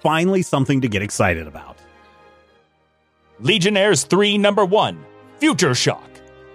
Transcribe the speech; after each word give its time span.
finally 0.00 0.42
something 0.42 0.80
to 0.80 0.88
get 0.88 1.02
excited 1.02 1.46
about. 1.46 1.76
Legionnaires 3.40 4.04
3 4.04 4.38
Number 4.38 4.64
1 4.64 5.04
Future 5.38 5.74
Shock. 5.74 6.08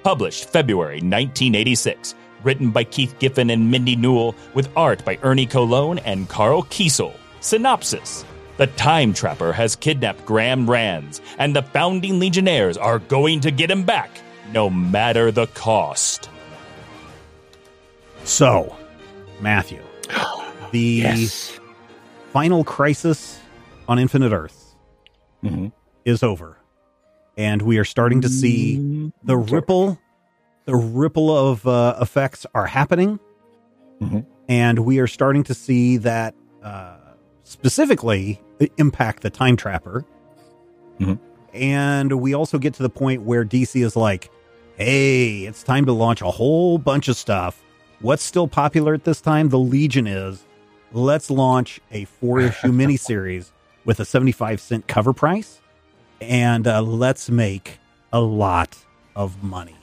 Published 0.03 0.49
February 0.49 0.95
1986. 0.95 2.15
Written 2.43 2.71
by 2.71 2.83
Keith 2.83 3.15
Giffen 3.19 3.49
and 3.49 3.71
Mindy 3.71 3.95
Newell, 3.95 4.35
with 4.53 4.69
art 4.75 5.05
by 5.05 5.17
Ernie 5.23 5.47
Colón 5.47 6.01
and 6.03 6.27
Karl 6.27 6.63
Kesel. 6.63 7.13
Synopsis 7.39 8.25
The 8.57 8.67
Time 8.67 9.13
Trapper 9.13 9.53
has 9.53 9.77
kidnapped 9.77 10.25
Graym 10.25 10.67
Ranzz, 10.67 11.21
and 11.37 11.55
the 11.55 11.63
founding 11.63 12.19
Legionnaires 12.19 12.75
are 12.77 12.99
going 12.99 13.39
to 13.41 13.51
get 13.51 13.71
him 13.71 13.83
back, 13.83 14.11
no 14.51 14.69
matter 14.69 15.31
the 15.31 15.47
cost. 15.47 16.29
So, 18.25 18.75
Matthew, 19.39 19.81
the 20.71 20.79
Yes. 20.79 21.59
Final 22.33 22.63
crisis 22.63 23.39
on 23.87 23.99
Infinite 23.99 24.33
Earth 24.33 24.75
Mhm. 25.43 25.71
is 26.03 26.23
over. 26.23 26.57
And 27.37 27.61
we 27.61 27.77
are 27.77 27.85
starting 27.85 28.21
to 28.21 28.29
see 28.29 29.11
the 29.23 29.37
ripple, 29.37 29.97
the 30.65 30.75
ripple 30.75 31.35
of 31.35 31.65
uh, 31.67 31.95
effects 32.01 32.45
are 32.55 32.65
happening. 32.65 33.19
Mhm. 34.01 34.25
And 34.49 34.79
we 34.79 34.99
are 34.99 35.07
starting 35.07 35.43
to 35.43 35.53
see 35.53 35.97
that 35.97 36.35
uh, 36.63 36.95
specifically 37.43 38.41
impact 38.77 39.21
the 39.21 39.29
time 39.29 39.55
trapper. 39.57 40.05
Mhm. 40.99 41.19
And 41.53 42.13
we 42.21 42.33
also 42.33 42.57
get 42.57 42.73
to 42.75 42.83
the 42.83 42.89
point 42.89 43.23
where 43.23 43.43
DC 43.43 43.81
is 43.83 43.95
like, 43.95 44.31
hey, 44.77 45.41
it's 45.45 45.61
time 45.61 45.85
to 45.85 45.93
launch 45.93 46.21
a 46.21 46.31
whole 46.31 46.77
bunch 46.79 47.07
of 47.09 47.15
stuff. 47.17 47.61
What's 48.01 48.23
still 48.23 48.47
popular 48.47 48.93
at 48.93 49.03
this 49.03 49.21
time? 49.21 49.49
The 49.49 49.59
Legion 49.59 50.07
is. 50.07 50.45
Let's 50.93 51.29
launch 51.29 51.81
a 51.91 52.05
four 52.05 52.39
issue 52.39 52.67
miniseries 52.71 53.51
with 53.83 53.99
a 53.99 54.05
75 54.05 54.61
cent 54.61 54.87
cover 54.87 55.11
price 55.11 55.59
and 56.21 56.67
uh, 56.67 56.81
let's 56.81 57.29
make 57.29 57.79
a 58.11 58.21
lot 58.21 58.77
of 59.15 59.43
money. 59.43 59.75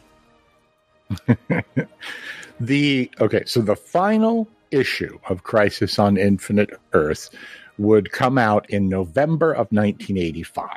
the 2.61 3.11
okay, 3.20 3.42
so 3.44 3.61
the 3.61 3.77
final 3.77 4.48
issue 4.70 5.19
of 5.28 5.42
Crisis 5.42 5.98
on 5.98 6.17
Infinite 6.17 6.70
Earth 6.92 7.30
would 7.78 8.12
come 8.12 8.39
out 8.39 8.69
in 8.70 8.89
November 8.89 9.52
of 9.52 9.72
1985. 9.72 10.70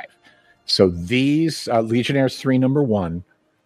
So 0.66 0.90
these 0.90 1.68
uh, 1.68 1.82
Legionnaires 1.82 2.40
3 2.40 2.58
number 2.58 2.82
1 2.82 3.24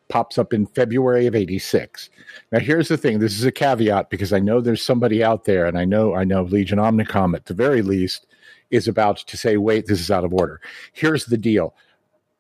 pops 0.10 0.38
up 0.38 0.54
in 0.54 0.66
February 0.66 1.28
of 1.28 1.36
86. 1.36 2.10
Now 2.52 2.60
here's 2.60 2.88
the 2.88 2.98
thing, 2.98 3.20
this 3.20 3.38
is 3.38 3.46
a 3.46 3.52
caveat 3.52 4.10
because 4.10 4.34
I 4.34 4.40
know 4.40 4.62
there's 4.62 4.82
somebody 4.82 5.24
out 5.24 5.46
there 5.46 5.66
and 5.66 5.78
I 5.78 5.86
know 5.86 6.16
I 6.16 6.24
know 6.24 6.44
Legion 6.44 6.80
Omnicon 6.80 7.36
at 7.36 7.46
the 7.46 7.54
very 7.54 7.82
least 7.82 8.26
is 8.70 8.88
about 8.88 9.18
to 9.18 9.38
say 9.38 9.58
wait, 9.58 9.88
this 9.88 10.00
is 10.00 10.12
out 10.12 10.26
of 10.26 10.34
order. 10.34 10.62
Here's 10.94 11.26
the 11.26 11.38
deal. 11.38 11.76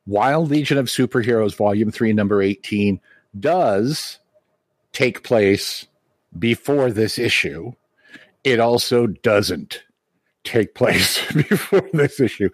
While 0.06 0.46
Legion 0.46 0.78
of 0.78 0.86
Superheroes 0.86 1.56
volume 1.56 1.92
3 1.92 2.14
number 2.14 2.42
18 2.42 3.00
does 3.40 4.20
take 4.94 5.24
place 5.24 5.86
before 6.38 6.92
this 6.92 7.20
issue, 7.20 7.74
it 8.44 8.60
also 8.60 9.08
doesn't 9.08 9.84
take 10.48 10.76
place 10.76 11.30
before 11.34 11.88
this 11.94 12.20
issue. 12.20 12.50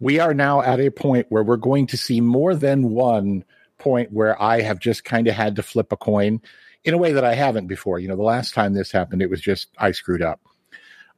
We 0.00 0.20
are 0.20 0.34
now 0.34 0.60
at 0.60 0.80
a 0.80 0.90
point 0.90 1.26
where 1.30 1.42
we're 1.42 1.56
going 1.56 1.86
to 1.88 1.96
see 1.96 2.20
more 2.20 2.54
than 2.54 2.90
one 2.90 3.44
point 3.78 4.12
where 4.12 4.40
I 4.40 4.60
have 4.60 4.78
just 4.78 5.04
kind 5.04 5.28
of 5.28 5.34
had 5.34 5.56
to 5.56 5.62
flip 5.62 5.92
a 5.92 5.96
coin 5.96 6.40
in 6.84 6.94
a 6.94 6.98
way 6.98 7.12
that 7.12 7.24
I 7.24 7.34
haven't 7.34 7.66
before. 7.66 7.98
You 7.98 8.08
know, 8.08 8.16
the 8.16 8.22
last 8.22 8.54
time 8.54 8.74
this 8.74 8.92
happened, 8.92 9.22
it 9.22 9.30
was 9.30 9.40
just 9.40 9.68
I 9.78 9.92
screwed 9.92 10.22
up. 10.22 10.40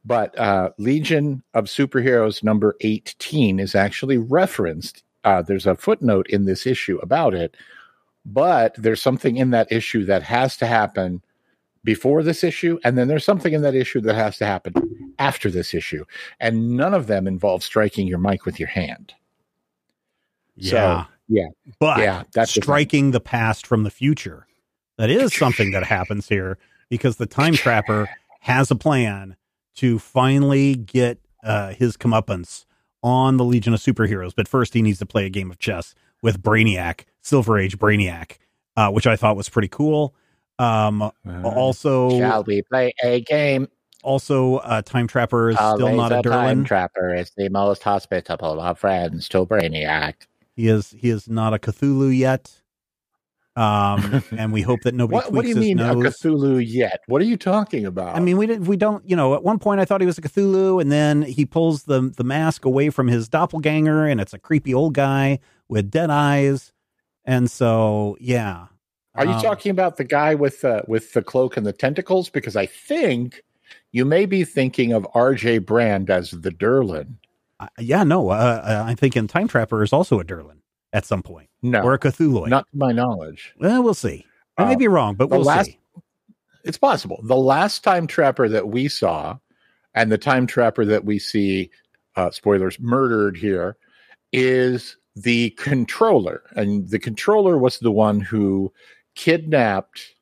But 0.03 0.37
uh, 0.37 0.71
Legion 0.77 1.43
of 1.53 1.65
Superheroes 1.65 2.43
number 2.43 2.75
18 2.81 3.59
is 3.59 3.75
actually 3.75 4.17
referenced. 4.17 5.03
Uh, 5.23 5.41
there's 5.43 5.67
a 5.67 5.75
footnote 5.75 6.27
in 6.27 6.45
this 6.45 6.65
issue 6.65 6.97
about 7.03 7.35
it, 7.35 7.55
but 8.25 8.73
there's 8.77 9.01
something 9.01 9.37
in 9.37 9.51
that 9.51 9.71
issue 9.71 10.05
that 10.05 10.23
has 10.23 10.57
to 10.57 10.65
happen 10.65 11.21
before 11.83 12.23
this 12.23 12.43
issue, 12.43 12.79
and 12.83 12.97
then 12.97 13.07
there's 13.07 13.25
something 13.25 13.53
in 13.53 13.61
that 13.61 13.75
issue 13.75 14.01
that 14.01 14.15
has 14.15 14.37
to 14.37 14.45
happen 14.45 14.73
after 15.19 15.49
this 15.49 15.73
issue, 15.73 16.05
and 16.39 16.75
none 16.77 16.93
of 16.93 17.07
them 17.07 17.27
involve 17.27 17.63
striking 17.63 18.07
your 18.07 18.19
mic 18.19 18.45
with 18.45 18.59
your 18.59 18.69
hand. 18.69 19.13
Yeah. 20.55 20.71
So, 20.71 21.11
yeah, 21.27 21.47
but 21.79 21.99
yeah, 21.99 22.23
that's 22.33 22.51
striking 22.51 23.11
the 23.11 23.19
past 23.19 23.65
from 23.65 23.83
the 23.83 23.91
future. 23.91 24.47
That 24.97 25.09
is 25.09 25.33
something 25.33 25.71
that 25.71 25.83
happens 25.83 26.27
here 26.27 26.57
because 26.89 27.17
the 27.17 27.25
time 27.25 27.53
trapper 27.53 28.09
has 28.41 28.69
a 28.69 28.75
plan 28.75 29.35
to 29.75 29.97
finally 29.97 30.75
get 30.75 31.19
uh, 31.43 31.73
his 31.73 31.97
comeuppance 31.97 32.65
on 33.01 33.37
the 33.37 33.45
Legion 33.45 33.73
of 33.73 33.79
Superheroes. 33.79 34.33
But 34.35 34.47
first, 34.47 34.73
he 34.73 34.81
needs 34.81 34.99
to 34.99 35.05
play 35.05 35.25
a 35.25 35.29
game 35.29 35.49
of 35.49 35.57
chess 35.57 35.95
with 36.21 36.41
Brainiac, 36.41 37.05
Silver 37.21 37.57
Age 37.57 37.77
Brainiac, 37.77 38.37
uh, 38.77 38.89
which 38.91 39.07
I 39.07 39.15
thought 39.15 39.35
was 39.35 39.49
pretty 39.49 39.69
cool. 39.69 40.13
Um, 40.59 41.11
also, 41.43 42.19
Shall 42.19 42.43
we 42.43 42.61
play 42.61 42.93
a 43.03 43.21
game? 43.21 43.67
also, 44.03 44.57
uh, 44.57 44.81
Time 44.81 45.07
Trapper 45.07 45.49
is 45.49 45.57
still 45.57 45.95
not 45.95 46.11
a 46.11 46.21
time 46.21 46.63
trapper 46.63 47.13
is 47.13 47.31
the 47.37 47.49
most 47.49 47.83
hospitable 47.83 48.59
of 48.59 48.77
friends 48.79 49.29
to 49.29 49.45
Brainiac. 49.45 50.13
He 50.61 50.67
is 50.67 50.93
he 50.95 51.09
is 51.09 51.27
not 51.27 51.55
a 51.55 51.57
Cthulhu 51.57 52.15
yet. 52.15 52.61
Um, 53.55 54.23
and 54.37 54.53
we 54.53 54.61
hope 54.61 54.81
that 54.81 54.93
nobody 54.93 55.15
What, 55.15 55.31
what 55.31 55.41
do 55.41 55.49
you 55.49 55.55
mean 55.55 55.79
a. 55.79 55.95
Cthulhu 55.95 56.63
yet? 56.63 57.01
What 57.07 57.19
are 57.19 57.25
you 57.25 57.35
talking 57.35 57.87
about? 57.87 58.15
I 58.15 58.19
mean, 58.19 58.37
we 58.37 58.45
didn't. 58.45 58.67
We 58.67 58.77
don't. 58.77 59.07
You 59.09 59.15
know, 59.15 59.33
at 59.33 59.43
one 59.43 59.57
point 59.57 59.81
I 59.81 59.85
thought 59.85 60.01
he 60.01 60.07
was 60.07 60.19
a 60.19 60.21
Cthulhu, 60.21 60.79
and 60.79 60.91
then 60.91 61.23
he 61.23 61.47
pulls 61.47 61.83
the 61.83 62.13
the 62.15 62.23
mask 62.23 62.63
away 62.63 62.91
from 62.91 63.07
his 63.07 63.27
doppelganger, 63.27 64.05
and 64.05 64.21
it's 64.21 64.33
a 64.35 64.39
creepy 64.39 64.71
old 64.71 64.93
guy 64.93 65.39
with 65.67 65.89
dead 65.89 66.11
eyes. 66.11 66.71
And 67.25 67.49
so, 67.49 68.17
yeah. 68.19 68.67
Are 69.15 69.25
you 69.25 69.31
Um, 69.31 69.41
talking 69.41 69.71
about 69.71 69.97
the 69.97 70.03
guy 70.03 70.35
with 70.35 70.61
the 70.61 70.83
with 70.87 71.13
the 71.13 71.23
cloak 71.23 71.57
and 71.57 71.65
the 71.65 71.73
tentacles? 71.73 72.29
Because 72.29 72.55
I 72.55 72.67
think 72.67 73.43
you 73.91 74.05
may 74.05 74.27
be 74.27 74.43
thinking 74.43 74.93
of 74.93 75.07
R.J. 75.15 75.57
Brande 75.59 76.11
as 76.11 76.29
the 76.29 76.51
Durlan. 76.51 77.15
Uh, 77.61 77.67
yeah, 77.79 78.03
no. 78.03 78.29
Uh, 78.29 78.85
I'm 78.87 78.95
thinking 78.95 79.27
Time 79.27 79.47
Trapper 79.47 79.83
is 79.83 79.93
also 79.93 80.19
a 80.19 80.23
Durlan 80.25 80.57
at 80.93 81.05
some 81.05 81.21
point, 81.21 81.49
No, 81.61 81.81
or 81.83 81.93
a 81.93 81.99
Cthulhu. 81.99 82.47
not 82.47 82.65
to 82.71 82.77
my 82.77 82.91
knowledge. 82.91 83.53
Well, 83.59 83.83
we'll 83.83 83.93
see. 83.93 84.25
I 84.57 84.65
may 84.65 84.73
Uh, 84.73 84.77
be 84.77 84.87
wrong, 84.87 85.15
but 85.15 85.29
we'll 85.29 85.43
last- 85.43 85.67
see. 85.67 85.79
It's 86.63 86.77
possible. 86.77 87.19
The 87.23 87.35
last 87.35 87.83
time 87.83 88.07
trapper 88.07 88.49
that 88.49 88.67
we 88.67 88.87
saw, 88.87 89.37
and 89.93 90.11
the 90.11 90.17
time 90.17 90.47
trapper 90.47 90.85
that 90.85 91.05
we 91.05 91.19
see, 91.19 91.69
uh, 92.15 92.31
spoilers, 92.31 92.79
murdered 92.79 93.37
here, 93.37 93.77
is 94.33 94.97
the 95.15 95.51
controller, 95.51 96.43
and 96.55 96.89
the 96.89 96.99
controller 96.99 97.57
was 97.57 97.79
the 97.79 97.91
one 97.91 98.19
who 98.19 98.71
kidnapped 99.15 100.15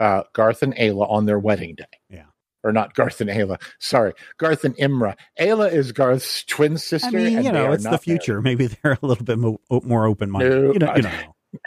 uh, 0.00 0.24
Garth 0.32 0.62
and 0.62 0.74
Ayla 0.76 1.08
on 1.10 1.24
their 1.26 1.38
wedding 1.38 1.76
day. 1.76 1.84
Yeah. 2.10 2.24
Or 2.64 2.72
not 2.72 2.94
Garth 2.94 3.20
and 3.20 3.28
Ayla. 3.28 3.60
Sorry, 3.78 4.14
Garth 4.38 4.64
and 4.64 4.74
Imra. 4.78 5.16
Ayla 5.38 5.70
is 5.70 5.92
Garth's 5.92 6.42
twin 6.44 6.78
sister. 6.78 7.08
I 7.08 7.10
mean, 7.10 7.44
you 7.44 7.52
know, 7.52 7.72
it's 7.72 7.84
the 7.84 7.98
future. 7.98 8.40
Maybe 8.42 8.66
they're 8.68 8.98
a 9.00 9.06
little 9.06 9.24
bit 9.24 9.38
mo- 9.38 9.60
more 9.70 10.06
open 10.06 10.30
minded. 10.30 10.50
No, 10.50 10.72
you, 10.72 10.78
know, 10.78 10.86
you 10.86 10.92
I- 10.92 11.00
know. 11.00 11.60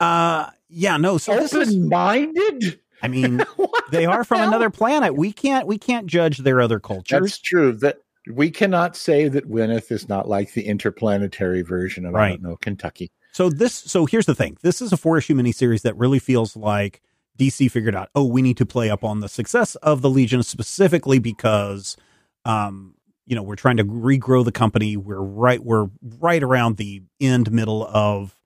Uh, 0.00 0.50
yeah, 0.68 0.96
no. 0.96 1.18
So 1.18 1.34
this 1.34 1.52
is. 1.52 1.70
Open-minded. 1.70 2.80
I 3.02 3.08
mean, 3.08 3.42
they 3.90 4.06
are 4.06 4.24
from 4.24 4.40
another 4.42 4.70
planet. 4.70 5.14
We 5.16 5.32
can't. 5.32 5.66
We 5.66 5.78
can't 5.78 6.06
judge 6.06 6.38
their 6.38 6.60
other 6.60 6.78
cultures. 6.80 7.20
That's 7.20 7.38
true. 7.38 7.72
That 7.72 7.98
we 8.32 8.50
cannot 8.50 8.96
say 8.96 9.28
that 9.28 9.50
Winath 9.50 9.90
is 9.90 10.08
not 10.08 10.28
like 10.28 10.52
the 10.52 10.66
interplanetary 10.66 11.62
version 11.62 12.06
of 12.06 12.14
I 12.14 12.30
don't 12.30 12.42
know 12.42 12.56
Kentucky. 12.56 13.10
So 13.32 13.48
this, 13.48 13.74
so 13.74 14.06
here's 14.06 14.26
the 14.26 14.34
thing. 14.34 14.58
This 14.62 14.82
is 14.82 14.92
a 14.92 14.96
four 14.96 15.16
issue 15.18 15.34
miniseries 15.34 15.82
that 15.82 15.96
really 15.96 16.18
feels 16.18 16.56
like 16.56 17.00
DC 17.40 17.70
figured 17.70 17.94
out. 17.96 18.10
Oh, 18.14 18.24
we 18.24 18.42
need 18.42 18.56
to 18.58 18.66
play 18.66 18.90
up 18.90 19.02
on 19.02 19.20
the 19.20 19.28
success 19.28 19.74
of 19.76 20.02
the 20.02 20.10
Legion 20.10 20.42
specifically 20.42 21.18
because, 21.18 21.96
um, 22.44 22.94
you 23.26 23.34
know, 23.34 23.42
we're 23.42 23.56
trying 23.56 23.78
to 23.78 23.84
regrow 23.84 24.44
the 24.44 24.52
company. 24.52 24.96
We're 24.96 25.20
right, 25.22 25.62
we're 25.64 25.88
right 26.18 26.42
around 26.42 26.76
the 26.76 27.02
end 27.20 27.50
middle 27.50 27.86
of 27.86 28.36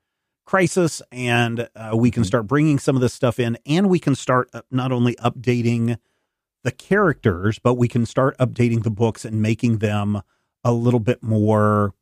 crisis, 0.47 1.01
and 1.11 1.69
uh, 1.75 1.93
we 1.97 2.11
can 2.11 2.23
Mhm. 2.23 2.27
start 2.27 2.47
bringing 2.47 2.79
some 2.79 2.95
of 2.97 3.03
this 3.03 3.15
stuff 3.15 3.41
in, 3.41 3.59
and 3.67 3.89
we 3.89 3.99
can 3.99 4.15
start 4.15 4.49
uh, 4.53 4.63
not 4.71 4.93
only 4.93 5.15
updating 5.17 5.99
the 6.63 6.71
characters, 6.71 7.59
but 7.59 7.75
we 7.75 7.89
can 7.89 8.07
start 8.07 8.37
updating 8.39 8.83
the 8.85 8.91
books 8.91 9.25
and 9.25 9.41
making 9.43 9.79
them 9.79 10.21
a 10.63 10.73
little 10.73 11.01
bit 11.01 11.23
more. 11.23 11.95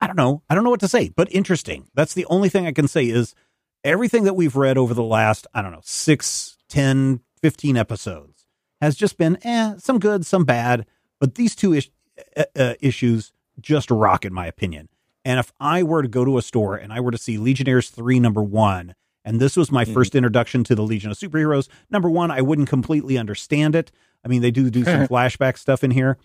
I 0.00 0.06
don't 0.08 0.16
know. 0.16 0.42
I 0.50 0.54
don't 0.54 0.64
know 0.64 0.70
what 0.70 0.80
to 0.80 0.88
say, 0.88 1.10
but 1.14 1.32
interesting. 1.32 1.88
That's 1.94 2.12
the 2.14 2.26
only 2.26 2.48
thing 2.48 2.66
I 2.66 2.72
can 2.72 2.88
say 2.88 3.04
is 3.06 3.34
everything 3.84 4.24
that 4.24 4.34
we've 4.34 4.56
read 4.56 4.78
over 4.78 4.94
the 4.94 5.02
last, 5.02 5.46
I 5.54 5.62
don't 5.62 5.72
know, 5.72 5.80
six, 5.82 6.56
10, 6.68 7.20
15 7.40 7.76
episodes 7.76 8.46
has 8.80 8.96
just 8.96 9.16
been 9.18 9.38
eh, 9.42 9.74
some 9.78 9.98
good, 9.98 10.26
some 10.26 10.44
bad. 10.44 10.86
But 11.20 11.36
these 11.36 11.54
two 11.54 11.72
is, 11.72 11.88
uh, 12.36 12.44
uh, 12.56 12.74
issues 12.80 13.32
just 13.60 13.90
rock, 13.90 14.24
in 14.24 14.32
my 14.32 14.46
opinion. 14.46 14.88
And 15.24 15.38
if 15.38 15.52
I 15.60 15.82
were 15.82 16.02
to 16.02 16.08
go 16.08 16.24
to 16.24 16.38
a 16.38 16.42
store 16.42 16.76
and 16.76 16.92
I 16.92 17.00
were 17.00 17.12
to 17.12 17.18
see 17.18 17.38
Legionnaires 17.38 17.90
3, 17.90 18.18
number 18.18 18.42
one, 18.42 18.94
and 19.24 19.38
this 19.38 19.56
was 19.56 19.70
my 19.70 19.84
mm-hmm. 19.84 19.94
first 19.94 20.14
introduction 20.14 20.64
to 20.64 20.74
the 20.74 20.82
Legion 20.82 21.10
of 21.10 21.18
Superheroes, 21.18 21.68
number 21.90 22.10
one, 22.10 22.30
I 22.30 22.40
wouldn't 22.40 22.68
completely 22.68 23.18
understand 23.18 23.76
it. 23.76 23.92
I 24.24 24.28
mean, 24.28 24.42
they 24.42 24.50
do 24.50 24.68
do 24.68 24.84
some 24.84 25.06
flashback 25.08 25.58
stuff 25.58 25.84
in 25.84 25.92
here, 25.92 26.18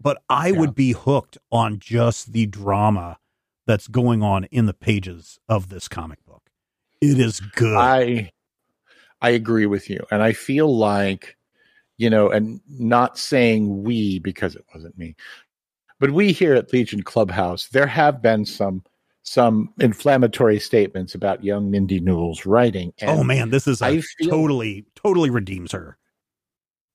but 0.00 0.22
I 0.28 0.48
yeah. 0.48 0.58
would 0.58 0.74
be 0.74 0.92
hooked 0.92 1.38
on 1.50 1.78
just 1.78 2.32
the 2.32 2.46
drama 2.46 3.18
that's 3.66 3.88
going 3.88 4.22
on 4.22 4.44
in 4.44 4.66
the 4.66 4.74
pages 4.74 5.38
of 5.48 5.68
this 5.68 5.88
comic. 5.88 6.18
It 7.02 7.18
is 7.18 7.40
good. 7.40 7.76
I 7.76 8.30
I 9.20 9.30
agree 9.30 9.66
with 9.66 9.90
you. 9.90 10.04
And 10.10 10.22
I 10.22 10.32
feel 10.32 10.76
like, 10.76 11.36
you 11.98 12.08
know, 12.08 12.30
and 12.30 12.60
not 12.68 13.18
saying 13.18 13.82
we 13.82 14.20
because 14.20 14.54
it 14.54 14.64
wasn't 14.72 14.96
me, 14.96 15.16
but 15.98 16.10
we 16.10 16.32
here 16.32 16.54
at 16.54 16.72
Legion 16.72 17.02
Clubhouse, 17.02 17.68
there 17.68 17.86
have 17.86 18.22
been 18.22 18.44
some 18.44 18.84
some 19.24 19.72
inflammatory 19.78 20.58
statements 20.58 21.14
about 21.14 21.44
young 21.44 21.70
Mindy 21.70 22.00
Newell's 22.00 22.46
writing. 22.46 22.92
oh 23.02 23.24
man, 23.24 23.50
this 23.50 23.66
is 23.66 23.82
a 23.82 24.00
feel, 24.00 24.30
totally 24.30 24.86
totally 24.94 25.30
redeems 25.30 25.72
her. 25.72 25.98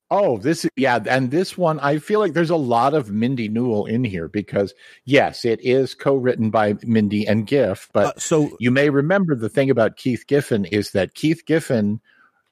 Oh, 0.09 0.38
this 0.38 0.63
is 0.63 0.71
yeah, 0.77 1.00
and 1.09 1.31
this 1.31 1.57
one 1.57 1.80
I 1.81 2.00
feel 2.00 2.21
like 2.21 2.33
there's 2.33 2.50
a 2.50 2.56
lot 2.56 2.94
of 2.94 3.12
Mindy 3.12 3.50
Newell 3.50 3.86
in 3.86 4.06
here 4.06 4.30
because 4.30 4.74
yes, 5.04 5.44
it 5.44 5.59
is 5.62 5.94
co-written 5.94 6.50
by 6.50 6.75
Mindy 6.83 7.27
and 7.27 7.45
Giff, 7.45 7.89
but 7.92 8.06
uh, 8.06 8.19
so 8.19 8.56
you 8.59 8.71
may 8.71 8.89
remember 8.89 9.36
the 9.36 9.50
thing 9.50 9.69
about 9.69 9.98
Keith 9.98 10.24
Giffen 10.25 10.63
is 10.65 10.92
that 10.92 11.13
Keith 11.13 11.44
Giffen 11.45 12.00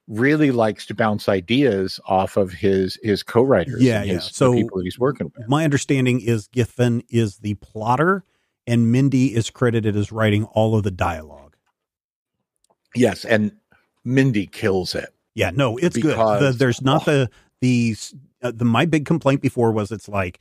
really 0.07 0.51
likes 0.51 0.85
to 0.87 0.93
bounce 0.93 1.29
ideas 1.29 1.99
off 2.05 2.35
of 2.35 2.51
his 2.51 2.99
his 3.01 3.23
co-writers. 3.23 3.81
Yeah, 3.81 4.03
yeah. 4.03 4.15
His, 4.15 4.25
so 4.25 4.53
people 4.53 4.81
he's 4.81 4.99
working 4.99 5.31
with. 5.35 5.47
My 5.47 5.63
understanding 5.63 6.19
is 6.19 6.47
Giffen 6.47 7.03
is 7.09 7.37
the 7.37 7.53
plotter, 7.55 8.25
and 8.67 8.91
Mindy 8.91 9.33
is 9.33 9.49
credited 9.49 9.95
as 9.95 10.11
writing 10.11 10.43
all 10.43 10.75
of 10.75 10.83
the 10.83 10.91
dialogue. 10.91 11.55
Yes, 12.93 13.23
and 13.23 13.53
Mindy 14.03 14.45
kills 14.45 14.93
it. 14.93 15.13
Yeah, 15.35 15.51
no, 15.53 15.77
it's 15.77 15.95
because, 15.95 16.39
good. 16.39 16.53
The, 16.53 16.57
there's 16.57 16.81
not 16.81 17.07
oh. 17.07 17.11
the 17.11 17.29
the 17.65 17.95
uh, 18.43 18.51
the 18.53 18.65
my 18.65 18.85
big 18.85 19.05
complaint 19.05 19.41
before 19.41 19.71
was 19.71 19.91
it's 19.91 20.07
like 20.07 20.39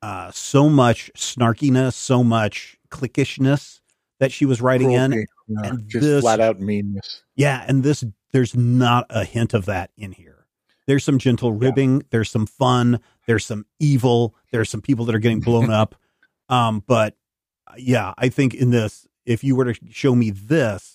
uh 0.00 0.30
so 0.30 0.68
much 0.68 1.10
snarkiness, 1.14 1.92
so 1.92 2.24
much 2.24 2.78
clickishness 2.90 3.80
that 4.20 4.32
she 4.32 4.46
was 4.46 4.62
writing 4.62 4.88
Cruelty. 4.88 5.16
in, 5.20 5.26
yeah, 5.48 5.68
and 5.68 5.88
just 5.88 6.02
this, 6.02 6.22
flat 6.22 6.40
out 6.40 6.60
meanness. 6.60 7.22
Yeah, 7.36 7.64
and 7.68 7.82
this 7.82 8.04
there's 8.32 8.54
not 8.54 9.06
a 9.10 9.24
hint 9.24 9.52
of 9.52 9.66
that 9.66 9.90
in 9.96 10.12
here. 10.12 10.46
There's 10.86 11.04
some 11.04 11.18
gentle 11.18 11.52
ribbing, 11.52 11.96
yeah. 11.96 12.06
there's 12.10 12.30
some 12.30 12.46
fun, 12.46 13.00
there's 13.26 13.46
some 13.46 13.64
evil, 13.78 14.34
there's 14.50 14.68
some 14.68 14.82
people 14.82 15.04
that 15.06 15.14
are 15.14 15.20
getting 15.20 15.40
blown 15.40 15.70
up. 15.70 15.94
Um, 16.50 16.84
but 16.86 17.16
uh, 17.66 17.74
yeah, 17.78 18.12
I 18.18 18.28
think 18.28 18.52
in 18.52 18.70
this, 18.70 19.06
if 19.24 19.42
you 19.42 19.56
were 19.56 19.72
to 19.72 19.80
show 19.90 20.14
me 20.14 20.30
this 20.30 20.93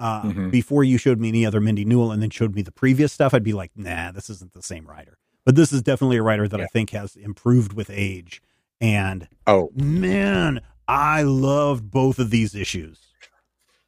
uh, 0.00 0.22
mm-hmm. 0.22 0.50
before 0.50 0.84
you 0.84 0.98
showed 0.98 1.18
me 1.18 1.28
any 1.28 1.46
other 1.46 1.60
Mindy 1.60 1.84
Newell 1.84 2.12
and 2.12 2.22
then 2.22 2.30
showed 2.30 2.54
me 2.54 2.62
the 2.62 2.72
previous 2.72 3.12
stuff, 3.12 3.32
I'd 3.34 3.42
be 3.42 3.52
like, 3.52 3.70
nah, 3.76 4.12
this 4.12 4.28
isn't 4.30 4.52
the 4.52 4.62
same 4.62 4.86
writer. 4.86 5.18
But 5.44 5.54
this 5.54 5.72
is 5.72 5.82
definitely 5.82 6.16
a 6.16 6.22
writer 6.22 6.48
that 6.48 6.58
yeah. 6.58 6.64
I 6.64 6.68
think 6.68 6.90
has 6.90 7.16
improved 7.16 7.72
with 7.72 7.90
age. 7.90 8.42
And 8.80 9.28
oh 9.46 9.70
man, 9.74 10.60
I 10.88 11.22
loved 11.22 11.90
both 11.90 12.18
of 12.18 12.30
these 12.30 12.54
issues. 12.54 13.00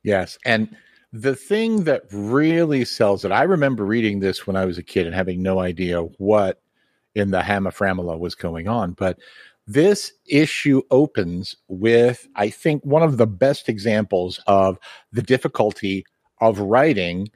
Yes, 0.03 0.39
and 0.45 0.75
the 1.13 1.35
thing 1.35 1.85
that 1.85 2.05
really 2.11 2.85
sells 2.85 3.25
it, 3.25 3.33
I 3.33 3.43
remember 3.43 3.85
reading 3.85 4.21
this 4.21 4.47
when 4.47 4.57
I 4.57 4.65
was 4.65 4.79
a 4.79 4.83
kid 4.83 5.07
and 5.07 5.15
having 5.15 5.43
no 5.43 5.59
idea 5.59 6.03
what 6.03 6.63
in 7.15 7.31
the 7.31 7.43
Hammer 7.43 7.73
was 8.17 8.35
going 8.35 8.69
on. 8.69 8.93
But 8.93 9.19
this 9.69 10.13
issue 10.27 10.81
opens 10.91 11.55
with, 11.69 12.27
I 12.35 12.49
think, 12.49 12.83
one 12.85 13.03
of 13.03 13.19
the 13.19 13.27
best 13.27 13.69
examples 13.69 14.41
of 14.47 14.79
the 15.13 15.23
difficulty 15.23 16.07
of 16.41 16.59
writing 16.59 17.29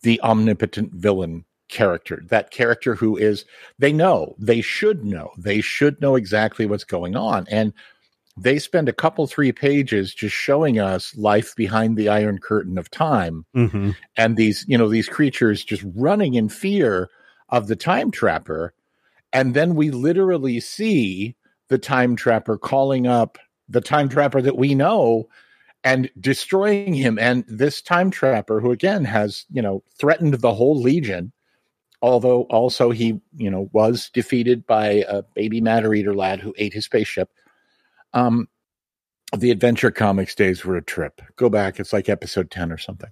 the 0.00 0.18
omnipotent 0.22 0.94
villain 0.94 1.44
character. 1.68 2.22
That 2.28 2.50
character 2.50 2.94
who 2.94 3.18
is, 3.18 3.44
they 3.78 3.92
know, 3.92 4.34
they 4.38 4.62
should 4.62 5.04
know, 5.04 5.32
they 5.36 5.60
should 5.60 6.00
know 6.00 6.16
exactly 6.16 6.64
what's 6.64 6.84
going 6.84 7.14
on. 7.14 7.46
And 7.50 7.74
they 8.38 8.58
spend 8.58 8.88
a 8.88 8.94
couple 8.94 9.26
three 9.26 9.52
pages 9.52 10.14
just 10.14 10.34
showing 10.34 10.78
us 10.78 11.14
life 11.16 11.54
behind 11.56 11.98
the 11.98 12.08
iron 12.08 12.38
curtain 12.38 12.78
of 12.78 12.90
time 12.90 13.44
mm-hmm. 13.54 13.90
and 14.16 14.36
these 14.36 14.62
you 14.68 14.76
know 14.76 14.90
these 14.90 15.08
creatures 15.08 15.64
just 15.64 15.82
running 15.94 16.34
in 16.34 16.50
fear 16.50 17.08
of 17.48 17.66
the 17.66 17.76
time 17.76 18.10
trapper 18.10 18.74
and 19.32 19.54
then 19.54 19.74
we 19.74 19.90
literally 19.90 20.60
see 20.60 21.34
the 21.68 21.78
time 21.78 22.16
trapper 22.16 22.56
calling 22.56 23.06
up 23.06 23.38
the 23.68 23.80
time 23.80 24.08
trapper 24.08 24.40
that 24.40 24.56
we 24.56 24.74
know 24.74 25.28
and 25.84 26.10
destroying 26.20 26.94
him 26.94 27.18
and 27.18 27.44
this 27.48 27.82
time 27.82 28.10
trapper 28.10 28.60
who 28.60 28.70
again 28.70 29.04
has 29.04 29.44
you 29.50 29.62
know 29.62 29.82
threatened 29.98 30.34
the 30.34 30.54
whole 30.54 30.80
legion 30.80 31.32
although 32.02 32.42
also 32.42 32.90
he 32.90 33.20
you 33.36 33.50
know 33.50 33.68
was 33.72 34.10
defeated 34.12 34.66
by 34.66 35.04
a 35.08 35.22
baby 35.34 35.60
matter 35.60 35.92
eater 35.94 36.14
lad 36.14 36.40
who 36.40 36.54
ate 36.56 36.72
his 36.72 36.84
spaceship 36.84 37.30
um, 38.12 38.48
the 39.36 39.50
Adventure 39.50 39.90
Comics 39.90 40.34
days 40.34 40.64
were 40.64 40.76
a 40.76 40.82
trip. 40.82 41.20
Go 41.36 41.48
back; 41.48 41.78
it's 41.78 41.92
like 41.92 42.08
episode 42.08 42.50
ten 42.50 42.72
or 42.72 42.78
something. 42.78 43.10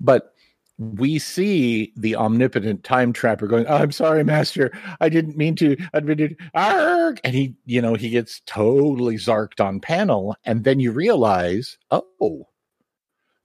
But 0.00 0.34
we 0.80 1.18
see 1.18 1.92
the 1.94 2.16
omnipotent 2.16 2.82
time 2.84 3.12
trapper 3.12 3.46
going, 3.46 3.66
oh, 3.68 3.76
"I'm 3.76 3.92
sorry, 3.92 4.24
Master. 4.24 4.72
I 5.00 5.10
didn't 5.10 5.36
mean 5.36 5.54
to." 5.56 5.76
Arg! 6.54 7.20
And 7.22 7.34
he, 7.34 7.54
you 7.66 7.82
know, 7.82 7.94
he 7.94 8.08
gets 8.08 8.40
totally 8.46 9.18
zarked 9.18 9.60
on 9.60 9.78
panel, 9.80 10.34
and 10.44 10.64
then 10.64 10.80
you 10.80 10.90
realize, 10.90 11.76
oh, 11.90 12.48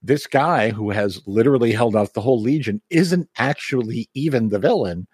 this 0.01 0.27
guy 0.27 0.69
who 0.69 0.91
has 0.91 1.21
literally 1.27 1.73
held 1.73 1.95
off 1.95 2.13
the 2.13 2.21
whole 2.21 2.41
legion 2.41 2.81
isn't 2.89 3.27
actually 3.37 4.09
even 4.13 4.49
the 4.49 4.59
villain 4.59 5.07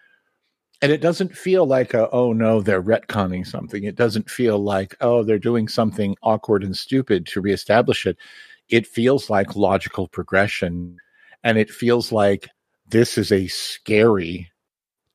and 0.81 0.91
it 0.91 0.99
doesn't 1.01 1.37
feel 1.37 1.65
like 1.65 1.93
a, 1.93 2.09
oh 2.09 2.33
no 2.33 2.61
they're 2.61 2.83
retconning 2.83 3.47
something 3.47 3.83
it 3.85 3.95
doesn't 3.95 4.29
feel 4.29 4.59
like 4.59 4.95
oh 4.99 5.23
they're 5.23 5.39
doing 5.39 5.67
something 5.67 6.15
awkward 6.23 6.63
and 6.63 6.75
stupid 6.75 7.25
to 7.25 7.39
reestablish 7.39 8.05
it 8.05 8.17
it 8.69 8.85
feels 8.85 9.29
like 9.29 9.55
logical 9.55 10.07
progression 10.09 10.97
and 11.43 11.57
it 11.57 11.69
feels 11.69 12.11
like 12.11 12.49
this 12.89 13.17
is 13.17 13.31
a 13.31 13.47
scary 13.47 14.49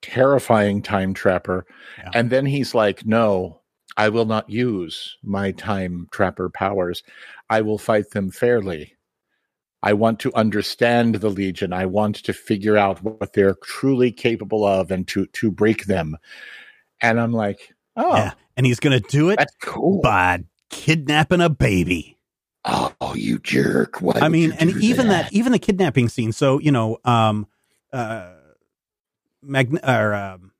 terrifying 0.02 0.83
time 0.83 1.14
trapper 1.14 1.66
yeah. 1.99 2.11
and 2.14 2.30
then 2.30 2.47
he's 2.47 2.75
like 2.75 3.04
no 3.04 3.61
i 3.97 4.09
will 4.09 4.26
not 4.26 4.49
use 4.49 5.16
my 5.23 5.50
time 5.52 6.06
trapper 6.12 6.49
powers 6.50 7.02
i 7.50 7.61
will 7.61 7.78
fight 7.78 8.11
them 8.11 8.30
fairly 8.30 8.97
I 9.87 9.92
want 9.92 10.18
to 10.21 10.35
understand 10.35 11.16
the 11.16 11.28
Legion. 11.28 11.73
I 11.73 11.87
want 11.87 12.16
to 12.16 12.33
figure 12.33 12.76
out 12.76 13.04
what 13.04 13.35
they're 13.35 13.54
truly 13.62 14.11
capable 14.11 14.64
of 14.64 14.90
and 14.90 15.06
to 15.09 15.26
to 15.26 15.52
break 15.52 15.85
them. 15.85 16.16
And 17.00 17.21
I'm 17.21 17.33
like, 17.33 17.73
oh, 17.95 18.16
yeah. 18.16 18.33
and 18.56 18.66
he's 18.66 18.80
going 18.80 19.00
to 19.00 19.09
do 19.09 19.30
it 19.30 19.37
that's 19.38 19.54
cool. 19.62 20.00
by 20.00 20.40
kidnapping 20.71 21.40
a 21.40 21.49
baby. 21.49 22.15
Oh, 22.66 23.14
you 23.14 23.38
jerk! 23.38 24.00
Why 24.02 24.18
I 24.20 24.28
mean, 24.28 24.52
and 24.52 24.70
even 24.82 25.08
that? 25.08 25.25
that? 25.26 25.32
even 25.32 25.52
the 25.52 25.58
kidnapping 25.58 26.08
scene. 26.08 26.32
So 26.32 26.58
you 26.58 26.73
know, 26.73 26.99
um, 27.04 27.46
uh, 27.92 28.32
Magn 29.42 29.78
or 29.82 30.14
um, 30.14 30.52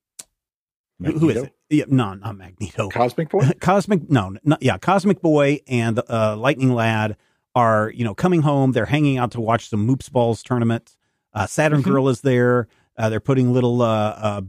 who 0.99 1.31
is 1.31 1.43
it? 1.43 1.53
Yeah, 1.69 1.85
no, 1.89 2.15
not 2.15 2.37
Magneto. 2.37 2.89
Cosmic 2.93 3.31
Boy. 3.31 3.51
Cosmic, 3.61 4.09
no, 4.09 4.37
not, 4.45 4.63
yeah, 4.63 4.79
Cosmic 4.79 5.21
Boy 5.21 5.61
and 5.67 6.01
uh, 6.09 6.37
Lightning 6.37 6.73
Lad 6.73 7.17
are 7.55 7.91
you 7.91 8.05
know 8.05 8.15
coming 8.15 8.43
home. 8.43 8.73
They're 8.73 8.87
hanging 8.87 9.19
out 9.19 9.33
to 9.33 9.41
watch 9.41 9.69
some 9.69 9.87
Moops 9.87 10.11
Balls 10.11 10.43
tournament. 10.43 10.97
Uh, 11.35 11.47
Saturn 11.47 11.81
mm-hmm. 11.81 11.91
Girl 11.91 12.09
is 12.09 12.21
there. 12.21 12.69
Uh, 12.97 13.09
they're 13.09 13.21
putting 13.21 13.53
little 13.53 13.83
uh, 13.83 13.87
uh 13.87 14.41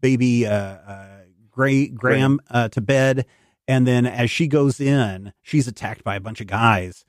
baby 0.00 0.46
uh, 0.46 0.52
uh, 0.52 1.06
Gray 1.50 1.88
Graym 1.88 2.38
to 2.70 2.80
bed, 2.80 3.26
and 3.68 3.86
then 3.86 4.06
as 4.06 4.30
she 4.30 4.46
goes 4.46 4.80
in, 4.80 5.32
she's 5.42 5.68
attacked 5.68 6.04
by 6.04 6.16
a 6.16 6.20
bunch 6.20 6.40
of 6.40 6.46
guys 6.46 7.04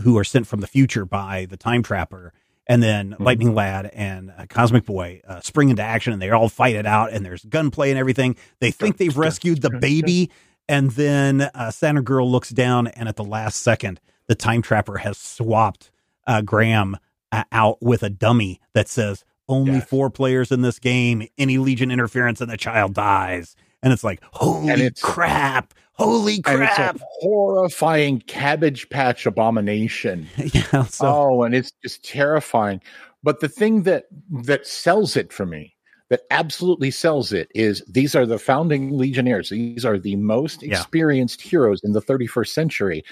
who 0.00 0.18
are 0.18 0.24
sent 0.24 0.46
from 0.46 0.60
the 0.60 0.66
future 0.66 1.04
by 1.04 1.46
the 1.48 1.56
Time 1.56 1.82
Trapper. 1.82 2.32
And 2.68 2.82
then 2.82 3.10
mm-hmm. 3.10 3.22
Lightning 3.22 3.54
Lad 3.54 3.90
and 3.94 4.32
Cosmic 4.48 4.84
Boy 4.84 5.22
spring 5.40 5.68
into 5.68 5.82
action, 5.82 6.12
and 6.12 6.20
they 6.20 6.30
all 6.30 6.48
fight 6.48 6.74
it 6.74 6.84
out. 6.84 7.12
And 7.12 7.24
there's 7.24 7.44
gunplay 7.44 7.90
and 7.90 7.98
everything. 7.98 8.36
They 8.58 8.72
think 8.72 8.96
they've 8.96 9.16
rescued 9.16 9.62
the 9.62 9.70
baby, 9.70 10.30
and 10.68 10.90
then 10.90 11.42
uh, 11.42 11.70
Saturn 11.70 12.02
Girl 12.02 12.28
looks 12.30 12.50
down, 12.50 12.88
and 12.88 13.08
at 13.08 13.16
the 13.16 13.24
last 13.24 13.62
second, 13.62 14.00
the 14.26 14.34
time 14.34 14.62
trapper 14.62 14.98
has 14.98 15.16
swapped 15.16 15.92
uh, 16.26 16.42
Graym 16.42 16.94
uh, 17.30 17.44
out 17.52 17.80
with 17.80 18.02
a 18.02 18.10
dummy 18.10 18.60
that 18.72 18.88
says 18.88 19.24
only 19.48 19.74
yes. 19.74 19.88
four 19.88 20.10
players 20.10 20.50
in 20.50 20.62
this 20.62 20.80
game. 20.80 21.28
Any 21.38 21.58
Legion 21.58 21.92
interference 21.92 22.40
and 22.40 22.50
the 22.50 22.56
child 22.56 22.94
dies. 22.94 23.54
And 23.82 23.92
it's 23.92 24.04
like 24.04 24.20
holy 24.32 24.68
And 24.70 24.80
it's- 24.80 25.00
crap, 25.02 25.74
holy 25.92 26.42
And 26.46 26.62
it's 26.62 26.74
crap. 26.74 26.96
a 26.96 27.00
horrifying 27.20 28.20
cabbage 28.20 28.88
patch 28.90 29.26
abomination. 29.26 30.28
yeah, 30.36 30.84
so 30.84 31.06
oh, 31.06 31.42
and 31.42 31.54
it's 31.54 31.72
just 31.82 32.04
terrifying. 32.04 32.80
But 33.22 33.40
the 33.40 33.48
thing 33.48 33.82
that 33.84 34.04
that 34.44 34.66
sells 34.66 35.16
it 35.16 35.32
for 35.32 35.46
me, 35.46 35.74
that 36.10 36.20
absolutely 36.30 36.90
sells 36.92 37.32
it, 37.32 37.48
is 37.54 37.82
these 37.88 38.14
are 38.14 38.26
the 38.26 38.38
founding 38.38 38.96
legionnaires. 38.96 39.50
These 39.50 39.84
are 39.84 39.98
the 39.98 40.16
most 40.16 40.62
Yeah. 40.62 40.78
experienced 40.78 41.40
heroes 41.40 41.80
in 41.82 41.92
the 41.92 42.00
31st 42.02 42.52
century. 42.54 43.04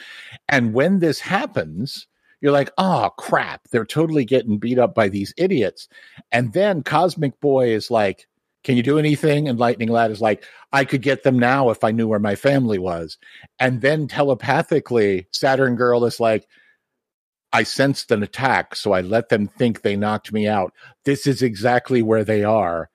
And 0.49 0.73
when 0.75 1.01
this 1.01 1.19
happens, 1.21 2.07
you're 2.41 2.53
like, 2.53 2.71
oh 2.79 3.11
crap, 3.19 3.63
they're 3.71 3.85
totally 3.87 4.25
getting 4.25 4.59
beat 4.59 4.79
up 4.79 4.95
by 4.95 5.09
these 5.09 5.33
idiots. 5.37 5.89
And 6.31 6.53
then 6.53 6.83
Cosmic 6.83 7.41
Boy 7.41 7.71
is 7.75 7.91
like, 7.91 8.27
can 8.65 8.77
you 8.77 8.83
do 8.83 8.99
anything? 8.99 9.49
And 9.49 9.59
Lightning 9.59 9.89
Lad 9.91 10.11
is 10.11 10.21
like, 10.21 10.45
I 10.73 10.85
could 10.85 11.03
get 11.03 11.23
them 11.23 11.39
now 11.39 11.71
if 11.71 11.85
I 11.85 11.91
knew 11.93 12.09
where 12.09 12.19
my 12.19 12.35
family 12.35 12.79
was. 12.79 13.19
And 13.61 13.81
then 13.83 14.09
telepathically, 14.09 15.29
Saturn 15.33 15.77
Girl 15.77 16.05
is 16.05 16.19
like, 16.19 16.47
I 17.53 17.63
sensed 17.63 18.11
an 18.11 18.23
attack, 18.23 18.75
so 18.75 18.93
I 18.93 19.01
let 19.03 19.29
them 19.29 19.47
think 19.47 19.83
they 19.83 19.95
knocked 19.97 20.33
me 20.33 20.49
out. 20.49 20.73
This 21.05 21.27
is 21.27 21.43
exactly 21.43 22.03
where 22.03 22.25
they 22.25 22.43
are. 22.43 22.91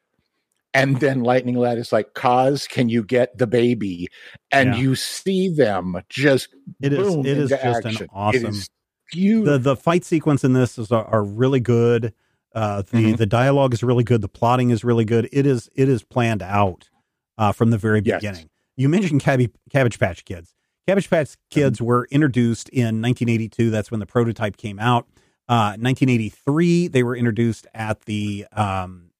And 0.74 1.00
then 1.00 1.22
Lightning 1.24 1.56
Lad 1.56 1.78
is 1.78 1.92
like, 1.94 2.14
Cause, 2.14 2.68
can 2.68 2.90
you 2.90 3.04
get 3.04 3.38
the 3.38 3.48
baby? 3.48 4.08
And 4.52 4.76
Yeah. 4.76 4.82
you 4.82 4.96
see 4.96 5.50
them 5.50 5.96
just 6.10 6.50
it 6.82 6.94
is 6.94 7.16
boom 7.16 7.26
it 7.26 7.38
is 7.38 7.50
just 7.50 7.64
action. 7.64 8.04
an 8.04 8.10
awesome 8.12 8.46
It 8.46 8.50
is 8.50 8.70
beautiful. 9.12 9.54
the 9.54 9.58
the 9.60 9.76
fight 9.76 10.04
sequence 10.06 10.44
in 10.44 10.54
this 10.54 10.78
is 10.78 10.92
are, 10.92 11.06
are 11.06 11.24
really 11.24 11.60
good. 11.60 12.14
Uh, 12.56 12.82
the 12.82 13.13
Mhm. 13.13 13.18
the 13.18 13.25
dialogue 13.25 13.74
is 13.74 13.84
really 13.84 14.03
good. 14.03 14.22
The 14.22 14.27
plotting 14.27 14.70
is 14.72 14.84
really 14.84 15.06
good. 15.06 15.29
It 15.32 15.46
is 15.46 15.70
it 15.75 15.88
is 15.89 16.03
planned 16.03 16.41
out 16.41 16.89
uh, 17.38 17.51
from 17.51 17.70
the 17.70 17.77
very 17.77 18.01
Yes. 18.03 18.22
beginning. 18.22 18.50
You 18.75 18.89
mentioned 18.89 19.22
Cabbage, 19.22 19.51
Cabbage 19.72 20.00
Patch 20.00 20.25
Kids. 20.25 20.53
Cabbage 20.88 21.10
Patch 21.10 21.36
Kids 21.51 21.82
were 21.82 22.08
introduced 22.12 22.70
in 22.70 23.01
1982. 23.01 23.70
That's 23.70 23.91
when 23.91 24.00
the 24.00 24.06
prototype 24.06 24.58
came 24.58 24.79
out. 24.79 25.06
Uh, 25.48 25.75
1983, 25.79 26.88
they 26.88 27.03
were 27.03 27.15
introduced 27.15 27.68
at 27.74 28.01
the 28.06 28.46
um, 28.53 29.12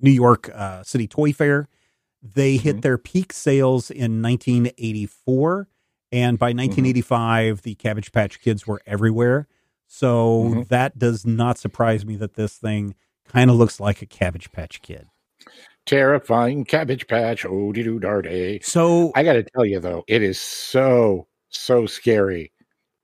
New 0.00 0.10
York 0.10 0.50
uh, 0.54 0.82
City 0.82 1.06
Toy 1.06 1.32
Fair. 1.32 1.68
They 2.22 2.56
hit 2.56 2.76
Mhm. 2.78 2.82
their 2.82 2.98
peak 2.98 3.32
sales 3.32 3.90
in 3.90 4.20
1984, 4.20 5.68
and 6.12 6.38
by 6.38 6.52
1985, 6.52 7.62
the 7.62 7.74
Cabbage 7.76 8.10
Patch 8.12 8.40
Kids 8.40 8.66
were 8.66 8.80
everywhere. 8.86 9.46
So 9.86 10.42
Mhm. 10.54 10.68
that 10.68 10.98
does 10.98 11.24
not 11.26 11.58
surprise 11.58 12.04
me 12.04 12.16
that 12.16 12.34
this 12.34 12.56
thing 12.56 12.94
kind 13.28 13.50
of 13.50 13.56
looks 13.56 13.80
like 13.80 14.02
a 14.02 14.06
Cabbage 14.06 14.52
Patch 14.52 14.82
Kid. 14.82 15.06
terrifying 15.84 16.64
cabbage 16.64 17.06
patch. 17.06 17.44
Oh, 17.46 17.70
dee 17.72 17.84
doo 17.84 18.00
darday. 18.00 18.64
So 18.64 19.12
I 19.14 19.22
got 19.22 19.34
to 19.34 19.44
tell 19.44 19.64
you 19.64 19.78
though, 19.78 20.02
it 20.08 20.20
is 20.22 20.38
so 20.38 21.28
so 21.50 21.86
scary. 21.86 22.50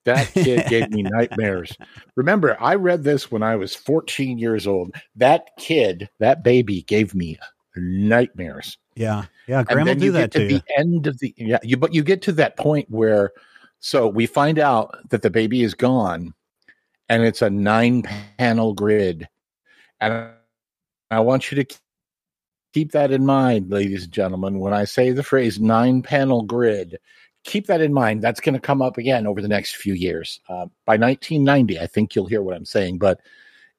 That 0.05 0.33
kid 0.35 0.67
gave 0.69 0.91
me 0.91 1.05
nightmares. 1.05 1.77
Remember, 2.17 2.57
I 2.61 2.75
read 2.75 3.05
this 3.05 3.31
when 3.31 3.41
I 3.45 3.55
was 3.55 3.73
14 3.77 4.37
years 4.37 4.67
old. 4.67 4.97
That 5.15 5.51
kid, 5.61 6.11
that 6.19 6.43
baby, 6.43 6.83
gave 6.83 7.15
me 7.15 7.39
nightmares. 7.77 8.79
yeah, 8.97 9.27
yeah, 9.47 9.61
and 9.61 9.69
Graym 9.69 9.77
will 9.79 9.85
then 9.85 9.99
do 9.99 10.05
you 10.07 10.13
that 10.13 10.33
get 10.33 10.41
to 10.41 10.49
the 10.49 10.63
end 10.77 11.07
of 11.07 11.19
the 11.21 11.33
yeah. 11.37 11.59
You 11.63 11.77
but 11.77 11.95
you 11.95 12.03
get 12.03 12.21
to 12.23 12.33
that 12.33 12.57
point 12.57 12.91
where 12.91 13.31
so 13.79 14.09
we 14.09 14.27
find 14.27 14.59
out 14.59 15.09
that 15.11 15.23
the 15.23 15.31
baby 15.31 15.63
is 15.63 15.75
gone, 15.75 16.35
and 17.13 17.25
it's 17.25 17.43
a 17.43 17.51
nine 17.51 18.05
panel 18.39 18.73
grid, 18.73 19.29
and 20.01 20.31
I 21.11 21.21
want 21.21 21.53
you 21.53 21.63
to 21.63 21.79
keep 22.73 22.93
that 22.93 23.13
in 23.13 23.27
mind, 23.27 23.69
ladies 23.69 24.05
and 24.05 24.13
gentlemen. 24.13 24.61
When 24.61 24.73
I 24.73 24.85
say 24.85 25.11
the 25.11 25.23
phrase 25.23 25.61
nine 25.61 26.01
panel 26.01 26.41
grid, 26.41 26.97
keep 27.45 27.67
that 27.67 27.83
in 27.83 27.93
mind. 27.93 28.23
That's 28.23 28.41
going 28.41 28.55
to 28.55 28.61
come 28.61 28.81
up 28.81 28.97
again 28.97 29.27
over 29.27 29.43
the 29.43 29.49
next 29.49 29.77
few 29.77 29.93
years. 29.93 30.41
Uh, 30.49 30.69
by 30.87 30.97
1990, 30.97 31.79
I 31.79 31.87
think 31.87 32.15
you'll 32.15 32.25
hear 32.25 32.41
what 32.41 32.57
I'm 32.57 32.65
saying, 32.65 32.97
but 32.97 33.21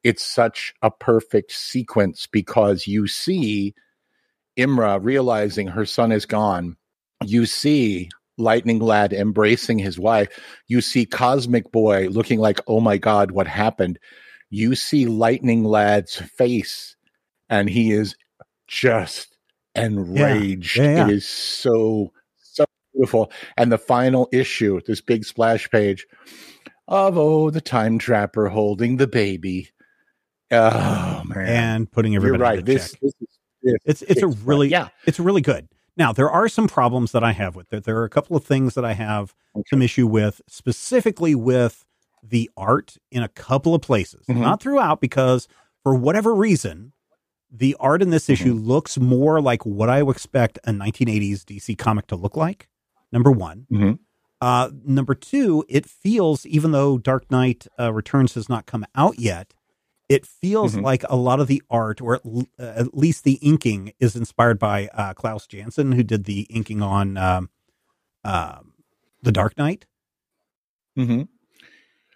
it's 0.03 0.23
such 0.23 0.75
a 0.83 0.91
perfect 0.91 1.53
sequence 1.53 2.27
because 2.27 2.85
you 2.85 3.07
see 3.07 3.73
Imra 4.59 4.99
realizing 5.03 5.69
her 5.69 5.87
son 5.87 6.11
is 6.11 6.27
gone. 6.27 6.77
You 7.23 7.47
see 7.47 8.11
Lightning 8.37 8.79
Lad 8.79 9.13
embracing 9.13 9.79
his 9.79 9.99
wife. 9.99 10.29
You 10.67 10.81
see 10.81 11.05
Cosmic 11.05 11.71
Boy 11.71 12.07
looking 12.09 12.39
like, 12.39 12.59
oh 12.67 12.79
my 12.79 12.97
God, 12.97 13.31
what 13.31 13.47
happened? 13.47 13.99
You 14.49 14.75
see 14.75 15.05
Lightning 15.05 15.63
Lad's 15.63 16.15
face, 16.15 16.95
and 17.49 17.69
he 17.69 17.91
is 17.91 18.15
just 18.67 19.37
enraged. 19.75 20.77
Yeah, 20.77 20.83
yeah. 20.83 21.07
It 21.07 21.13
is 21.13 21.27
so, 21.27 22.11
so 22.37 22.65
beautiful. 22.93 23.31
And 23.57 23.71
the 23.71 23.77
final 23.77 24.29
issue, 24.31 24.79
this 24.85 25.01
big 25.01 25.25
splash 25.25 25.69
page 25.69 26.05
of, 26.87 27.17
oh, 27.17 27.49
the 27.49 27.61
time 27.61 27.97
trapper 27.97 28.47
holding 28.47 28.97
the 28.97 29.07
baby. 29.07 29.69
Oh, 30.51 31.23
man. 31.25 31.47
and 31.47 31.91
putting 31.91 32.13
You're 32.13 32.37
right. 32.37 32.63
This, 32.63 32.91
check. 32.91 32.99
this 33.01 33.13
is 33.21 33.39
this 33.63 33.75
It's 33.85 34.01
it's 34.03 34.21
a 34.21 34.27
really 34.27 34.67
yeah. 34.67 34.89
it's 35.05 35.19
really 35.19 35.41
good. 35.41 35.67
Now 35.97 36.11
there 36.11 36.29
are 36.29 36.47
some 36.49 36.67
problems 36.67 37.11
that 37.11 37.23
I 37.23 37.31
have 37.33 37.55
with 37.55 37.71
it. 37.73 37.83
There 37.83 37.97
are 37.99 38.03
a 38.05 38.09
couple 38.09 38.35
of 38.35 38.43
things 38.43 38.73
that 38.75 38.85
I 38.85 38.93
have 38.93 39.33
some 39.69 39.81
issue 39.81 40.07
with, 40.07 40.41
specifically 40.47 41.35
with 41.35 41.85
the 42.23 42.49
art 42.57 42.97
in 43.11 43.21
a 43.21 43.27
couple 43.27 43.75
of 43.75 43.81
places, 43.81 44.25
Mhm. 44.27 44.37
not 44.41 44.61
throughout, 44.61 45.01
because 45.01 45.47
for 45.83 45.93
whatever 45.93 46.33
reason, 46.33 46.93
the 47.51 47.75
art 47.79 48.01
in 48.01 48.09
this 48.09 48.29
issue 48.29 48.55
Mm-hmm. 48.55 48.65
looks 48.67 48.97
more 48.97 49.39
like 49.41 49.65
what 49.65 49.89
I 49.89 50.01
would 50.01 50.15
expect 50.15 50.57
a 50.63 50.71
1980s 50.71 51.43
DC 51.45 51.75
comic 51.75 52.07
to 52.07 52.15
look 52.15 52.35
like. 52.35 52.67
Number 53.11 53.29
one. 53.31 53.67
Mhm. 53.71 53.99
Uh, 54.41 54.71
number 54.85 55.13
two, 55.13 55.63
it 55.69 55.85
feels, 55.85 56.45
even 56.47 56.71
though 56.71 56.97
Dark 56.97 57.29
Knight 57.29 57.67
uh, 57.79 57.93
Returns 57.93 58.33
has 58.33 58.49
not 58.49 58.65
come 58.65 58.85
out 58.95 59.19
yet, 59.19 59.53
it 60.13 60.25
feels 60.25 60.75
Mhm. 60.75 60.83
like 60.83 61.03
a 61.09 61.15
lot 61.15 61.39
of 61.39 61.47
the 61.47 61.61
art, 61.69 61.99
or 62.01 62.15
at, 62.15 62.25
l- 62.25 62.47
uh, 62.59 62.63
at 62.75 62.95
least 62.97 63.23
the 63.23 63.33
inking, 63.41 63.93
is 63.99 64.15
inspired 64.15 64.59
by 64.59 64.87
uh, 64.93 65.13
Klaus 65.13 65.47
Janson, 65.47 65.91
who 65.93 66.03
did 66.03 66.25
the 66.25 66.41
inking 66.49 66.81
on 66.81 67.17
um, 67.17 67.49
um, 68.23 68.73
The 69.21 69.31
Dark 69.31 69.57
Knight. 69.57 69.85
Mhm. 70.97 71.27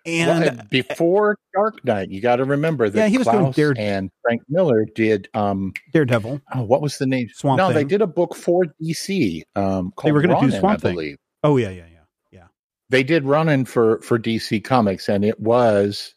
And 0.05 0.45
Well, 0.57 0.65
before 0.69 1.37
Dark 1.53 1.83
Knight, 1.83 2.09
you 2.11 2.21
got 2.21 2.37
to 2.37 2.45
remember 2.45 2.89
that 2.89 2.97
Yeah, 2.97 3.07
he 3.07 3.17
was 3.17 3.27
doing 3.27 3.39
Klaus 3.45 3.55
Dare- 3.55 3.73
and 3.77 4.09
Frank 4.21 4.41
Miller 4.47 4.85
did. 4.95 5.27
Um, 5.33 5.73
Daredevil, 5.91 6.39
oh, 6.55 6.63
what 6.63 6.81
was 6.81 6.97
the 6.97 7.05
name? 7.07 7.27
Swamp 7.33 7.57
no, 7.57 7.67
Thing. 7.67 7.75
they 7.75 7.83
did 7.83 8.01
a 8.01 8.07
book 8.07 8.33
for 8.35 8.63
DC. 8.81 9.41
Um, 9.55 9.91
called 9.97 10.07
They 10.07 10.11
were 10.13 10.21
gonna 10.21 10.39
do 10.39 10.51
Swamp 10.57 10.79
I 10.79 10.81
Thing. 10.81 10.93
believe. 10.95 11.17
Oh 11.43 11.57
yeah, 11.57 11.69
yeah, 11.71 11.85
yeah, 11.91 11.99
yeah. 12.31 12.47
They 12.89 13.03
did 13.03 13.25
Ronin 13.25 13.65
for 13.65 13.99
for 14.01 14.17
DC 14.17 14.63
Comics, 14.63 15.09
and 15.09 15.25
it 15.25 15.39
was 15.41 16.13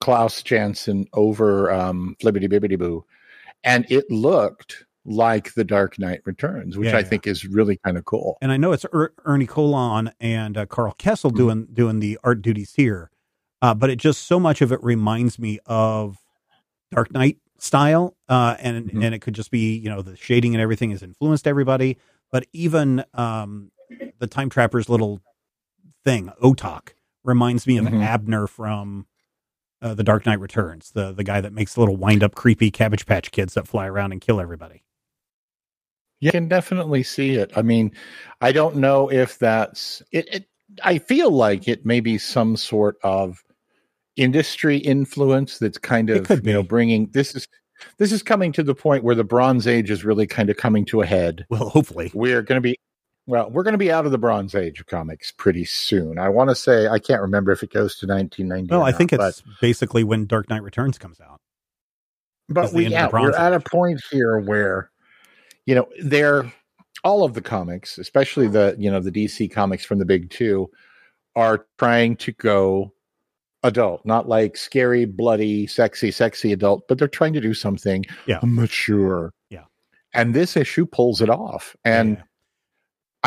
Klaus 0.00 0.42
Janson 0.42 1.06
over 1.12 1.70
um, 1.72 2.16
Flibbity 2.22 2.50
Bibbity 2.50 2.78
Boo, 2.78 3.04
and 3.64 3.84
it 3.90 4.10
looked 4.10 4.84
like 5.04 5.54
The 5.54 5.64
Dark 5.64 5.98
Knight 5.98 6.20
Returns, 6.24 6.76
which 6.76 6.86
Yeah, 6.88 6.96
I 6.96 7.00
yeah. 7.00 7.06
think 7.06 7.26
is 7.26 7.44
really 7.46 7.78
kind 7.84 7.96
of 7.96 8.04
cool. 8.04 8.36
And 8.42 8.52
I 8.52 8.56
know 8.58 8.72
it's 8.72 8.84
er- 8.92 9.14
Ernie 9.24 9.46
Colón 9.46 10.12
and 10.20 10.56
uh, 10.58 10.66
Karl 10.66 10.94
Kesel 10.98 11.30
Mhm. 11.32 11.36
doing 11.36 11.66
doing 11.72 12.00
the 12.00 12.18
art 12.22 12.42
duties 12.42 12.74
here, 12.74 13.10
uh, 13.62 13.74
but 13.74 13.90
it 13.90 13.96
just 13.96 14.24
so 14.26 14.38
much 14.38 14.60
of 14.60 14.70
it 14.72 14.82
reminds 14.82 15.38
me 15.38 15.58
of 15.66 16.18
Dark 16.92 17.12
Knight 17.12 17.38
style, 17.58 18.16
uh, 18.28 18.56
and 18.60 18.90
Mhm. 18.90 19.04
and 19.04 19.14
it 19.14 19.20
could 19.20 19.34
just 19.34 19.50
be 19.50 19.76
you 19.76 19.88
know 19.88 20.02
the 20.02 20.16
shading 20.16 20.54
and 20.54 20.60
everything 20.62 20.90
has 20.90 21.02
influenced 21.02 21.46
everybody, 21.46 21.96
but 22.30 22.46
even 22.52 23.02
um, 23.14 23.70
the 24.18 24.26
Time 24.26 24.50
Trapper's 24.50 24.88
little 24.88 25.20
thing 26.04 26.30
Otak 26.42 26.90
reminds 27.24 27.66
me 27.66 27.78
of 27.78 27.86
Mhm. 27.86 28.02
Abner 28.02 28.46
from. 28.46 29.06
Uh, 29.80 29.94
the 29.94 30.02
Dark 30.02 30.26
Knight 30.26 30.40
Returns, 30.40 30.90
the 30.90 31.12
the 31.12 31.22
guy 31.22 31.40
that 31.40 31.52
makes 31.52 31.78
little 31.78 31.96
wind 31.96 32.24
up 32.24 32.34
creepy 32.34 32.70
Cabbage 32.70 33.06
Patch 33.06 33.30
kids 33.30 33.54
that 33.54 33.68
fly 33.68 33.86
around 33.86 34.12
and 34.12 34.20
kill 34.20 34.40
everybody. 34.40 34.82
You 36.20 36.32
can 36.32 36.48
definitely 36.48 37.04
see 37.04 37.36
it. 37.36 37.52
I 37.54 37.62
mean, 37.62 37.92
I 38.40 38.50
don't 38.50 38.76
know 38.76 39.08
if 39.08 39.38
that's 39.38 40.02
it, 40.10 40.26
it. 40.34 40.48
I 40.82 40.98
feel 40.98 41.30
like 41.30 41.68
it 41.68 41.86
may 41.86 42.00
be 42.00 42.18
some 42.18 42.56
sort 42.56 42.96
of 43.04 43.44
industry 44.16 44.78
influence 44.78 45.58
that's 45.58 45.78
kind 45.78 46.10
of 46.10 46.28
you 46.44 46.52
know 46.52 46.62
bringing 46.64 47.06
this 47.12 47.36
is 47.36 47.46
this 47.98 48.10
is 48.10 48.22
coming 48.22 48.50
to 48.52 48.64
the 48.64 48.74
point 48.74 49.04
where 49.04 49.14
the 49.14 49.22
Bronze 49.22 49.68
Age 49.68 49.90
is 49.90 50.04
really 50.04 50.26
kind 50.26 50.50
of 50.50 50.56
coming 50.56 50.84
to 50.86 51.02
a 51.02 51.06
head. 51.06 51.46
Well, 51.50 51.68
hopefully, 51.68 52.10
We're 52.14 52.42
going 52.42 52.56
to 52.56 52.60
be 52.60 52.76
well, 53.28 53.50
we're 53.50 53.62
going 53.62 53.72
to 53.72 53.78
be 53.78 53.92
out 53.92 54.06
of 54.06 54.10
the 54.12 54.18
Bronze 54.18 54.54
Age 54.54 54.80
of 54.80 54.86
comics 54.86 55.30
pretty 55.30 55.64
soon. 55.66 56.18
I 56.18 56.28
want 56.30 56.48
to 56.50 56.54
say 56.56 56.88
I 56.88 56.98
can't 56.98 57.20
remember 57.20 57.52
if 57.52 57.62
it 57.62 57.70
goes 57.70 57.96
to 57.98 58.06
1990. 58.06 58.70
well, 58.74 58.82
I 58.82 58.90
think 58.92 59.10
but- 59.10 59.20
it's 59.28 59.42
basically 59.60 60.02
when 60.02 60.24
Dark 60.26 60.48
Knight 60.48 60.62
Returns 60.62 60.96
comes 60.98 61.20
out. 61.20 61.38
but 62.48 62.72
we 62.72 62.86
end 62.86 62.94
of 62.94 63.10
the 63.12 63.16
yeah, 63.18 63.22
we're 63.22 63.36
at 63.36 63.52
a 63.52 63.60
point 63.60 64.00
here 64.10 64.38
where 64.38 64.90
you 65.66 65.74
know 65.74 65.86
they're 66.02 66.50
all 67.04 67.22
of 67.22 67.34
the 67.34 67.42
comics 67.42 67.98
especially 67.98 68.48
the 68.48 68.74
you 68.78 68.90
know 68.90 68.98
the 69.00 69.12
dc 69.12 69.52
comics 69.52 69.84
from 69.84 69.98
the 69.98 70.04
big 70.06 70.30
two 70.30 70.68
are 71.36 71.66
trying 71.78 72.16
to 72.16 72.32
go 72.32 72.90
adult 73.62 74.04
not 74.06 74.28
like 74.28 74.56
scary 74.56 75.04
bloody 75.04 75.66
sexy 75.66 76.10
sexy 76.10 76.52
adult 76.52 76.88
but 76.88 76.98
they're 76.98 77.06
trying 77.06 77.34
to 77.34 77.40
do 77.40 77.52
something 77.52 78.04
Yeah. 78.26 78.40
mature 78.42 79.32
Yeah. 79.50 79.64
and 80.14 80.34
this 80.34 80.56
issue 80.56 80.86
pulls 80.86 81.20
it 81.20 81.28
off. 81.30 81.76
And 81.84 82.16
Yeah. 82.16 82.22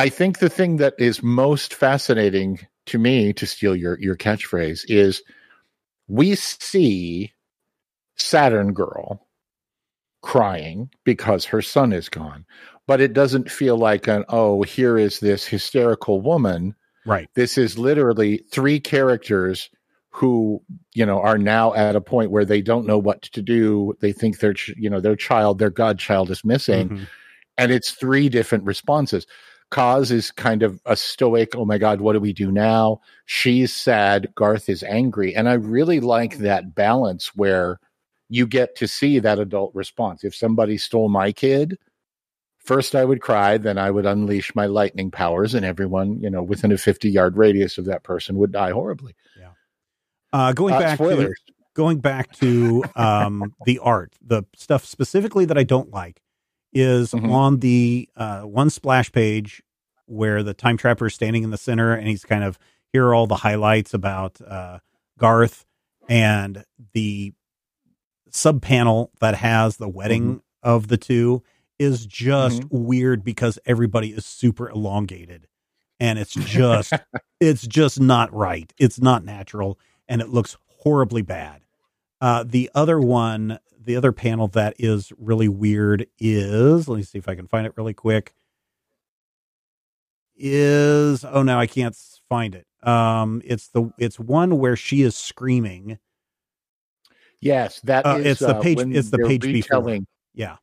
I 0.01 0.09
think 0.09 0.39
the 0.39 0.49
thing 0.49 0.77
that 0.77 0.95
is 0.97 1.21
most 1.21 1.75
fascinating 1.75 2.59
to 2.87 2.97
me, 2.97 3.33
to 3.33 3.45
steal 3.45 3.75
your 3.75 3.99
your 3.99 4.15
catchphrase, 4.15 4.83
is 4.87 5.21
we 6.07 6.33
see 6.33 7.33
Saturn 8.15 8.73
Girl 8.73 9.27
crying 10.23 10.89
because 11.03 11.45
her 11.45 11.61
son 11.61 11.93
is 11.93 12.09
gone, 12.09 12.45
but 12.87 12.99
it 12.99 13.13
doesn't 13.13 13.51
feel 13.51 13.77
like 13.77 14.07
an 14.07 14.25
oh, 14.29 14.63
here 14.63 14.97
is 14.97 15.19
this 15.19 15.45
hysterical 15.45 16.19
woman. 16.19 16.73
right. 17.05 17.29
This 17.35 17.55
is 17.59 17.77
literally 17.77 18.39
three 18.51 18.79
characters 18.79 19.69
who 20.09 20.63
you 20.95 21.05
know 21.05 21.21
are 21.21 21.37
now 21.37 21.75
at 21.75 21.95
a 21.95 22.01
point 22.01 22.31
where 22.31 22.45
they 22.45 22.63
don't 22.63 22.87
know 22.87 22.97
what 22.97 23.21
to 23.21 23.41
do. 23.43 23.93
They 24.01 24.13
think 24.13 24.39
their 24.39 24.55
ch- 24.55 24.73
you 24.77 24.89
know 24.89 24.99
their 24.99 25.15
child, 25.15 25.59
their 25.59 25.69
godchild, 25.69 26.31
is 26.31 26.43
missing 26.43 26.89
Mhm. 26.89 27.07
and 27.59 27.71
it's 27.71 27.91
three 27.91 28.29
different 28.29 28.63
responses. 28.63 29.27
Kaz 29.71 30.11
is 30.11 30.31
kind 30.31 30.63
of 30.63 30.81
a 30.85 30.95
stoic, 30.95 31.55
oh 31.55 31.65
my 31.65 31.77
God, 31.77 32.01
what 32.01 32.13
do 32.13 32.19
we 32.19 32.33
do 32.33 32.51
now? 32.51 32.99
She's 33.25 33.73
sad. 33.73 34.33
Garth 34.35 34.67
is 34.67 34.83
angry. 34.83 35.33
And 35.33 35.47
I 35.47 35.53
really 35.53 36.01
like 36.01 36.39
that 36.39 36.75
balance 36.75 37.35
where 37.35 37.79
you 38.27 38.45
get 38.45 38.75
to 38.77 38.87
see 38.87 39.19
that 39.19 39.39
adult 39.39 39.73
response. 39.73 40.23
If 40.23 40.35
somebody 40.35 40.77
stole 40.77 41.09
my 41.09 41.31
kid, 41.31 41.77
first 42.57 42.95
I 42.95 43.05
would 43.05 43.21
cry, 43.21 43.57
then 43.57 43.77
I 43.77 43.91
would 43.91 44.05
unleash 44.05 44.53
my 44.55 44.67
lightning 44.67 45.09
powers, 45.09 45.53
and 45.53 45.65
everyone, 45.65 46.19
you 46.21 46.29
know, 46.29 46.43
within 46.43 46.71
a 46.71 46.77
50 46.77 47.09
yard 47.09 47.37
radius 47.37 47.77
of 47.77 47.85
that 47.85 48.03
person 48.03 48.35
would 48.37 48.51
die 48.51 48.71
horribly. 48.71 49.15
Yeah. 49.39 49.49
Uh, 50.33 50.53
going 50.53 50.73
Uh, 50.73 50.79
back 50.79 50.97
to 50.99 51.33
going 51.73 51.99
back 51.99 52.31
to 52.33 52.83
um, 52.95 53.53
the 53.65 53.79
art, 53.79 54.13
the 54.21 54.43
stuff 54.55 54.85
specifically 54.85 55.45
that 55.45 55.57
I 55.57 55.63
don't 55.63 55.91
like 55.91 56.21
is 56.73 57.11
Mhm. 57.11 57.31
on 57.31 57.59
the 57.59 58.09
uh, 58.15 58.41
one 58.41 58.69
splash 58.69 59.11
page 59.11 59.61
where 60.05 60.43
the 60.43 60.53
time 60.53 60.77
trapper 60.77 61.07
is 61.07 61.13
standing 61.13 61.43
in 61.43 61.49
the 61.51 61.57
center 61.57 61.93
and 61.93 62.07
he's 62.07 62.23
kind 62.25 62.43
of 62.43 62.57
here 62.91 63.05
are 63.07 63.13
all 63.15 63.27
the 63.27 63.35
highlights 63.37 63.93
about 63.93 64.39
uh, 64.41 64.79
Garth 65.17 65.65
and 66.09 66.65
the 66.93 67.33
sub 68.29 68.61
panel 68.61 69.11
that 69.19 69.35
has 69.35 69.77
the 69.77 69.89
wedding 69.89 70.41
of 70.63 70.87
the 70.87 70.97
two 70.97 71.43
is 71.79 72.05
just 72.05 72.63
weird 72.69 73.23
because 73.23 73.57
everybody 73.65 74.09
is 74.09 74.25
super 74.25 74.69
elongated 74.69 75.47
and 75.99 76.19
it's 76.19 76.33
just 76.35 76.93
it's 77.39 77.65
just 77.65 77.99
not 77.99 78.33
right. 78.33 78.73
It's 78.77 78.99
not 79.01 79.23
natural 79.25 79.79
and 80.07 80.21
it 80.21 80.29
looks 80.29 80.57
horribly 80.79 81.21
bad. 81.21 81.61
Uh, 82.19 82.43
the 82.45 82.69
other 82.75 82.99
one, 82.99 83.57
the 83.83 83.95
other 83.95 84.11
panel 84.11 84.47
that 84.49 84.75
is 84.77 85.11
really 85.17 85.47
weird 85.49 86.05
is 86.19 86.87
let 86.87 86.97
me 86.97 87.03
see 87.03 87.17
if 87.17 87.27
I 87.27 87.35
can 87.35 87.47
find 87.47 87.65
it 87.65 87.73
really 87.75 87.93
quick. 87.93 88.33
Is 90.35 91.23
oh 91.25 91.43
no, 91.43 91.59
I 91.59 91.67
can't 91.67 91.95
find 92.29 92.55
it. 92.55 92.65
Um, 92.87 93.41
it's 93.45 93.67
the 93.69 93.91
it's 93.99 94.19
one 94.19 94.57
where 94.57 94.75
she 94.75 95.01
is 95.03 95.15
screaming. 95.15 95.99
Yes, 97.39 97.79
that 97.81 98.05
Uh, 98.05 98.19
it's 98.23 98.39
the 98.39 98.59
page- 98.61 98.77
when 98.77 98.95
it's 98.95 99.09
the 99.09 99.19
page 99.19 99.41
before. 99.41 99.53
retelling. 99.79 100.07
Yeah, 100.33 100.57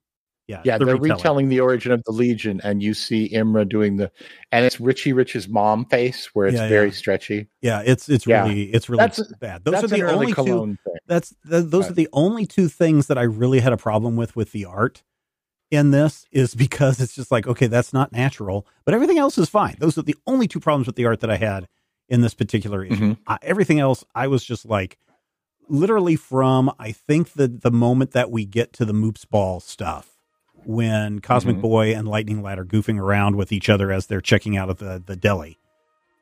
yeah, 0.48 0.62
Yeah, 0.64 0.78
the 0.78 0.86
they're 0.86 0.96
retelling. 0.96 1.16
retelling 1.18 1.48
the 1.50 1.60
origin 1.60 1.92
of 1.92 2.02
the 2.04 2.10
Legion, 2.12 2.60
and 2.64 2.82
you 2.82 2.94
see 2.94 3.28
Imra 3.28 3.68
doing 3.68 3.96
the, 3.98 4.10
and 4.50 4.64
it's 4.64 4.80
Richie 4.80 5.12
Rich's 5.12 5.46
mom 5.48 5.84
face 5.84 6.30
where 6.32 6.46
it's 6.48 6.56
Yeah, 6.56 6.68
very 6.68 6.86
yeah. 6.88 6.92
stretchy. 6.94 7.48
Yeah, 7.62 7.82
it's 7.84 8.08
it's 8.08 8.26
Yeah. 8.26 8.42
really 8.42 8.64
it's 8.64 8.88
really 8.88 9.00
That's- 9.02 9.32
bad. 9.40 9.64
Those 9.64 9.72
That's 9.72 9.84
are 9.84 9.88
the 9.96 10.02
only 10.10 10.32
two. 10.32 10.44
Thing. 10.44 10.78
That's 11.06 11.28
th- 11.48 11.64
those 11.66 11.84
Right. 11.84 11.90
are 11.90 11.94
the 11.94 12.08
only 12.12 12.46
two 12.46 12.68
things 12.68 13.06
that 13.06 13.18
I 13.18 13.22
really 13.22 13.60
had 13.60 13.72
a 13.72 13.76
problem 13.76 14.16
with 14.16 14.34
with 14.34 14.52
the 14.52 14.64
art 14.64 15.02
in 15.70 15.90
this 15.90 16.26
is 16.32 16.54
because 16.54 16.98
it's 17.00 17.14
just 17.14 17.30
like 17.30 17.46
okay, 17.46 17.66
that's 17.66 17.92
not 17.92 18.10
natural, 18.12 18.66
but 18.86 18.94
everything 18.94 19.18
else 19.18 19.36
is 19.38 19.48
fine. 19.50 19.76
Those 19.78 19.98
are 19.98 20.02
the 20.02 20.16
only 20.26 20.48
two 20.48 20.60
problems 20.60 20.86
with 20.86 20.96
the 20.96 21.04
art 21.06 21.20
that 21.20 21.30
I 21.30 21.36
had 21.36 21.68
in 22.08 22.22
this 22.22 22.32
particular 22.32 22.82
issue. 22.84 22.94
Mhm. 23.14 23.18
Uh, 23.26 23.37
everything 23.42 23.78
else, 23.80 24.02
I 24.14 24.28
was 24.28 24.42
just 24.42 24.64
like, 24.64 24.96
literally 25.68 26.16
from 26.16 26.72
I 26.78 26.92
think 26.92 27.34
the 27.34 27.46
the 27.48 27.70
moment 27.70 28.12
that 28.12 28.30
we 28.30 28.46
get 28.46 28.72
to 28.74 28.87
the 28.87 28.94
Moops 28.94 29.28
Ball 29.28 29.61
stuff. 29.61 30.14
When 30.70 31.20
Cosmic 31.20 31.57
Mhm. 31.57 31.61
Boy 31.62 31.94
and 31.94 32.07
Lightning 32.07 32.42
Lad 32.42 32.59
are 32.59 32.64
goofing 32.66 33.00
around 33.00 33.37
with 33.37 33.52
each 33.52 33.70
other 33.70 33.90
as 33.90 34.07
they're 34.07 34.20
checking 34.20 34.54
out 34.59 34.68
of 34.68 34.76
the, 34.76 35.02
the 35.04 35.16
deli, 35.16 35.59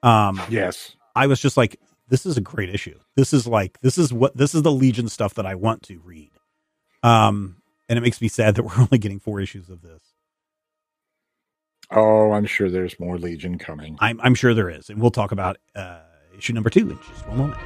um, 0.04 0.40
Yes. 0.48 0.94
I 1.16 1.26
was 1.26 1.40
just 1.40 1.56
like, 1.56 1.80
this 2.08 2.24
is 2.24 2.36
a 2.36 2.40
great 2.40 2.68
issue. 2.68 2.96
This 3.16 3.32
is 3.32 3.48
like, 3.48 3.76
this 3.80 3.98
is 3.98 4.12
what, 4.12 4.36
this 4.36 4.54
is 4.54 4.62
the 4.62 4.70
Legion 4.70 5.08
stuff 5.08 5.34
that 5.34 5.46
I 5.46 5.56
want 5.56 5.82
to 5.84 5.98
read. 5.98 6.30
Um, 7.02 7.56
and 7.88 7.98
it 7.98 8.02
makes 8.02 8.20
me 8.20 8.28
sad 8.28 8.54
that 8.54 8.62
we're 8.62 8.78
only 8.78 8.98
getting 8.98 9.18
four 9.18 9.40
issues 9.40 9.68
of 9.68 9.82
this. 9.82 10.00
Oh, 11.90 12.30
I'm 12.30 12.46
sure 12.46 12.70
there's 12.70 13.00
more 13.00 13.18
Legion 13.18 13.58
coming. 13.58 13.96
I'm, 14.00 14.20
I'm 14.20 14.36
sure 14.36 14.54
there 14.54 14.70
is. 14.70 14.90
And 14.90 15.00
we'll 15.00 15.10
talk 15.10 15.32
about, 15.32 15.56
uh, 15.74 15.98
issue 16.38 16.52
number 16.52 16.70
two 16.70 16.88
in 16.90 16.98
just 16.98 17.26
one 17.26 17.38
moment. 17.38 17.58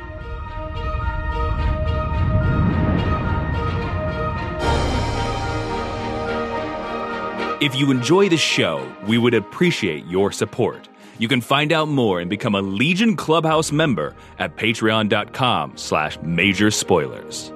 If 7.61 7.75
you 7.75 7.90
enjoy 7.90 8.31
the 8.31 8.38
show, 8.38 8.90
we 9.07 9.18
would 9.18 9.35
appreciate 9.35 10.07
your 10.07 10.33
support. 10.33 10.88
You 11.18 11.29
can 11.29 11.42
find 11.42 11.73
out 11.73 11.88
more 11.88 12.18
and 12.18 12.31
become 12.31 12.55
a 12.55 12.62
Legion 12.62 13.16
Clubhouse 13.16 13.70
member 13.70 14.16
at 14.38 14.57
patreon.com 14.57 15.77
slash 15.77 16.18
major 16.23 16.70
spoilers. 16.70 17.53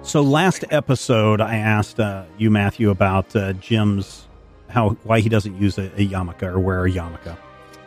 So 0.00 0.22
last 0.22 0.64
episode, 0.70 1.42
I 1.42 1.56
asked, 1.56 2.00
uh, 2.00 2.24
you, 2.38 2.50
Matthew, 2.50 2.88
about, 2.88 3.36
uh, 3.36 3.52
Jim's, 3.52 4.26
how, 4.70 4.96
why 5.04 5.20
he 5.20 5.28
doesn't 5.28 5.60
use 5.60 5.76
a, 5.76 5.88
a 6.00 6.08
yarmulke 6.08 6.44
or 6.44 6.58
wear 6.58 6.86
a 6.86 6.90
yarmulke. 6.90 7.36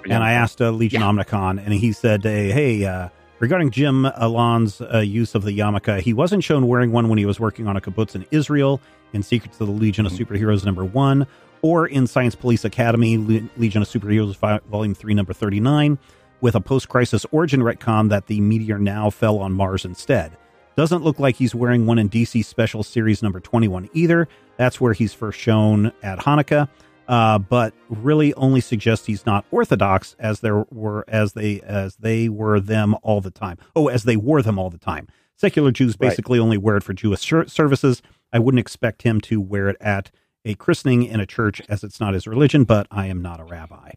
And 0.08 0.24
I 0.24 0.34
asked 0.34 0.62
uh, 0.62 0.70
Legion 0.70 1.02
Yeah. 1.02 1.08
Omnicon, 1.08 1.58
and 1.58 1.74
he 1.74 1.94
said, 1.94 2.22
hey, 2.22 2.52
hey 2.52 2.86
uh, 2.86 3.10
regarding 3.40 3.70
Gim 3.70 4.06
Allon's 4.06 4.82
uh, 4.82 5.00
use 5.00 5.34
of 5.34 5.42
the 5.42 5.58
yarmulke, 5.58 6.02
he 6.02 6.14
wasn't 6.14 6.44
shown 6.44 6.68
wearing 6.68 6.92
one 6.92 7.10
when 7.10 7.18
he 7.18 7.26
was 7.26 7.40
working 7.40 7.68
on 7.68 7.76
a 7.76 7.82
kibbutz 7.82 8.14
in 8.14 8.28
Israel 8.30 8.80
in 9.14 9.24
Secrets 9.24 9.60
of 9.62 9.68
the 9.68 9.74
Legion 9.74 10.06
of 10.06 10.12
Superheroes 10.12 10.66
number 10.66 10.84
one, 10.84 11.28
or 11.62 11.88
in 11.88 12.08
Science 12.08 12.36
Police 12.36 12.66
Academy, 12.66 13.18
Le- 13.18 13.50
Legion 13.58 13.82
of 13.82 13.88
Superheroes 13.88 14.36
Fi- 14.36 14.60
volume 14.70 14.94
three, 14.94 15.14
number 15.14 15.34
39, 15.34 15.98
with 16.42 16.56
a 16.56 16.62
post 16.62 16.90
crisis 16.90 17.26
origin 17.32 17.62
retcon 17.62 18.10
that 18.10 18.28
the 18.28 18.42
meteor 18.42 18.78
now 18.78 19.10
fell 19.10 19.40
on 19.40 19.54
Mars 19.54 19.86
instead. 19.86 20.36
Doesn't 20.76 21.04
look 21.04 21.20
like 21.20 21.36
he's 21.36 21.54
wearing 21.54 21.86
one 21.86 22.00
in 22.00 22.10
DC 22.10 22.44
Special 22.44 22.84
Series 22.84 23.22
number 23.22 23.40
21 23.40 23.90
either. 23.94 24.28
That's 24.58 24.82
where 24.82 24.94
he's 24.94 25.14
first 25.14 25.40
shown 25.40 25.92
at 26.02 26.20
Hanukkah 26.20 26.68
uh, 27.08 27.40
but 27.40 27.74
really 27.90 28.34
only 28.36 28.62
suggests 28.62 29.06
he's 29.06 29.26
not 29.26 29.46
orthodox 29.52 30.16
as 30.20 30.40
there 30.40 30.66
were 30.72 31.06
as 31.08 31.34
they 31.34 31.62
as 31.62 31.96
they 31.98 32.30
were 32.30 32.60
them 32.60 32.96
all 33.02 33.22
the 33.22 33.32
time. 33.32 33.58
Oh, 33.76 33.88
as 33.88 34.04
they 34.04 34.18
wore 34.18 34.42
them 34.42 34.58
all 34.58 34.70
the 34.70 34.78
time. 34.78 35.08
Secular 35.36 35.72
Jews 35.72 35.96
Right. 36.00 36.10
basically 36.10 36.40
only 36.40 36.58
wear 36.58 36.78
it 36.78 36.84
for 36.84 36.94
Jewish 36.94 37.22
ser- 37.22 37.48
services. 37.48 38.02
I 38.32 38.40
wouldn't 38.40 38.60
expect 38.60 39.02
him 39.04 39.20
to 39.22 39.40
wear 39.42 39.68
it 39.70 39.78
at 39.82 40.12
a 40.46 40.56
christening 40.56 41.04
in 41.04 41.20
a 41.20 41.26
church 41.26 41.62
as 41.70 41.84
it's 41.84 42.00
not 42.00 42.14
his 42.14 42.28
religion. 42.28 42.64
But 42.64 42.88
I 42.92 43.08
am 43.08 43.22
not 43.22 43.40
a 43.40 43.44
rabbi. 43.44 43.92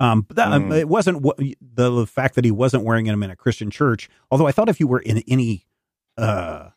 Um, 0.00 0.22
but 0.22 0.36
that, 0.36 0.48
Mm. 0.48 0.76
it 0.76 0.88
wasn't 0.88 1.22
the 1.22 2.06
fact 2.06 2.34
that 2.34 2.44
he 2.44 2.50
wasn't 2.50 2.84
wearing 2.84 3.06
them 3.06 3.22
in 3.22 3.30
a 3.30 3.36
Christian 3.36 3.70
church. 3.70 4.08
Although 4.30 4.46
I 4.46 4.52
thought 4.52 4.68
if 4.68 4.80
you 4.80 4.86
were 4.88 4.98
in 5.00 5.18
any 5.28 5.66
uh, 6.18 6.70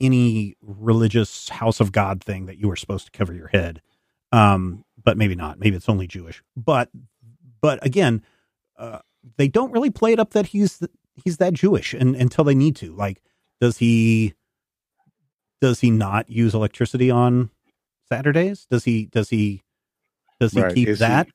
any 0.00 0.56
religious 0.60 1.48
house 1.48 1.80
of 1.80 1.92
God 1.92 2.22
thing 2.22 2.46
that 2.46 2.58
you 2.58 2.68
were 2.68 2.76
supposed 2.76 3.06
to 3.06 3.16
cover 3.16 3.32
your 3.32 3.48
head. 3.48 3.80
Um, 4.32 4.84
but 5.02 5.16
maybe 5.16 5.34
not. 5.34 5.58
Maybe 5.58 5.76
it's 5.76 5.88
only 5.88 6.06
Jewish. 6.06 6.42
But 6.56 6.90
but 7.60 7.84
again, 7.86 8.22
uh, 8.76 8.98
they 9.36 9.46
don't 9.48 9.70
really 9.72 9.90
play 9.90 10.12
it 10.12 10.18
up 10.18 10.30
that 10.32 10.46
he's 10.46 10.82
he's 11.24 11.36
that 11.38 11.52
Jewish 11.54 11.94
and, 11.94 12.14
until 12.16 12.44
they 12.44 12.54
need 12.54 12.76
to. 12.76 12.94
Like, 12.94 13.22
does 13.60 13.78
he 13.78 14.34
does 15.60 15.80
he 15.80 15.90
not 15.90 16.28
use 16.30 16.54
electricity 16.54 17.10
on 17.10 17.50
Saturdays? 18.08 18.66
Does 18.70 18.84
he 18.84 19.06
does 19.06 19.28
he 19.28 19.62
does 20.40 20.52
he 20.52 20.60
Right. 20.62 20.74
keep 20.74 20.88
Is 20.88 20.98
he- 20.98 21.04
that? 21.04 21.28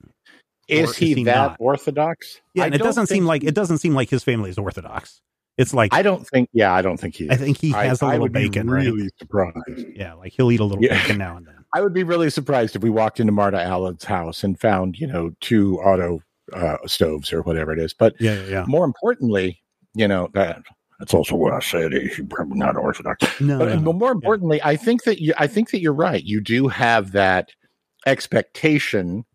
Is 0.68 0.98
he, 0.98 1.12
is 1.12 1.18
he 1.20 1.24
that 1.24 1.36
not? 1.36 1.58
orthodox? 1.62 2.42
yeah, 2.54 2.64
I 2.64 2.66
and 2.66 2.76
it 2.76 2.80
doesn't 2.80 3.08
seem 3.08 3.26
like 3.26 3.42
it 3.44 3.56
doesn't 3.56 3.78
seem 3.78 3.94
like 3.94 4.10
his 4.10 4.24
family 4.26 4.50
is 4.50 4.58
Orthodox. 4.58 5.22
It's 5.58 5.74
like 5.74 5.94
I 5.94 6.02
don't 6.02 6.28
think. 6.28 6.50
Yeah, 6.52 6.74
I 6.74 6.82
don't 6.82 6.98
think 7.00 7.16
he. 7.16 7.24
Is. 7.24 7.30
I 7.32 7.36
think 7.38 7.58
he 7.58 7.72
has 7.72 8.02
a 8.02 8.06
I 8.06 8.10
little 8.10 8.24
would 8.24 8.34
be 8.34 8.50
bacon, 8.50 8.70
right? 8.70 8.84
really 8.86 9.10
surprised. 9.18 9.56
yeah, 9.96 10.14
like 10.16 10.34
he'll 10.34 10.52
eat 10.52 10.60
a 10.60 10.66
little 10.66 10.84
Yeah. 10.84 11.02
bacon 11.02 11.18
now 11.20 11.38
and 11.38 11.48
then. 11.48 11.56
I 11.74 11.82
would 11.82 11.94
be 11.94 12.04
really 12.04 12.30
surprised 12.30 12.76
if 12.76 12.82
we 12.84 12.90
walked 12.90 13.22
into 13.22 13.32
Marta 13.32 13.62
Allon's 13.64 14.04
house 14.04 14.44
and 14.44 14.60
found, 14.60 14.98
you 15.00 15.08
know, 15.08 15.32
two 15.40 15.80
auto 15.80 16.22
uh, 16.54 16.78
stoves 16.86 17.32
or 17.32 17.42
whatever 17.44 17.72
it 17.72 17.80
is. 17.80 17.94
But 17.94 18.16
Yeah, 18.20 18.34
yeah, 18.42 18.48
yeah. 18.48 18.66
more 18.68 18.84
importantly, 18.86 19.62
you 19.98 20.08
know, 20.08 20.30
that 20.34 20.64
that's 21.00 21.14
also 21.14 21.36
what 21.36 21.54
I 21.54 21.60
said. 21.60 21.94
Eh, 21.94 22.08
He's 22.16 22.26
probably 22.30 22.58
not 22.58 22.76
orthodox. 22.78 23.24
No, 23.40 23.60
But, 23.60 23.66
no, 23.70 23.74
uh, 23.74 23.80
but 23.80 23.94
more 23.94 24.12
importantly, 24.12 24.60
I 24.64 24.76
think 24.76 25.04
that 25.04 25.22
you, 25.22 25.34
I 25.38 25.48
think 25.48 25.72
that 25.72 25.80
you're 25.82 25.94
right. 25.94 26.24
You 26.24 26.42
do 26.42 26.68
have 26.70 27.12
that 27.12 27.52
expectation, 28.06 29.26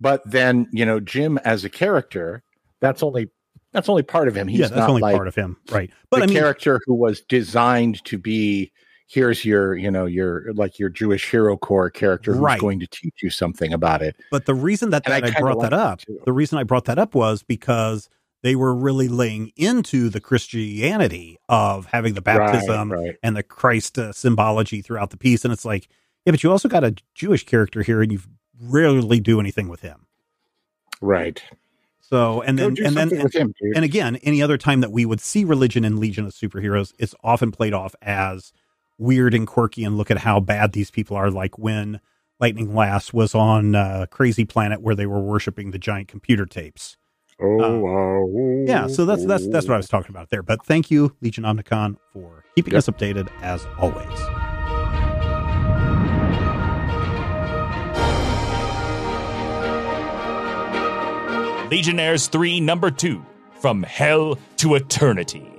but 0.00 0.22
then 0.30 0.68
you 0.72 0.84
know, 0.86 1.00
Jim 1.00 1.38
as 1.38 1.64
a 1.64 1.68
character, 1.70 2.42
that's 2.80 3.02
only 3.02 3.28
that's 3.72 3.88
only 3.88 4.02
part 4.02 4.28
of 4.28 4.34
him. 4.36 4.48
He's 4.48 4.60
yeah, 4.60 4.66
that's 4.68 4.78
not 4.80 4.88
only 4.90 5.02
like 5.02 5.16
part 5.16 5.28
of 5.28 5.34
him, 5.34 5.56
right? 5.70 5.90
But 6.10 6.18
the 6.18 6.22
I 6.24 6.26
mean, 6.26 6.36
character 6.36 6.80
who 6.86 6.94
was 6.94 7.20
designed 7.22 8.04
to 8.06 8.18
be 8.18 8.72
here's 9.08 9.44
your 9.44 9.76
you 9.76 9.90
know 9.90 10.04
your 10.06 10.52
like 10.54 10.78
your 10.78 10.88
Jewish 10.88 11.30
hero 11.30 11.56
core 11.56 11.90
character 11.90 12.32
who's 12.32 12.40
Right. 12.40 12.60
going 12.60 12.80
to 12.80 12.86
teach 12.86 13.14
you 13.22 13.30
something 13.30 13.72
about 13.72 14.02
it. 14.02 14.16
But 14.30 14.46
the 14.46 14.54
reason 14.54 14.90
that, 14.90 15.02
And 15.06 15.14
I 15.14 15.28
I, 15.28 15.40
brought 15.40 15.60
that 15.62 15.70
that 15.70 15.78
up, 15.78 16.00
the 16.24 16.32
reason 16.32 16.58
I 16.58 16.64
brought 16.64 16.86
that 16.86 16.98
up 16.98 17.14
was 17.14 17.42
because 17.42 18.08
they 18.42 18.54
were 18.54 18.74
really 18.74 19.08
laying 19.08 19.52
into 19.56 20.08
the 20.08 20.20
Christianity 20.20 21.38
of 21.48 21.86
having 21.86 22.14
the 22.14 22.20
baptism 22.20 22.92
right, 22.92 22.98
right. 22.98 23.16
and 23.22 23.36
the 23.36 23.42
Christ 23.42 23.98
uh, 23.98 24.12
symbology 24.12 24.82
throughout 24.82 25.10
the 25.10 25.16
piece. 25.16 25.44
And 25.44 25.52
it's 25.52 25.64
like, 25.64 25.88
yeah, 26.24 26.32
but 26.32 26.42
you 26.42 26.50
also 26.50 26.68
got 26.68 26.84
a 26.84 26.94
Jewish 27.14 27.44
character 27.44 27.82
here, 27.82 28.02
and 28.02 28.12
you 28.12 28.20
rarely 28.60 29.20
do 29.20 29.40
anything 29.40 29.68
with 29.68 29.80
him. 29.80 30.06
right. 31.00 31.42
So, 32.00 32.40
and 32.42 32.56
then, 32.56 32.76
and 32.84 32.96
then, 32.96 33.08
with 33.20 33.34
him, 33.34 33.52
and 33.74 33.84
again, 33.84 34.14
any 34.22 34.40
other 34.40 34.56
time 34.56 34.80
that 34.80 34.92
we 34.92 35.04
would 35.04 35.20
see 35.20 35.44
religion 35.44 35.84
in 35.84 35.98
Legion 35.98 36.24
of 36.24 36.32
Superheroes, 36.32 36.94
it's 37.00 37.16
often 37.24 37.50
played 37.50 37.74
off 37.74 37.96
as 38.00 38.52
weird 38.96 39.34
and 39.34 39.44
quirky. 39.44 39.82
And 39.82 39.96
look 39.96 40.12
at 40.12 40.18
how 40.18 40.38
bad 40.38 40.72
these 40.72 40.88
people 40.88 41.16
are. 41.16 41.32
Like 41.32 41.58
when 41.58 42.00
Lightning 42.38 42.74
Lass 42.76 43.12
was 43.12 43.34
on 43.34 43.74
uh, 43.74 44.06
Crazy 44.08 44.44
Planet, 44.44 44.80
where 44.80 44.94
they 44.94 45.06
were 45.06 45.20
worshiping 45.20 45.72
the 45.72 45.80
giant 45.80 46.06
computer 46.06 46.46
tapes. 46.46 46.96
Oh, 47.40 47.60
uh, 47.60 47.78
wow. 47.78 48.64
Yeah, 48.66 48.86
so 48.86 49.04
that's 49.04 49.24
that's 49.26 49.46
that's 49.48 49.68
what 49.68 49.74
I 49.74 49.76
was 49.76 49.88
talking 49.88 50.10
about 50.10 50.30
there. 50.30 50.42
But 50.42 50.64
thank 50.64 50.90
you, 50.90 51.14
Legion 51.20 51.44
Omnicon, 51.44 51.96
for 52.12 52.44
keeping 52.54 52.72
Yep. 52.72 52.78
us 52.78 52.86
updated 52.88 53.28
as 53.42 53.66
always. 53.78 54.06
Legionnaires 61.70 62.28
3 62.28 62.60
Number 62.60 62.90
2 62.90 63.24
From 63.60 63.82
Hell 63.82 64.38
to 64.58 64.76
Eternity. 64.76 65.50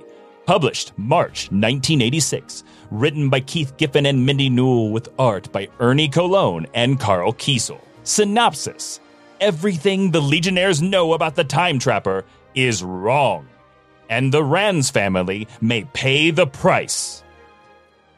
Published 0.46 0.92
March 0.96 1.50
1986. 1.52 2.64
Written 2.90 3.28
by 3.28 3.40
Keith 3.40 3.76
Giffen 3.76 4.06
and 4.06 4.24
Mindy 4.24 4.48
Newell 4.48 4.90
with 4.90 5.08
art 5.18 5.52
by 5.52 5.68
Ernie 5.80 6.08
Colón 6.08 6.66
and 6.72 6.98
Karl 6.98 7.34
Kesel. 7.34 7.78
Synopsis 8.04 9.00
Everything 9.40 10.10
the 10.10 10.20
Legionnaires 10.20 10.82
know 10.82 11.12
about 11.12 11.34
the 11.36 11.44
Time 11.44 11.78
Trapper 11.78 12.24
is 12.54 12.82
wrong. 12.82 13.46
And 14.10 14.32
the 14.32 14.40
Ranzz 14.42 14.90
family 14.90 15.46
may 15.60 15.84
pay 15.92 16.30
the 16.30 16.46
price. 16.46 17.22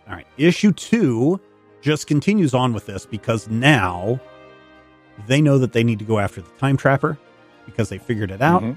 All 0.09 0.14
right, 0.14 0.26
issue 0.38 0.72
two 0.72 1.40
just 1.83 2.06
continues 2.06 2.54
on 2.54 2.72
with 2.72 2.87
this 2.87 3.06
because 3.06 3.48
now 3.48 4.20
they 5.26 5.40
know 5.40 5.59
that 5.59 5.72
they 5.72 5.83
need 5.85 5.98
to 5.98 6.04
go 6.04 6.18
after 6.18 6.40
the 6.40 6.50
time 6.59 6.76
trapper 6.76 7.18
because 7.66 7.88
they 7.88 7.98
figured 7.98 8.30
it 8.30 8.40
out, 8.42 8.62
Mhm. 8.62 8.76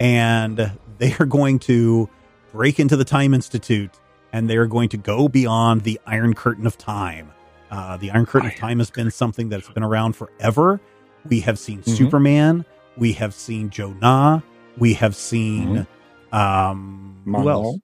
and 0.00 0.72
they 0.98 1.14
are 1.20 1.26
going 1.26 1.58
to 1.60 2.08
break 2.52 2.78
into 2.80 2.96
the 2.96 3.04
Time 3.04 3.34
Institute 3.34 3.90
and 4.32 4.48
they 4.48 4.56
are 4.56 4.66
going 4.66 4.88
to 4.90 4.96
go 4.96 5.28
beyond 5.28 5.82
the 5.82 6.00
Iron 6.06 6.34
Curtain 6.34 6.66
of 6.66 6.76
Time. 6.78 7.30
Uh, 7.70 7.96
the 7.96 8.10
Iron 8.10 8.26
Curtain 8.26 8.50
of 8.50 8.56
Time 8.56 8.78
has 8.78 8.90
been 8.90 9.10
something 9.10 9.48
that's 9.48 9.68
been 9.70 9.82
around 9.82 10.14
forever. 10.16 10.80
We 11.28 11.40
have 11.40 11.58
seen 11.58 11.82
Mhm. 11.82 11.96
Superman, 11.96 12.64
we 12.96 13.12
have 13.14 13.34
seen 13.34 13.70
Jo 13.70 13.92
Nah, 13.94 14.40
we 14.78 14.94
have 14.94 15.16
seen 15.16 15.86
um, 16.32 17.22
who 17.24 17.30
Mon-El? 17.30 17.50
else? 17.64 17.78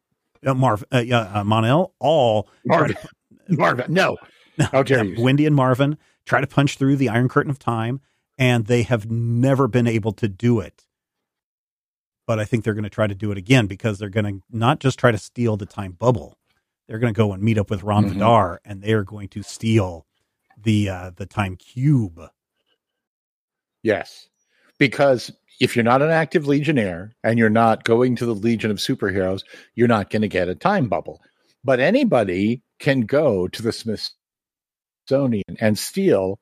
Uh, 0.47 0.55
Marv, 0.55 0.85
uh, 0.93 0.99
yeah, 0.99 1.31
uh, 1.41 1.45
Mon-El, 1.45 1.95
all 2.01 2.49
Marvin. 2.65 2.97
Marvin, 3.49 3.93
no. 3.93 4.17
How 4.59 4.83
dare 4.83 5.05
you? 5.05 5.23
Wendy 5.23 5.47
and 5.47 5.55
Marvin 5.57 5.97
try 6.27 6.41
to 6.41 6.47
punch 6.47 6.77
through 6.77 6.97
the 6.97 7.09
Iron 7.09 7.29
Curtain 7.29 7.51
of 7.51 7.59
Time, 7.59 8.01
and 8.39 8.67
they 8.67 8.83
have 8.83 9.11
never 9.11 9.69
been 9.69 9.87
able 9.87 10.13
to 10.13 10.29
do 10.29 10.61
it. 10.61 10.85
But 12.27 12.39
I 12.39 12.45
think 12.45 12.65
they're 12.65 12.75
going 12.75 12.85
to 12.85 12.91
try 12.91 13.07
to 13.07 13.15
do 13.15 13.33
it 13.33 13.39
again 13.39 13.67
because 13.67 13.99
they're 13.99 14.09
going 14.09 14.25
to 14.27 14.43
not 14.51 14.81
just 14.81 14.99
try 14.99 15.11
to 15.11 15.19
steal 15.19 15.57
the 15.57 15.67
time 15.67 15.93
bubble. 15.93 16.39
They're 16.89 16.99
going 16.99 17.13
to 17.13 17.17
go 17.19 17.33
and 17.33 17.43
meet 17.43 17.59
up 17.59 17.71
with 17.71 17.83
Ron 17.83 18.05
Mhm. 18.07 18.09
Vidar, 18.15 18.61
and 18.65 18.83
they 18.83 18.93
are 18.93 19.05
going 19.05 19.29
to 19.29 19.43
steal 19.43 20.07
the 20.61 20.89
uh, 20.89 21.11
the 21.15 21.27
time 21.27 21.57
cube. 21.57 22.21
Yes. 23.83 24.29
Because 24.79 25.33
if 25.61 25.77
you're 25.77 25.85
not 25.85 26.03
an 26.03 26.11
active 26.11 26.47
Legionnaire 26.47 27.15
and 27.23 27.39
you're 27.39 27.51
not 27.51 27.85
going 27.85 28.17
to 28.17 28.27
the 28.27 28.35
Legion 28.35 28.71
of 28.71 28.79
Superheroes, 28.79 29.43
you're 29.75 29.89
not 29.89 30.11
going 30.11 30.23
to 30.23 30.29
get 30.29 30.49
a 30.49 30.55
time 30.55 30.89
bubble. 30.89 31.21
But 31.63 31.81
anybody 31.81 32.63
can 32.79 33.03
go 33.03 33.47
to 33.49 33.63
the 33.63 33.73
Smithsonian 33.73 35.57
and 35.61 35.79
steal 35.79 36.39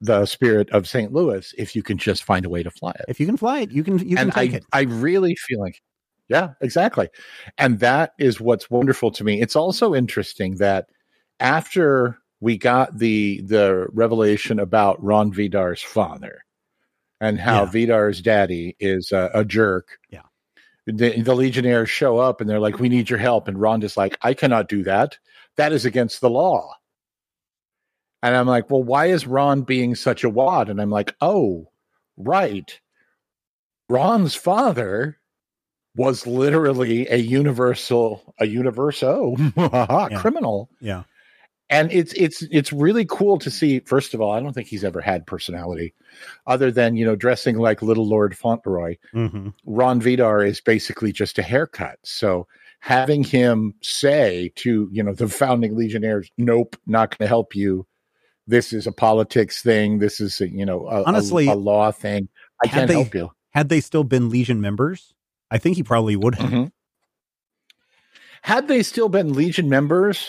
the 0.00 0.26
spirit 0.26 0.68
of 0.70 0.88
St. 0.88 1.12
Louis 1.12 1.54
if 1.56 1.76
you 1.76 1.82
can 1.82 1.98
just 1.98 2.24
find 2.24 2.44
a 2.44 2.48
way 2.48 2.62
to 2.62 2.70
fly 2.70 2.92
it. 2.98 3.04
If 3.08 3.20
you 3.20 3.26
can 3.26 3.36
fly 3.36 3.60
it, 3.60 3.70
you 3.70 3.84
can 3.84 3.98
you 3.98 4.16
can 4.16 4.30
take 4.30 4.52
I, 4.52 4.56
it. 4.56 4.64
I 4.72 4.80
really 4.82 5.36
feel 5.36 5.60
like, 5.60 5.80
yeah, 6.28 6.54
exactly. 6.60 7.08
And 7.58 7.78
that 7.80 8.14
is 8.18 8.40
what's 8.40 8.70
wonderful 8.70 9.12
to 9.12 9.22
me. 9.22 9.40
It's 9.40 9.54
also 9.54 9.94
interesting 9.94 10.56
that 10.56 10.86
after 11.38 12.18
we 12.40 12.56
got 12.56 12.98
the 12.98 13.42
the 13.42 13.86
revelation 13.92 14.58
about 14.58 15.02
Rond 15.02 15.34
Vidar's 15.34 15.82
father 15.82 16.42
and 17.22 17.38
how 17.40 17.62
Yeah. 17.64 17.70
Vidar's 17.70 18.20
daddy 18.20 18.76
is 18.80 19.12
a, 19.12 19.30
a 19.32 19.44
jerk. 19.44 19.98
Yeah. 20.10 20.22
The, 20.86 21.22
the 21.22 21.34
Legionnaires 21.34 21.88
show 21.88 22.18
up 22.18 22.40
and 22.40 22.50
they're 22.50 22.58
like, 22.60 22.80
"We 22.80 22.88
need 22.88 23.08
your 23.08 23.20
help," 23.20 23.46
and 23.48 23.58
Ron 23.60 23.82
is 23.84 23.96
like, 23.96 24.18
"I 24.22 24.34
cannot 24.34 24.68
do 24.68 24.82
that. 24.82 25.16
That 25.56 25.72
is 25.72 25.84
against 25.84 26.20
the 26.20 26.28
law." 26.28 26.74
And 28.22 28.34
I'm 28.36 28.48
like, 28.48 28.68
"Well, 28.68 28.82
why 28.82 29.06
is 29.06 29.26
Ron 29.26 29.62
being 29.62 29.94
such 29.94 30.24
a 30.24 30.28
wad?" 30.28 30.68
And 30.68 30.80
I'm 30.82 30.90
like, 30.90 31.14
"Oh, 31.20 31.70
right. 32.16 32.78
Ron's 33.88 34.34
father 34.34 35.18
was 35.94 36.26
literally 36.26 37.06
a 37.08 37.16
universal, 37.16 38.34
a 38.40 38.46
universo 38.46 39.36
Yeah. 39.56 40.08
criminal." 40.20 40.68
Yeah, 40.80 41.04
and 41.72 41.90
it's 41.90 42.12
it's 42.12 42.42
it's 42.50 42.72
really 42.72 43.04
cool 43.04 43.38
to 43.38 43.50
see 43.50 43.80
first 43.80 44.14
of 44.14 44.20
all 44.20 44.30
i 44.32 44.40
don't 44.40 44.52
think 44.52 44.68
he's 44.68 44.84
ever 44.84 45.00
had 45.00 45.26
personality 45.26 45.92
other 46.46 46.70
than 46.70 46.94
you 46.96 47.04
know 47.04 47.16
dressing 47.16 47.56
like 47.58 47.82
little 47.82 48.06
lord 48.06 48.36
fauntleroy. 48.36 48.96
Hmm 49.12 49.48
rond 49.64 50.02
vidar 50.02 50.44
is 50.44 50.60
basically 50.60 51.10
just 51.12 51.38
a 51.38 51.42
haircut. 51.42 51.98
So 52.04 52.46
having 52.80 53.24
him 53.24 53.74
say 53.82 54.52
to 54.56 54.88
you 54.92 55.02
know 55.02 55.14
the 55.14 55.28
founding 55.28 55.76
legionnaires 55.76 56.30
nope 56.36 56.76
not 56.86 57.16
going 57.16 57.24
to 57.26 57.28
help 57.28 57.54
you. 57.56 57.86
This 58.46 58.72
is 58.72 58.86
a 58.88 58.92
politics 58.92 59.62
thing. 59.62 59.98
This 60.00 60.20
is 60.20 60.40
a, 60.40 60.48
you 60.48 60.66
know 60.66 60.86
a, 60.88 61.04
Honestly, 61.04 61.46
a, 61.48 61.52
a 61.52 61.54
law 61.54 61.90
thing. 61.92 62.28
I 62.62 62.66
had 62.68 62.74
can't 62.76 62.88
they- 62.88 62.94
help 62.94 63.14
you. 63.14 63.30
had 63.50 63.68
they 63.68 63.80
still 63.80 64.04
been 64.04 64.28
Legion 64.28 64.60
members, 64.60 65.14
I 65.50 65.58
think 65.58 65.76
he 65.76 65.82
probably 65.82 66.16
would 66.16 66.34
have. 66.36 66.50
Mhm. 66.50 66.72
had 68.42 68.68
they 68.68 68.82
still 68.82 69.08
been 69.08 69.32
legion 69.32 69.68
members 69.68 70.28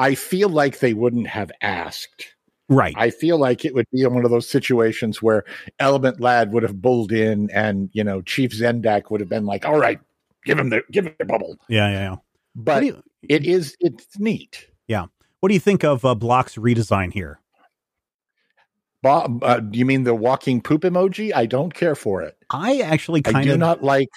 i 0.00 0.14
feel 0.14 0.48
like 0.48 0.80
they 0.80 0.94
wouldn't 0.94 1.28
have 1.28 1.52
asked 1.62 2.34
Right. 2.70 2.94
I 2.96 3.10
feel 3.10 3.36
like 3.36 3.64
it 3.64 3.74
would 3.74 3.86
be 3.92 4.06
one 4.06 4.24
of 4.24 4.30
those 4.30 4.48
situations 4.48 5.20
where 5.20 5.44
Element 5.80 6.20
Lad 6.20 6.52
would 6.52 6.62
have 6.62 6.80
bulled 6.80 7.10
in, 7.10 7.50
and 7.50 7.90
you 7.92 8.04
know 8.04 8.22
Chief 8.22 8.52
Zendak 8.52 9.10
would 9.10 9.20
have 9.20 9.28
been 9.28 9.44
like, 9.44 9.66
"All 9.66 9.76
right, 9.76 9.98
give 10.44 10.56
him 10.56 10.70
the 10.70 10.82
give 10.92 11.04
him 11.04 11.14
the 11.18 11.24
bubble." 11.24 11.58
yeah, 11.68 11.88
yeah, 11.88 12.00
yeah. 12.10 12.16
But 12.54 12.84
you, 12.84 13.02
it 13.28 13.44
is 13.44 13.76
it's 13.80 14.16
neat. 14.20 14.68
Yeah. 14.86 15.06
What 15.40 15.48
do 15.48 15.54
you 15.54 15.60
think 15.60 15.82
of 15.82 16.04
uh, 16.04 16.14
Blok's 16.14 16.54
redesign 16.54 17.12
here? 17.12 17.40
Bob, 19.02 19.42
uh, 19.42 19.58
do 19.58 19.78
you 19.78 19.84
mean 19.84 20.04
the 20.04 20.14
walking 20.14 20.60
poop 20.60 20.82
emoji? 20.82 21.34
I 21.34 21.46
don't 21.46 21.74
care 21.74 21.96
for 21.96 22.22
it. 22.22 22.36
I 22.50 22.80
actually 22.80 23.22
kind 23.22 23.36
of 23.36 23.40
I 23.40 23.44
do 23.44 23.52
of 23.54 23.58
not 23.58 23.82
like. 23.82 24.08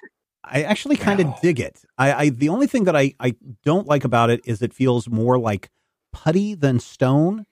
I 0.45 0.63
actually 0.63 0.97
kind 0.97 1.19
of 1.19 1.27
No. 1.27 1.38
dig 1.41 1.60
it. 1.60 1.84
I, 1.97 2.13
I 2.25 2.29
the 2.29 2.49
only 2.49 2.67
thing 2.67 2.84
that 2.86 2.95
I 2.95 3.13
I 3.19 3.36
don't 3.63 3.88
like 3.88 4.03
about 4.03 4.29
it 4.29 4.41
is 4.45 4.62
it 4.62 4.73
feels 4.73 5.08
more 5.10 5.38
like 5.39 5.69
putty 6.12 6.53
than 6.56 6.79
stone. 6.79 7.45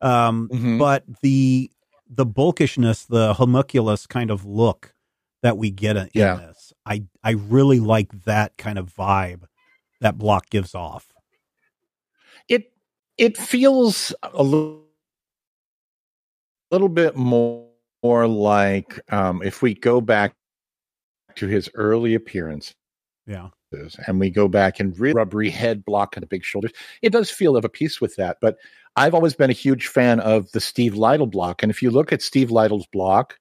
Um, 0.00 0.48
Mhm. 0.52 0.78
but 0.78 1.04
the 1.22 1.70
the 2.08 2.26
bulkishness, 2.26 3.06
the 3.06 3.34
homunculus 3.34 4.06
kind 4.06 4.30
of 4.30 4.44
look 4.44 4.94
that 5.42 5.56
we 5.58 5.70
get 5.70 5.96
in, 5.96 6.04
in 6.06 6.10
Yeah. 6.14 6.36
this, 6.36 6.72
I 6.86 7.04
I 7.22 7.32
really 7.32 7.80
like 7.80 8.24
that 8.24 8.56
kind 8.58 8.78
of 8.78 8.94
vibe 8.94 9.44
that 10.00 10.18
Blok 10.18 10.50
gives 10.50 10.74
off. 10.74 11.12
It 12.48 12.72
it 13.16 13.36
feels 13.38 14.12
a 14.22 14.42
little, 14.42 14.82
little 16.70 16.88
bit 16.88 17.16
more, 17.16 17.68
more 18.02 18.26
like 18.26 19.00
um, 19.12 19.42
if 19.42 19.62
we 19.62 19.74
go 19.74 20.00
back 20.00 20.34
to 21.36 21.46
his 21.46 21.70
early 21.74 22.14
appearance 22.14 22.74
Yeah, 23.26 23.48
and 24.06 24.20
we 24.20 24.30
go 24.30 24.48
back 24.48 24.80
and 24.80 24.98
really 24.98 25.14
rubbery 25.14 25.50
head 25.50 25.84
Blok 25.84 26.16
and 26.16 26.22
the 26.22 26.26
big 26.26 26.44
shoulders. 26.44 26.72
It 27.02 27.10
does 27.10 27.30
feel 27.30 27.56
of 27.56 27.64
a 27.64 27.68
piece 27.68 28.00
with 28.00 28.16
that, 28.16 28.38
but 28.40 28.56
I've 28.96 29.14
always 29.14 29.34
been 29.34 29.50
a 29.50 29.54
huge 29.54 29.88
fan 29.88 30.20
of 30.20 30.50
the 30.52 30.60
Steve 30.60 30.94
Lightle 30.94 31.30
Blok. 31.30 31.62
And 31.62 31.70
if 31.70 31.82
you 31.82 31.90
look 31.90 32.12
at 32.12 32.22
Steve 32.22 32.50
Lightle's 32.50 32.86
Blok, 32.92 33.38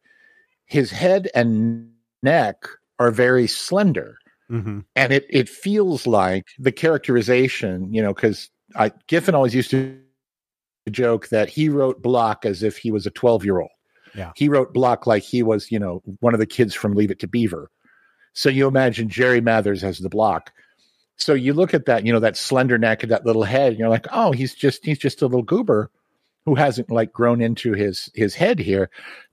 his 0.65 0.91
head 0.91 1.29
and 1.35 1.91
neck 2.23 2.65
are 2.99 3.11
very 3.11 3.47
slender. 3.47 4.17
hmm 4.49 4.79
And 4.95 5.13
it 5.13 5.25
it 5.29 5.49
feels 5.49 6.07
like 6.07 6.47
the 6.57 6.71
characterization, 6.71 7.93
you 7.93 8.01
know, 8.01 8.13
because 8.13 8.49
I 8.75 8.91
Giffen 9.07 9.35
always 9.35 9.53
used 9.53 9.71
to 9.71 9.97
joke 10.91 11.29
that 11.29 11.49
he 11.49 11.69
wrote 11.69 12.01
Blok 12.01 12.45
as 12.45 12.63
if 12.63 12.77
he 12.77 12.91
was 12.91 13.05
a 13.05 13.11
12 13.11 13.45
year 13.45 13.59
old. 13.59 13.69
Yeah. 14.15 14.31
He 14.35 14.49
wrote 14.49 14.73
Blok 14.73 15.07
like 15.07 15.23
he 15.23 15.43
was, 15.43 15.71
you 15.71 15.79
know, 15.79 16.01
one 16.19 16.33
of 16.33 16.39
the 16.39 16.45
kids 16.45 16.75
from 16.75 16.93
Leave 16.93 17.11
It 17.11 17.19
to 17.19 17.27
Beaver. 17.27 17.69
So 18.33 18.49
you 18.49 18.67
imagine 18.67 19.09
Jerry 19.09 19.41
Mathers 19.41 19.83
as 19.83 19.99
the 19.99 20.09
Blok. 20.09 20.51
So 21.15 21.33
you 21.33 21.53
look 21.53 21.73
at 21.73 21.85
that, 21.85 22.05
you 22.05 22.11
know, 22.11 22.19
that 22.19 22.35
slender 22.35 22.77
neck 22.77 23.03
and 23.03 23.11
that 23.11 23.25
little 23.25 23.43
head, 23.43 23.69
and 23.71 23.79
you're 23.79 23.89
like, 23.89 24.07
oh, 24.11 24.31
he's 24.31 24.55
just 24.55 24.83
he's 24.83 24.97
just 24.97 25.21
a 25.21 25.25
little 25.27 25.43
goober 25.43 25.91
who 26.45 26.55
hasn't 26.55 26.91
like 26.91 27.13
grown 27.13 27.39
into 27.41 27.73
his 27.73 28.09
his 28.15 28.35
head 28.35 28.59
here. 28.59 28.89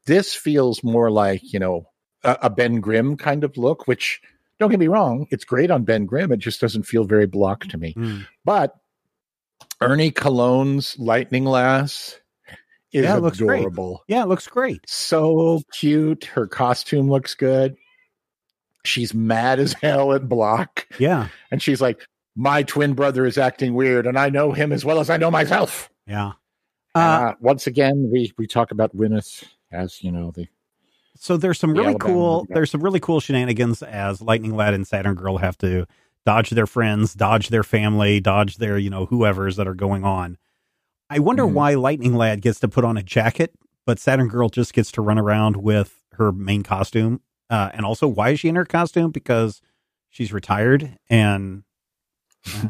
This 0.06 0.34
feels 0.34 0.84
more 0.84 1.10
like, 1.10 1.40
you 1.42 1.58
know, 1.58 1.86
a, 2.22 2.36
a 2.42 2.50
Ben 2.50 2.80
Grimm 2.80 3.16
kind 3.16 3.44
of 3.44 3.56
look, 3.56 3.88
which 3.88 4.20
don't 4.58 4.70
get 4.70 4.78
me 4.78 4.88
wrong, 4.88 5.26
it's 5.30 5.44
great 5.44 5.70
on 5.70 5.84
Ben 5.84 6.04
Grimm. 6.04 6.30
It 6.30 6.38
just 6.38 6.60
doesn't 6.60 6.82
feel 6.82 7.04
very 7.04 7.26
Blok 7.26 7.64
to 7.68 7.78
me. 7.78 7.94
Mm. 7.94 8.26
But 8.44 8.76
Ernie 9.80 10.12
Colón's 10.12 10.98
Lightning 10.98 11.46
Lass 11.46 12.20
is 12.92 13.04
Yeah, 13.04 13.16
it 13.16 13.22
looks 13.22 13.38
great. 13.38 13.60
adorable. 13.60 14.02
Yeah, 14.06 14.22
it 14.22 14.28
looks 14.28 14.46
great. 14.46 14.82
So 14.86 15.62
cute. 15.72 16.24
Her 16.26 16.46
costume 16.46 17.08
looks 17.08 17.34
good. 17.34 17.74
She's 18.84 19.12
mad 19.14 19.58
as 19.60 19.74
hell 19.74 20.12
at 20.12 20.28
Blok. 20.28 20.86
Yeah, 20.98 21.28
And 21.50 21.62
she's 21.62 21.80
like, 21.80 22.06
My 22.36 22.62
twin 22.62 22.94
brother 22.94 23.26
is 23.26 23.36
acting 23.38 23.74
weird, 23.74 24.06
and 24.06 24.18
I 24.18 24.28
know 24.30 24.52
him 24.52 24.72
as 24.72 24.84
well 24.84 25.00
as 25.00 25.10
I 25.10 25.16
know 25.16 25.30
myself. 25.30 25.90
yeah. 26.06 26.32
Uh, 26.94 26.98
Uh, 26.98 27.34
once 27.40 27.66
again, 27.66 28.08
we, 28.12 28.32
we 28.38 28.46
talk 28.46 28.70
about 28.72 28.94
Winath 28.96 29.44
as, 29.70 30.02
you 30.02 30.10
know, 30.10 30.30
the 30.32 30.46
so 31.16 31.36
there's 31.36 31.58
some 31.58 31.74
the 31.74 31.80
really 31.80 31.90
Alabama 31.94 32.12
cool 32.14 32.46
there's 32.48 32.70
some 32.70 32.80
really 32.82 32.98
cool 33.00 33.20
shenanigans 33.20 33.82
as 33.82 34.22
Lightning 34.22 34.56
Lad 34.56 34.72
and 34.74 34.86
Saturn 34.86 35.14
Girl 35.14 35.36
have 35.36 35.58
to 35.58 35.86
dodge 36.24 36.50
their 36.50 36.66
friends, 36.66 37.14
dodge 37.14 37.48
their 37.50 37.62
family, 37.62 38.20
dodge 38.20 38.56
their 38.56 38.78
you 38.78 38.88
know 38.90 39.04
whoever's 39.06 39.56
that 39.56 39.68
are 39.68 39.74
going 39.74 40.02
on. 40.02 40.38
I 41.10 41.18
wonder 41.18 41.42
Mhm. 41.44 41.52
why 41.52 41.74
Lightning 41.74 42.14
Lad 42.14 42.40
gets 42.40 42.58
to 42.60 42.68
put 42.68 42.84
on 42.84 42.96
a 42.96 43.02
jacket, 43.02 43.54
but 43.84 43.98
Saturn 43.98 44.28
Girl 44.28 44.48
just 44.48 44.72
gets 44.72 44.90
to 44.92 45.02
run 45.02 45.18
around 45.18 45.56
with 45.56 46.02
her 46.14 46.32
main 46.32 46.62
costume. 46.62 47.20
Uh, 47.50 47.70
and 47.74 47.84
also, 47.84 48.06
why 48.08 48.30
is 48.30 48.40
she 48.40 48.48
in 48.48 48.54
her 48.56 48.64
costume? 48.64 49.10
Because 49.10 49.60
she's 50.08 50.32
retired 50.32 50.96
and. 51.08 51.64
uh, 52.54 52.68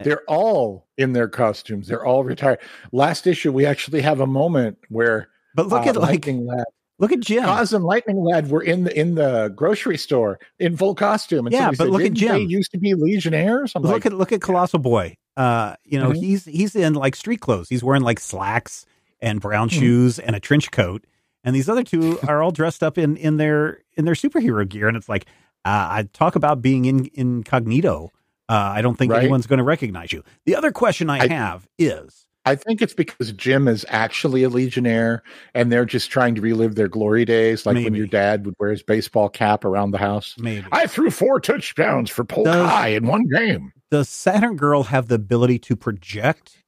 They're 0.00 0.22
all 0.28 0.86
in 0.98 1.12
their 1.14 1.28
costumes. 1.28 1.88
They're 1.88 2.04
all 2.04 2.22
retired. 2.24 2.58
Last 2.92 3.26
issue, 3.26 3.50
we 3.52 3.66
actually 3.66 4.02
have 4.02 4.20
a 4.20 4.26
moment 4.26 4.78
where 4.88 5.28
but 5.54 5.66
look 5.68 5.86
uh, 5.86 5.90
at 5.90 5.96
like 5.96 6.10
Lightning 6.26 6.46
Lad, 6.46 6.64
look 6.98 7.12
at 7.12 7.20
Jim. 7.20 7.44
Cos 7.44 7.72
and 7.72 7.84
Lightning 7.84 8.22
Lad 8.22 8.50
were 8.50 8.62
in 8.62 8.84
the 8.84 8.98
in 8.98 9.14
the 9.16 9.52
grocery 9.56 9.96
store 9.98 10.38
in 10.58 10.76
full 10.76 10.94
costume. 10.94 11.46
And 11.46 11.52
Yeah, 11.52 11.68
but 11.70 11.76
said, 11.78 11.88
look 11.88 12.02
at 12.02 12.14
"Didn't 12.14 12.32
they 12.34 12.40
Jim. 12.42 12.50
used 12.50 12.70
to 12.72 12.78
be 12.78 12.94
Legionnaires. 12.94 13.72
I'm 13.74 13.82
look 13.82 13.92
like, 13.92 14.06
at 14.06 14.12
look 14.12 14.32
at 14.32 14.40
Colossal 14.40 14.78
Boy. 14.80 15.16
Uh, 15.36 15.74
you 15.84 15.98
know, 15.98 16.10
Mhm. 16.10 16.16
he's 16.20 16.44
he's 16.44 16.76
in 16.76 16.94
like 16.94 17.16
street 17.16 17.40
clothes. 17.40 17.68
He's 17.68 17.82
wearing 17.82 18.02
like 18.02 18.20
slacks 18.20 18.84
and 19.20 19.40
brown 19.40 19.68
Mhm. 19.70 19.78
shoes 19.78 20.18
and 20.18 20.36
a 20.36 20.40
trench 20.40 20.70
coat. 20.70 21.04
And 21.44 21.54
these 21.56 21.68
other 21.68 21.82
two 21.84 22.18
are 22.28 22.42
all 22.42 22.50
dressed 22.50 22.82
up 22.82 22.98
in 22.98 23.16
in 23.16 23.36
their 23.36 23.80
in 23.96 24.04
their 24.04 24.14
superhero 24.14 24.68
gear. 24.68 24.88
And 24.88 24.96
it's 24.96 25.08
like, 25.08 25.26
uh, 25.64 25.88
I 25.90 26.08
talk 26.12 26.36
about 26.36 26.62
being 26.62 26.84
in 26.84 27.08
incognito. 27.14 28.10
Uh, 28.48 28.72
I 28.74 28.82
don't 28.82 28.96
think 28.96 29.12
Right. 29.12 29.20
anyone's 29.22 29.46
going 29.46 29.58
to 29.58 29.64
recognize 29.64 30.12
you. 30.12 30.24
The 30.44 30.56
other 30.56 30.72
question 30.72 31.08
I, 31.08 31.20
I- 31.20 31.28
have 31.28 31.68
is, 31.78 32.26
I 32.46 32.54
think 32.56 32.80
it's 32.82 32.94
because 32.94 33.30
Jim 33.32 33.68
is 33.68 33.84
actually 33.90 34.42
a 34.42 34.48
Legionnaire, 34.48 35.22
and 35.54 35.70
they're 35.70 35.84
just 35.84 36.10
trying 36.10 36.34
to 36.34 36.40
relive 36.40 36.74
their 36.74 36.88
glory 36.88 37.24
days, 37.26 37.64
like 37.66 37.76
when 37.76 37.94
your 37.94 38.06
dad 38.06 38.46
would 38.46 38.54
wear 38.58 38.70
his 38.70 38.82
baseball 38.82 39.28
cap 39.28 39.64
around 39.64 39.90
the 39.92 39.98
house. 39.98 40.34
maybe 40.38 40.66
I 40.72 40.86
threw 40.86 41.10
four 41.10 41.38
touchdowns 41.38 42.08
for 42.10 42.24
Polk 42.24 42.46
Does- 42.46 42.68
High 42.68 42.88
in 42.88 43.06
one 43.06 43.24
game. 43.28 43.72
does 43.90 44.08
Saturn 44.08 44.56
Girl 44.56 44.84
have 44.84 45.08
the 45.08 45.16
ability 45.16 45.58
to 45.60 45.76
project 45.76 46.64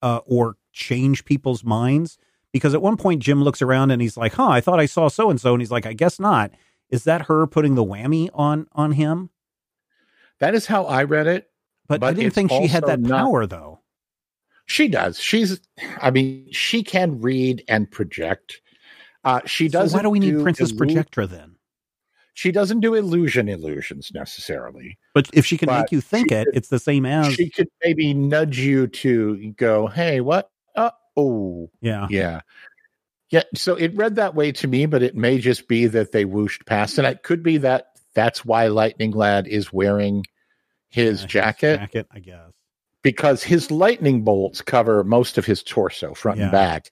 uh, 0.00 0.20
or 0.26 0.56
change 0.72 1.24
people's 1.24 1.64
minds? 1.64 2.16
Because 2.56 2.74
at 2.74 2.82
one 2.82 2.96
point, 2.96 3.22
Jim 3.22 3.42
looks 3.42 3.62
around 3.62 3.90
and 3.90 4.00
he's 4.02 4.16
like, 4.16 4.34
"Huh, 4.34 4.48
I 4.48 4.60
thought 4.60 4.80
I 4.80 4.86
saw 4.86 5.08
so 5.08 5.30
and 5.30 5.40
so," 5.40 5.52
and 5.54 5.60
he's 5.62 5.70
like, 5.70 5.86
"I 5.86 5.92
guess 5.92 6.18
not." 6.18 6.50
Is 6.90 7.04
that 7.04 7.22
her 7.26 7.46
putting 7.46 7.74
the 7.74 7.84
whammy 7.84 8.28
on 8.34 8.66
on 8.72 8.92
him? 8.92 9.30
That 10.40 10.54
is 10.54 10.66
how 10.66 10.84
I 10.84 11.04
read 11.04 11.26
it. 11.26 11.50
But, 11.88 12.02
I 12.02 12.12
didn't 12.12 12.32
think 12.34 12.50
she 12.50 12.66
had 12.66 12.84
that 12.86 13.00
not- 13.00 13.18
power, 13.18 13.46
though. 13.46 13.80
She 14.66 14.88
does. 14.88 15.20
She's, 15.20 15.60
I 16.02 16.10
mean, 16.10 16.48
she 16.50 16.82
can 16.82 17.20
read 17.20 17.62
and 17.68 17.88
project. 17.88 18.60
Uh, 19.24 19.40
she 19.46 19.68
So 19.68 19.80
does. 19.80 19.94
why 19.94 20.02
do 20.02 20.10
we 20.10 20.18
need 20.18 20.42
Princess 20.42 20.72
Projectra 20.72 21.28
then? 21.28 21.54
She 22.34 22.50
doesn't 22.52 22.80
do 22.80 22.94
illusion 22.94 23.48
illusions 23.48 24.10
necessarily. 24.12 24.98
But 25.14 25.30
if 25.32 25.46
she 25.46 25.56
can 25.56 25.66
But 25.68 25.82
make 25.82 25.92
you 25.92 26.00
think 26.00 26.32
it, 26.32 26.46
could- 26.46 26.56
it's 26.56 26.68
the 26.68 26.80
same 26.80 27.06
as 27.06 27.32
She 27.34 27.48
could 27.48 27.68
maybe 27.84 28.12
nudge 28.12 28.58
you 28.58 28.88
to 28.88 29.52
go, 29.56 29.86
"Hey, 29.86 30.20
what? 30.20 30.50
Oh, 31.16 31.70
yeah. 31.80 32.06
yeah, 32.10 32.40
yeah." 33.30 33.42
So 33.54 33.74
it 33.76 33.94
read 33.96 34.16
that 34.16 34.34
way 34.34 34.52
to 34.52 34.68
me, 34.68 34.86
but 34.86 35.02
it 35.02 35.14
may 35.16 35.38
just 35.38 35.68
be 35.68 35.86
that 35.86 36.12
they 36.12 36.24
whooshed 36.24 36.66
past, 36.66 36.98
and 36.98 37.06
it 37.06 37.22
could 37.22 37.42
be 37.42 37.58
that 37.58 37.86
that's 38.14 38.44
why 38.44 38.68
Lightning 38.68 39.12
Lad 39.12 39.46
is 39.46 39.72
wearing 39.72 40.24
his 40.88 41.22
Yeah, 41.22 41.26
jacket 41.26 41.76
jacket, 41.78 42.06
I 42.10 42.18
guess. 42.20 42.50
because 43.02 43.42
his 43.42 43.70
lightning 43.70 44.22
bolts 44.24 44.62
cover 44.62 45.04
most 45.04 45.36
of 45.38 45.44
his 45.46 45.62
torso, 45.62 46.14
front 46.14 46.38
Yeah. 46.38 46.44
and 46.44 46.52
back, 46.52 46.90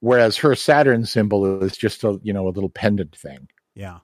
whereas 0.00 0.36
her 0.38 0.54
Saturn 0.54 1.04
symbol 1.06 1.62
is 1.62 1.76
just 1.76 2.04
a 2.04 2.18
you 2.22 2.32
know 2.32 2.48
a 2.48 2.50
little 2.50 2.70
pendant 2.70 3.16
thing. 3.16 3.48
Yeah. 3.74 3.98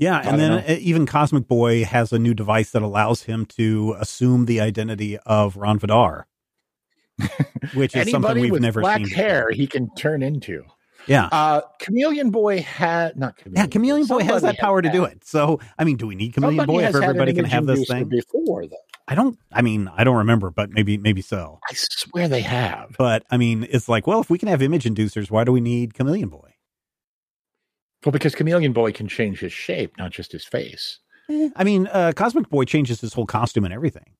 Yeah, 0.00 0.18
and 0.18 0.38
then 0.40 0.52
uh, 0.52 0.76
even 0.78 1.06
Cosmic 1.06 1.48
Boy 1.48 1.84
has 1.84 2.12
a 2.12 2.20
new 2.20 2.32
device 2.32 2.70
that 2.70 2.82
allows 2.82 3.24
him 3.24 3.44
to 3.46 3.96
assume 3.98 4.44
the 4.44 4.60
identity 4.60 5.18
of 5.26 5.56
Rond 5.56 5.80
Vidar, 5.80 6.27
which 7.74 7.96
is 7.96 8.10
something 8.10 8.38
we've 8.38 8.60
never 8.60 8.80
black 8.80 8.98
seen. 8.98 9.08
before. 9.08 9.24
hair, 9.24 9.50
he 9.50 9.66
can 9.66 9.92
turn 9.94 10.22
into. 10.22 10.64
Yeah. 11.06 11.28
Uh, 11.32 11.62
Chameleon 11.80 12.30
Boy 12.30 12.60
had 12.60 13.16
not 13.18 13.36
Chameleon. 13.36 13.64
Yeah, 13.64 13.70
Chameleon 13.70 14.06
Boy 14.06 14.24
has 14.24 14.42
that 14.42 14.58
power 14.58 14.82
to 14.82 14.90
do 14.90 15.04
it. 15.04 15.24
So, 15.24 15.58
I 15.78 15.84
mean, 15.84 15.96
do 15.96 16.06
we 16.06 16.14
need 16.14 16.34
Chameleon 16.34 16.60
somebody 16.60 16.78
Boy 16.78 16.84
if 16.84 16.94
everybody 16.94 17.32
can 17.32 17.46
have 17.46 17.66
this 17.66 17.88
thing? 17.88 18.04
before 18.04 18.66
though. 18.66 18.76
I 19.08 19.14
don't. 19.14 19.38
I 19.52 19.62
mean, 19.62 19.90
I 19.96 20.04
don't 20.04 20.16
remember, 20.16 20.50
but 20.50 20.70
maybe, 20.70 20.98
maybe 20.98 21.22
so. 21.22 21.60
I 21.68 21.72
swear 21.74 22.28
they 22.28 22.42
have. 22.42 22.94
But 22.98 23.24
I 23.30 23.38
mean, 23.38 23.66
it's 23.70 23.88
like, 23.88 24.06
well, 24.06 24.20
if 24.20 24.28
we 24.28 24.36
can 24.38 24.48
have 24.48 24.60
image 24.60 24.84
inducers, 24.84 25.30
why 25.30 25.44
do 25.44 25.52
we 25.52 25.62
need 25.62 25.94
Chameleon 25.94 26.28
Boy? 26.28 26.54
Well, 28.04 28.12
because 28.12 28.34
Chameleon 28.34 28.74
Boy 28.74 28.92
can 28.92 29.08
change 29.08 29.40
his 29.40 29.52
shape, 29.52 29.96
not 29.96 30.12
just 30.12 30.30
his 30.32 30.44
face. 30.44 30.98
Eh, 31.30 31.48
I 31.56 31.64
mean, 31.64 31.88
uh, 31.88 32.12
Cosmic 32.14 32.50
Boy 32.50 32.64
changes 32.64 33.00
his 33.00 33.14
whole 33.14 33.26
costume 33.26 33.64
and 33.64 33.72
everything. 33.72 34.12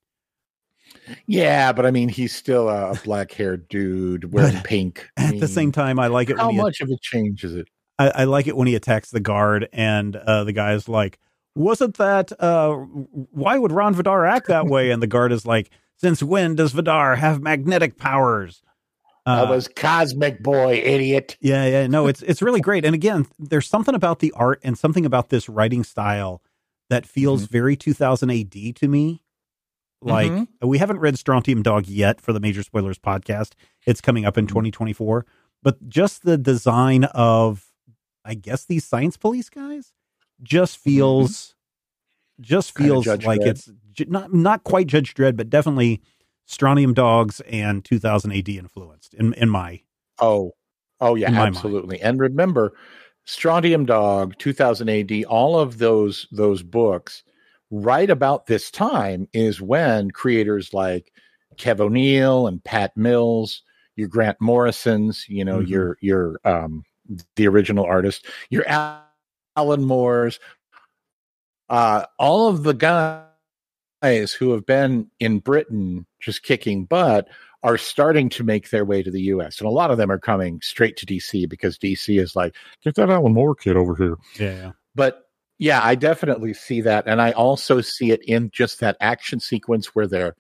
Yeah, 1.27 1.73
but 1.73 1.87
I 1.87 1.91
mean, 1.91 2.09
he's 2.09 2.35
still 2.35 2.69
a 2.69 2.95
black 3.05 3.33
haired 3.33 3.69
dude 3.69 4.33
wearing 4.33 4.55
But 4.55 4.65
pink. 4.65 5.09
I 5.17 5.25
At 5.25 5.31
mean, 5.33 5.41
the 5.41 5.49
same 5.49 5.73
time, 5.73 5.99
I 5.99 6.09
like 6.09 6.31
it 6.31 6.37
how 6.39 6.47
when 6.47 6.57
he 6.57 6.61
much 6.61 6.81
of 6.81 6.91
a 6.91 6.97
change 7.01 7.45
is 7.45 7.55
it? 7.55 7.69
I, 7.99 8.09
I 8.09 8.25
like 8.25 8.47
it 8.47 8.57
when 8.57 8.67
he 8.69 8.75
attacks 8.75 9.11
the 9.11 9.21
guard 9.21 9.69
and 9.73 10.15
uh, 10.17 10.45
the 10.45 10.53
guy's 10.53 10.89
like, 10.89 11.19
wasn't 11.55 11.97
that, 11.97 12.31
uh, 12.41 12.73
why 12.75 13.59
would 13.59 13.73
Rond 13.73 13.97
Vidar 13.97 14.27
act 14.27 14.49
that 14.49 14.67
way? 14.67 14.91
And 14.91 15.03
the 15.03 15.07
guard 15.07 15.33
is 15.33 15.45
like, 15.47 15.71
since 15.97 16.23
when 16.23 16.55
does 16.55 16.73
Vidar 16.73 17.17
have 17.17 17.41
magnetic 17.43 17.97
powers? 17.99 18.63
Uh, 19.27 19.45
that 19.45 19.51
was 19.51 19.67
Cosmic 19.69 20.43
Boy, 20.43 20.75
idiot. 20.85 21.37
yeah, 21.41 21.67
yeah, 21.67 21.87
no, 21.87 22.07
it's, 22.07 22.23
it's 22.23 22.41
really 22.41 22.61
great. 22.61 22.85
And 22.85 22.95
again, 22.95 23.27
there's 23.39 23.67
something 23.69 23.95
about 23.95 24.21
the 24.21 24.33
art 24.33 24.61
and 24.63 24.79
something 24.79 25.05
about 25.05 25.29
this 25.31 25.49
writing 25.49 25.85
style 25.85 26.43
that 26.89 27.07
feels 27.07 27.43
Mm-hmm. 27.43 27.53
very 27.53 27.77
2000 27.77 28.31
AD 28.31 28.77
to 28.77 28.89
me. 28.89 29.23
Like 30.01 30.31
Mhm. 30.31 30.49
we 30.63 30.79
haven't 30.79 30.99
read 31.01 31.19
Strontium 31.19 31.63
Dog 31.63 31.87
yet 31.89 32.21
for 32.21 32.33
the 32.33 32.41
Major 32.41 32.63
Spoilers 32.63 32.99
podcast. 32.99 33.53
It's 33.87 34.01
coming 34.01 34.25
up 34.25 34.39
in 34.39 34.45
Mm-hmm. 34.47 34.71
2024. 34.71 35.27
But 35.63 35.89
just 35.89 36.23
the 36.23 36.39
design 36.39 37.05
of, 37.05 37.67
I 38.25 38.35
guess 38.35 38.65
these 38.65 38.85
science 38.85 39.17
police 39.17 39.51
guys 39.51 39.93
just 40.43 40.79
feels, 40.79 41.55
just 42.41 42.75
Mm-hmm. 42.75 42.83
Kinda 42.85 43.03
feels 43.03 43.25
like 43.25 43.41
Dredd. 43.41 43.47
it's 43.47 43.71
not 44.09 44.33
not 44.33 44.63
quite 44.63 44.87
Judge 44.87 45.15
Dredd, 45.15 45.37
but 45.37 45.51
definitely 45.51 46.01
Strontium 46.47 46.95
Dogs 46.95 47.41
and 47.49 47.85
2000 47.85 48.31
AD 48.33 48.49
influenced 48.57 49.15
in 49.15 49.33
in 49.35 49.49
my 49.49 49.81
Oh, 50.21 50.53
oh 51.01 51.17
yeah, 51.17 51.31
my 51.31 51.39
mind. 51.39 51.57
absolutely. 51.57 52.01
And 52.01 52.21
remember, 52.21 52.73
Strontium 53.25 53.85
Dog, 53.85 54.35
2000 54.39 54.89
AD, 54.89 55.25
all 55.25 55.59
of 55.59 55.79
those 55.79 56.29
those 56.31 56.63
books, 56.63 57.25
right 57.71 58.09
about 58.11 58.47
this 58.47 58.71
time 58.71 59.29
is 59.33 59.61
when 59.61 60.11
creators 60.11 60.73
like 60.73 61.13
Kev 61.57 61.81
O'Neill 61.81 62.47
and 62.47 62.63
Pat 62.65 62.97
Mills, 62.97 63.63
your 63.97 64.09
Grant 64.09 64.41
Morrisons, 64.41 65.27
you 65.29 65.45
know, 65.45 65.59
Mhm. 65.61 65.69
your 65.69 65.99
your 66.01 66.41
um 66.45 66.85
the 67.37 67.47
original 67.49 67.85
artist, 67.85 68.27
your 68.51 68.67
Al- 68.69 69.05
Alan 69.57 69.85
Moores, 69.85 70.39
uh, 71.69 72.05
all 72.19 72.49
of 72.49 72.63
the 72.63 72.75
guys 72.75 74.33
who 74.33 74.53
have 74.53 74.65
been 74.67 75.11
in 75.21 75.39
Britain 75.41 76.07
just 76.21 76.43
kicking 76.43 76.85
butt 76.85 77.29
are 77.65 77.77
starting 77.77 78.29
to 78.29 78.45
make 78.45 78.71
their 78.71 78.85
way 78.85 79.03
to 79.03 79.11
the 79.11 79.23
US. 79.23 79.59
And 79.59 79.67
a 79.67 79.73
lot 79.73 79.91
of 79.91 79.99
them 79.99 80.11
are 80.13 80.19
coming 80.19 80.61
straight 80.63 80.97
to 80.99 81.07
DC 81.07 81.49
because 81.49 81.77
DC 81.79 82.21
is 82.21 82.37
like, 82.37 82.55
get 82.85 82.95
that 82.95 83.11
Alan 83.11 83.33
Moore 83.35 83.55
kid 83.55 83.77
over 83.77 83.97
here. 83.97 84.17
yeah. 84.39 84.73
But 84.95 85.28
yeah, 85.59 85.81
I 85.83 85.95
definitely 85.95 86.55
see 86.55 86.81
that. 86.83 87.05
And 87.07 87.21
I 87.21 87.33
also 87.33 87.81
see 87.81 88.11
it 88.13 88.23
in 88.25 88.51
just 88.51 88.81
that 88.81 88.97
action 89.01 89.41
sequence 89.41 89.95
where 89.95 90.07
they're 90.07 90.35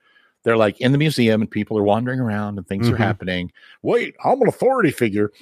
they're 0.44 0.56
like 0.56 0.80
in 0.80 0.92
the 0.92 0.98
museum 0.98 1.42
and 1.42 1.50
people 1.50 1.76
are 1.76 1.82
wandering 1.82 2.20
around 2.20 2.56
and 2.58 2.66
things 2.66 2.88
are 2.88 2.94
Mhm. 2.94 2.98
happening. 2.98 3.52
Wait, 3.82 4.14
I'm 4.24 4.40
an 4.40 4.48
authority 4.48 4.92
figure. 4.92 5.32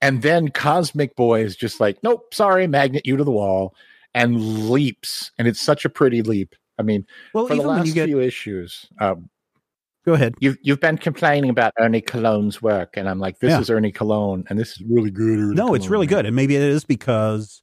And 0.00 0.22
then 0.22 0.48
Cosmic 0.50 1.16
Boy 1.16 1.42
is 1.42 1.56
just 1.56 1.80
like, 1.80 1.98
nope, 2.02 2.32
sorry, 2.32 2.66
magnet 2.66 3.06
you 3.06 3.16
to 3.16 3.24
the 3.24 3.30
wall, 3.32 3.74
and 4.14 4.70
leaps. 4.70 5.32
And 5.38 5.48
it's 5.48 5.60
such 5.60 5.84
a 5.84 5.88
pretty 5.88 6.22
leap. 6.22 6.54
I 6.78 6.82
mean, 6.82 7.06
Well, 7.32 7.46
for 7.48 7.56
the 7.56 7.62
last 7.62 7.92
get 7.94 8.06
few 8.06 8.20
issues, 8.20 8.86
uh, 9.00 9.16
go 10.06 10.12
ahead. 10.14 10.34
you've 10.40 10.58
you've 10.62 10.80
been 10.80 10.98
complaining 10.98 11.50
about 11.50 11.72
Ernie 11.78 12.00
Colón's 12.02 12.62
work, 12.62 12.96
and 12.96 13.08
I'm 13.08 13.18
like, 13.18 13.40
this 13.40 13.50
Yeah. 13.50 13.60
is 13.60 13.70
Ernie 13.70 13.92
Colón, 13.92 14.44
and 14.48 14.58
this 14.58 14.72
is 14.72 14.82
really 14.88 15.10
good. 15.10 15.38
Ernie 15.38 15.54
No, 15.54 15.74
it's 15.74 15.88
really 15.88 16.06
Colón. 16.06 16.10
good, 16.10 16.26
and 16.26 16.36
maybe 16.36 16.54
it 16.56 16.62
is 16.62 16.84
because 16.84 17.62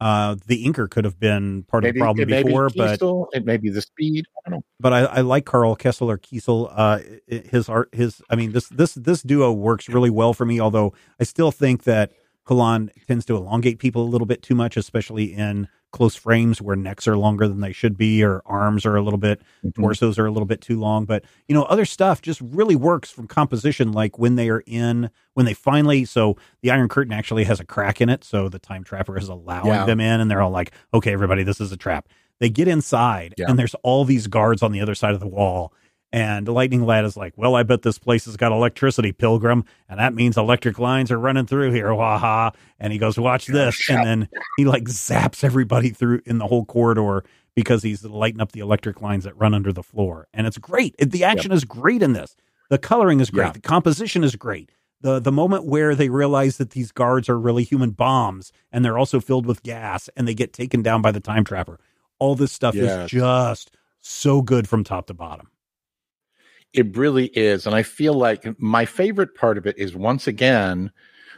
uh, 0.00 0.36
the 0.46 0.64
inker 0.64 0.88
could 0.88 1.04
have 1.04 1.18
been 1.18 1.64
part 1.64 1.84
of 1.84 1.92
the 1.92 1.98
problem 1.98 2.22
it 2.22 2.30
may 2.30 2.42
be 2.42 2.48
before, 2.48 2.70
but 2.76 3.00
Kesel, 3.00 3.26
it 3.32 3.44
may 3.44 3.56
be 3.56 3.68
the 3.68 3.82
speed. 3.82 4.26
I 4.46 4.50
don't 4.50 4.60
know. 4.60 4.64
but 4.78 4.92
I, 4.92 5.00
I 5.00 5.20
like 5.22 5.44
Karl 5.44 5.74
Kessler 5.74 6.18
Kesel. 6.18 6.72
Uh, 6.74 7.00
his 7.26 7.68
art, 7.68 7.88
his 7.92 8.22
I 8.30 8.36
mean 8.36 8.52
this 8.52 8.68
this 8.68 8.94
this 8.94 9.22
duo 9.22 9.52
works 9.52 9.88
really 9.88 10.10
well 10.10 10.34
for 10.34 10.44
me. 10.46 10.60
Although 10.60 10.92
I 11.20 11.24
still 11.24 11.50
think 11.50 11.82
that 11.84 12.12
Colón 12.46 12.90
tends 13.06 13.24
to 13.26 13.36
elongate 13.36 13.78
people 13.78 14.02
a 14.02 14.08
little 14.08 14.26
bit 14.26 14.42
too 14.42 14.54
much, 14.54 14.76
especially 14.76 15.34
in 15.34 15.68
close 15.90 16.14
frames 16.14 16.60
where 16.60 16.76
necks 16.76 17.08
are 17.08 17.16
longer 17.16 17.48
than 17.48 17.60
they 17.60 17.72
should 17.72 17.96
be, 17.96 18.22
or 18.22 18.42
arms 18.44 18.84
are 18.84 18.96
a 18.96 19.02
little 19.02 19.18
bit 19.18 19.40
Mm-hmm. 19.64 19.82
torsos 19.82 20.18
are 20.18 20.26
a 20.26 20.30
little 20.30 20.46
bit 20.46 20.60
too 20.60 20.78
long. 20.78 21.04
But 21.04 21.24
you 21.48 21.54
know, 21.54 21.62
other 21.64 21.84
stuff 21.84 22.22
just 22.22 22.40
really 22.40 22.76
works 22.76 23.10
from 23.10 23.26
composition. 23.26 23.92
Like 23.92 24.18
when 24.18 24.36
they 24.36 24.48
are 24.50 24.62
in, 24.66 25.10
when 25.34 25.46
they 25.46 25.54
finally, 25.54 26.04
so 26.04 26.36
the 26.62 26.70
Iron 26.70 26.88
Curtain 26.88 27.12
actually 27.12 27.44
has 27.44 27.58
a 27.60 27.64
crack 27.64 28.00
in 28.00 28.08
it, 28.08 28.22
so 28.24 28.48
the 28.48 28.58
time 28.58 28.84
trapper 28.84 29.18
is 29.18 29.28
allowing 29.28 29.68
Yeah. 29.68 29.84
them 29.86 30.00
in, 30.00 30.20
and 30.20 30.30
they're 30.30 30.42
all 30.42 30.50
like, 30.50 30.72
"Okay, 30.94 31.12
everybody, 31.12 31.42
this 31.42 31.60
is 31.60 31.72
a 31.72 31.76
trap." 31.76 32.06
They 32.40 32.50
get 32.50 32.68
inside, 32.68 33.34
Yeah. 33.36 33.46
and 33.48 33.58
there's 33.58 33.74
all 33.82 34.04
these 34.04 34.26
guards 34.28 34.62
on 34.62 34.70
the 34.72 34.80
other 34.80 34.94
side 34.94 35.14
of 35.14 35.20
the 35.20 35.26
wall. 35.26 35.72
And 36.10 36.48
Lightning 36.48 36.86
Lad 36.86 37.04
is 37.04 37.16
like, 37.18 37.34
"Well, 37.36 37.54
I 37.54 37.62
bet 37.64 37.82
this 37.82 37.98
place 37.98 38.24
has 38.24 38.36
got 38.38 38.50
electricity, 38.50 39.12
Pilgrim, 39.12 39.64
and 39.90 40.00
that 40.00 40.14
means 40.14 40.38
electric 40.38 40.78
lines 40.78 41.10
are 41.10 41.18
running 41.18 41.44
through 41.46 41.72
here." 41.72 41.92
Waha! 41.94 42.52
And 42.80 42.92
he 42.92 42.98
goes, 42.98 43.18
"Watch 43.18 43.46
this!" 43.46 43.88
And 43.90 44.06
then 44.06 44.28
he 44.56 44.64
like 44.64 44.84
zaps 44.84 45.44
everybody 45.44 45.90
through 45.90 46.20
in 46.24 46.38
the 46.38 46.46
whole 46.46 46.64
corridor 46.64 47.24
because 47.54 47.82
he's 47.82 48.04
lighting 48.04 48.40
up 48.40 48.52
the 48.52 48.60
electric 48.60 49.02
lines 49.02 49.24
that 49.24 49.36
run 49.36 49.52
under 49.52 49.72
the 49.72 49.82
floor. 49.82 50.28
And 50.32 50.46
it's 50.46 50.56
great. 50.58 50.94
It- 50.98 51.10
The 51.10 51.24
action 51.24 51.52
is 51.52 51.64
great 51.64 52.02
in 52.02 52.12
this. 52.14 52.36
The 52.70 52.78
coloring 52.78 53.20
is 53.20 53.30
great. 53.30 53.46
Yeah. 53.46 53.52
The 53.52 53.60
composition 53.60 54.22
is 54.24 54.34
great. 54.36 54.70
The 55.02 55.18
the 55.20 55.32
moment 55.32 55.64
where 55.66 55.94
they 55.94 56.08
realize 56.08 56.56
that 56.56 56.70
these 56.70 56.90
guards 56.90 57.28
are 57.28 57.38
really 57.38 57.64
human 57.64 57.90
bombs 57.90 58.50
and 58.72 58.82
they're 58.84 58.96
also 58.98 59.20
filled 59.20 59.44
with 59.44 59.62
gas 59.62 60.08
and 60.16 60.26
they 60.26 60.34
get 60.34 60.52
taken 60.54 60.82
down 60.82 61.02
by 61.02 61.10
the 61.12 61.20
time 61.20 61.44
trapper. 61.44 61.78
All 62.18 62.34
this 62.34 62.50
stuff 62.52 62.74
Yes. 62.74 63.04
is 63.04 63.10
just 63.10 63.70
so 64.00 64.40
good 64.40 64.66
from 64.68 64.84
top 64.84 65.06
to 65.08 65.14
bottom. 65.14 65.48
It 66.72 66.96
really 66.96 67.26
is. 67.28 67.66
And 67.66 67.74
I 67.74 67.82
feel 67.82 68.14
like 68.14 68.46
my 68.60 68.84
favorite 68.84 69.34
part 69.34 69.58
of 69.58 69.66
it 69.66 69.78
is 69.78 69.94
once 69.94 70.26
again, 70.26 70.90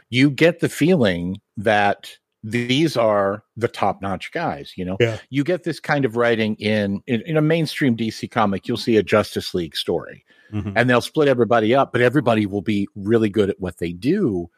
you 0.09 0.29
get 0.29 0.59
the 0.59 0.69
feeling 0.69 1.39
that 1.57 2.11
these 2.43 2.97
are 2.97 3.43
the 3.55 3.67
top 3.67 4.01
notch 4.01 4.31
guys. 4.31 4.73
You 4.75 4.85
know, 4.85 4.97
Yeah. 4.99 5.19
you 5.29 5.43
get 5.43 5.63
this 5.63 5.79
kind 5.79 6.05
of 6.05 6.15
writing 6.15 6.55
in, 6.55 7.01
in, 7.07 7.21
in 7.21 7.37
a 7.37 7.41
mainstream 7.41 7.95
DC 7.95 8.29
comic, 8.29 8.67
you'll 8.67 8.77
see 8.77 8.97
a 8.97 9.03
Justice 9.03 9.53
League 9.53 9.75
story 9.75 10.25
Mhm. 10.51 10.73
and 10.75 10.89
they'll 10.89 11.01
split 11.01 11.27
everybody 11.27 11.73
up, 11.73 11.91
but 11.93 12.01
everybody 12.01 12.45
will 12.45 12.61
be 12.63 12.87
really 12.95 13.29
good 13.29 13.49
at 13.49 13.59
what 13.59 13.77
they 13.77 13.93
do. 13.93 14.49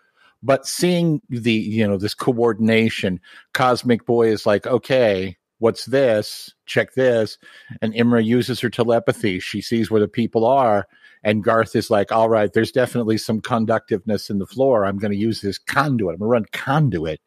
But 0.42 0.66
seeing 0.66 1.22
the, 1.30 1.54
you 1.54 1.88
know, 1.88 1.98
this 1.98 2.14
coordination, 2.16 3.20
Cosmic 3.54 4.06
Boy 4.06 4.28
is 4.30 4.46
like, 4.46 4.66
okay, 4.66 5.38
what's 5.64 5.86
this? 5.86 6.54
Check 6.66 6.94
this. 6.94 7.38
And 7.82 7.94
Imra 7.94 8.24
uses 8.24 8.60
her 8.60 8.70
telepathy. 8.70 9.40
She 9.40 9.62
sees 9.62 9.90
where 9.90 10.02
the 10.02 10.10
people 10.10 10.46
are. 10.46 10.86
And 11.24 11.42
Garth 11.42 11.74
is 11.74 11.90
like, 11.90 12.12
all 12.12 12.28
right, 12.28 12.52
there's 12.52 12.74
definitely 12.74 13.18
some 13.18 13.40
conductiveness 13.40 14.30
in 14.30 14.40
the 14.40 14.46
floor. 14.46 14.84
I'm 14.84 14.98
going 14.98 15.14
to 15.14 15.18
use 15.18 15.40
this 15.40 15.58
conduit. 15.58 16.16
I'm 16.16 16.20
going 16.20 16.28
to 16.28 16.34
run 16.34 16.46
conduit 16.52 17.22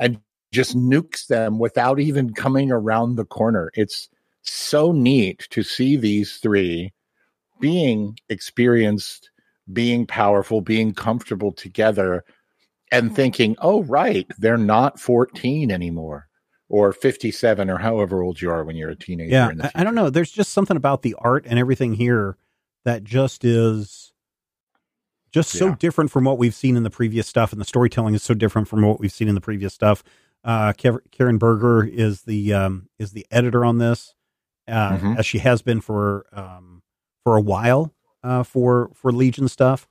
and 0.00 0.18
just 0.50 0.76
nukes 0.76 1.28
them 1.28 1.60
without 1.60 2.00
even 2.00 2.34
coming 2.34 2.72
around 2.72 3.14
the 3.14 3.24
corner. 3.24 3.70
It's 3.74 4.08
so 4.42 4.90
neat 4.90 5.46
to 5.50 5.62
see 5.62 5.96
these 5.96 6.38
three 6.38 6.92
being 7.60 8.18
experienced, 8.28 9.30
being 9.72 10.06
powerful, 10.06 10.60
being 10.60 10.92
comfortable 10.92 11.52
together, 11.52 12.24
and 12.90 13.14
thinking, 13.14 13.54
oh, 13.60 13.84
right, 13.84 14.26
they're 14.38 14.56
not 14.56 14.98
14 14.98 15.70
anymore 15.70 16.26
or 16.70 16.92
57 16.92 17.68
or 17.68 17.78
however 17.78 18.22
old 18.22 18.40
you 18.40 18.50
are 18.50 18.64
when 18.64 18.76
you're 18.76 18.88
a 18.90 18.96
teenager. 18.96 19.30
Yeah, 19.32 19.50
in 19.50 19.58
the 19.58 19.70
I, 19.78 19.84
don't 19.84 19.94
know. 19.96 20.08
There's 20.08 20.30
just 20.30 20.52
something 20.52 20.76
about 20.76 21.02
the 21.02 21.14
art 21.18 21.44
and 21.46 21.58
everything 21.58 21.94
here 21.94 22.38
that 22.84 23.04
just 23.04 23.44
is 23.44 24.12
just 25.32 25.50
so 25.50 25.66
Yeah. 25.68 25.76
different 25.78 26.10
from 26.10 26.24
what 26.24 26.38
we've 26.38 26.54
seen 26.54 26.76
in 26.76 26.82
the 26.84 26.90
previous 26.90 27.26
stuff, 27.26 27.52
and 27.52 27.60
the 27.60 27.64
storytelling 27.66 28.14
is 28.14 28.22
so 28.22 28.34
different 28.34 28.68
from 28.68 28.82
what 28.82 28.98
we've 29.00 29.12
seen 29.12 29.28
in 29.28 29.34
the 29.34 29.40
previous 29.40 29.74
stuff. 29.74 30.02
Uh, 30.44 30.72
Kev- 30.72 31.00
Karen 31.10 31.38
Berger 31.38 31.84
is 31.84 32.22
the 32.22 32.54
um, 32.54 32.88
is 32.98 33.12
the 33.12 33.26
editor 33.30 33.64
on 33.64 33.78
this, 33.78 34.14
uh, 34.66 34.96
Mhm. 34.96 35.18
as 35.18 35.26
she 35.26 35.38
has 35.38 35.60
been 35.62 35.80
for 35.80 36.24
um, 36.32 36.82
for 37.24 37.36
a 37.36 37.40
while 37.42 37.92
uh, 38.22 38.42
for 38.44 38.90
for 38.94 39.12
Legion 39.12 39.48
stuff. 39.48 39.86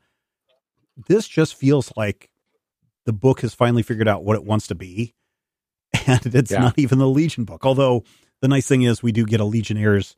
This 1.08 1.28
just 1.28 1.56
feels 1.56 1.94
like 1.96 2.30
the 3.06 3.14
book 3.14 3.42
has 3.42 3.54
finally 3.54 3.84
figured 3.84 4.08
out 4.08 4.24
what 4.24 4.36
it 4.36 4.44
wants 4.44 4.68
to 4.68 4.76
be, 4.76 5.14
and 6.08 6.36
it's 6.36 6.52
Yeah. 6.52 6.60
not 6.60 6.78
even 6.80 7.00
the 7.00 7.08
Legion 7.08 7.46
book. 7.46 7.66
Although 7.66 8.04
the 8.42 8.48
nice 8.48 8.68
thing 8.68 8.84
is 8.84 9.04
we 9.04 9.12
do 9.12 9.26
get 9.26 9.40
a 9.40 9.46
Legionnaires 9.46 10.16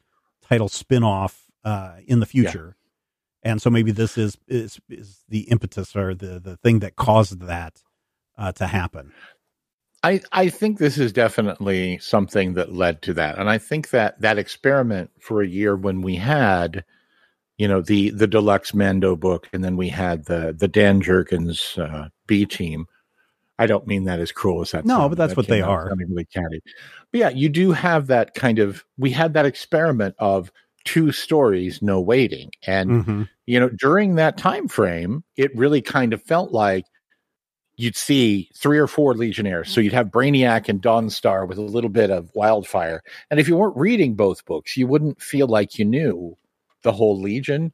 title 0.47 0.69
spin-off 0.69 1.45
uh, 1.63 1.95
in 2.05 2.19
the 2.19 2.25
future. 2.25 2.75
And 3.43 3.61
so 3.61 3.69
maybe 3.69 3.91
this 3.91 4.17
is, 4.17 4.37
is 4.47 4.79
is 4.89 5.23
the 5.27 5.41
impetus 5.49 5.95
or 5.95 6.13
the 6.13 6.39
the 6.39 6.57
thing 6.57 6.79
that 6.79 6.95
caused 6.95 7.39
that 7.41 7.81
uh, 8.37 8.51
to 8.53 8.67
happen. 8.67 9.13
I, 10.03 10.21
I 10.31 10.49
think 10.49 10.79
this 10.79 10.97
is 10.97 11.13
definitely 11.13 11.99
something 11.99 12.53
that 12.55 12.73
led 12.73 13.03
to 13.03 13.13
that. 13.13 13.37
And 13.37 13.49
I 13.49 13.59
think 13.59 13.91
that 13.91 14.19
that 14.21 14.39
experiment 14.39 15.11
for 15.19 15.41
a 15.41 15.47
year 15.47 15.75
when 15.75 16.01
we 16.01 16.15
had, 16.15 16.83
you 17.57 17.67
know, 17.67 17.81
the 17.81 18.09
the 18.11 18.27
deluxe 18.27 18.73
Mando 18.73 19.15
book 19.15 19.47
and 19.53 19.63
then 19.63 19.77
we 19.77 19.89
had 19.89 20.25
the 20.25 20.55
the 20.57 20.67
Dan 20.67 21.01
Jurgens 21.01 21.77
uh, 21.79 22.09
B 22.27 22.45
team. 22.45 22.85
I 23.61 23.67
don't 23.67 23.85
mean 23.87 24.05
that 24.05 24.19
as 24.19 24.31
cruel 24.31 24.61
as 24.61 24.71
that. 24.71 24.85
No, 24.85 24.95
sounded. 24.95 25.09
but 25.09 25.17
that's 25.17 25.31
That 25.31 25.37
what 25.37 25.47
they 25.47 25.61
are. 25.61 25.87
sounding 25.87 26.09
Really 26.09 26.25
catty. 26.25 26.61
But 27.11 27.17
yeah, 27.19 27.29
you 27.29 27.49
do 27.49 27.71
have 27.71 28.07
that 28.07 28.33
kind 28.33 28.59
of. 28.59 28.83
We 28.97 29.11
had 29.11 29.33
that 29.33 29.45
experiment 29.45 30.15
of 30.19 30.51
two 30.83 31.11
stories, 31.11 31.81
no 31.81 32.01
waiting, 32.01 32.49
and 32.65 32.89
Mm-hmm. 32.89 33.21
you 33.45 33.59
know 33.59 33.69
during 33.69 34.15
that 34.15 34.37
time 34.37 34.67
frame 34.67 35.23
it 35.37 35.55
really 35.55 35.81
kind 35.81 36.11
of 36.13 36.21
felt 36.23 36.51
like 36.51 36.85
you'd 37.75 37.95
see 37.95 38.49
three 38.55 38.77
or 38.79 38.87
four 38.87 39.13
legionnaires 39.15 39.69
so 39.69 39.79
you'd 39.81 39.93
have 39.93 40.07
brainiac 40.07 40.69
and 40.69 40.81
dawnstar 40.81 41.47
with 41.47 41.57
a 41.57 41.61
little 41.61 41.89
bit 41.89 42.09
of 42.11 42.29
wildfire 42.35 43.01
and 43.29 43.39
if 43.39 43.47
you 43.47 43.55
weren't 43.57 43.75
reading 43.77 44.13
both 44.15 44.45
books 44.45 44.75
you 44.77 44.85
wouldn't 44.87 45.21
feel 45.21 45.47
like 45.47 45.77
you 45.79 45.85
knew 45.85 46.35
the 46.83 46.91
whole 46.91 47.19
legion 47.19 47.71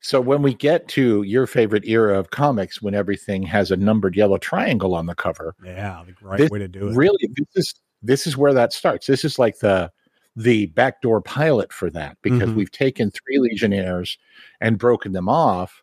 so 0.00 0.20
when 0.20 0.42
we 0.42 0.54
get 0.54 0.86
to 0.88 1.22
your 1.22 1.46
favorite 1.46 1.84
era 1.86 2.18
of 2.18 2.30
comics 2.30 2.80
when 2.82 2.94
everything 2.94 3.42
has 3.42 3.70
a 3.70 3.76
numbered 3.76 4.14
yellow 4.16 4.38
triangle 4.38 4.94
on 4.94 5.06
the 5.06 5.14
cover 5.14 5.54
Yeah, 5.64 6.02
the 6.06 6.14
right 6.26 6.38
This 6.38 6.50
way 6.50 6.58
to 6.60 6.68
do 6.68 6.88
it. 6.88 6.94
really 6.96 7.28
this 7.36 7.48
is 7.56 7.74
this 8.02 8.26
is 8.26 8.36
where 8.36 8.52
that 8.54 8.72
starts 8.72 9.06
this 9.06 9.24
is 9.24 9.38
like 9.38 9.58
the 9.58 9.90
the 10.36 10.66
backdoor 10.66 11.22
pilot 11.22 11.72
for 11.72 11.88
that 11.90 12.18
because 12.22 12.50
Mhm. 12.50 12.56
we've 12.56 12.70
taken 12.70 13.10
three 13.10 13.38
legionnaires 13.38 14.18
and 14.60 14.78
broken 14.78 15.12
them 15.12 15.28
off 15.30 15.82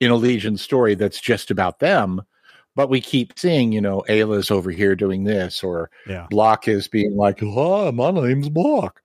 in 0.00 0.10
a 0.10 0.16
legion 0.16 0.56
story 0.56 0.94
that's 0.96 1.20
just 1.20 1.50
about 1.50 1.78
them 1.78 2.20
but 2.74 2.90
we 2.90 3.00
keep 3.00 3.38
seeing 3.38 3.70
you 3.70 3.80
know 3.80 4.02
ayla's 4.08 4.50
over 4.50 4.70
here 4.72 4.96
doing 4.96 5.22
this 5.22 5.62
or 5.62 5.90
yeah, 6.08 6.26
Blok 6.28 6.66
is 6.66 6.88
being 6.88 7.14
like 7.16 7.38
oh 7.40 7.92
my 7.92 8.10
name's 8.10 8.48
Blok 8.48 9.00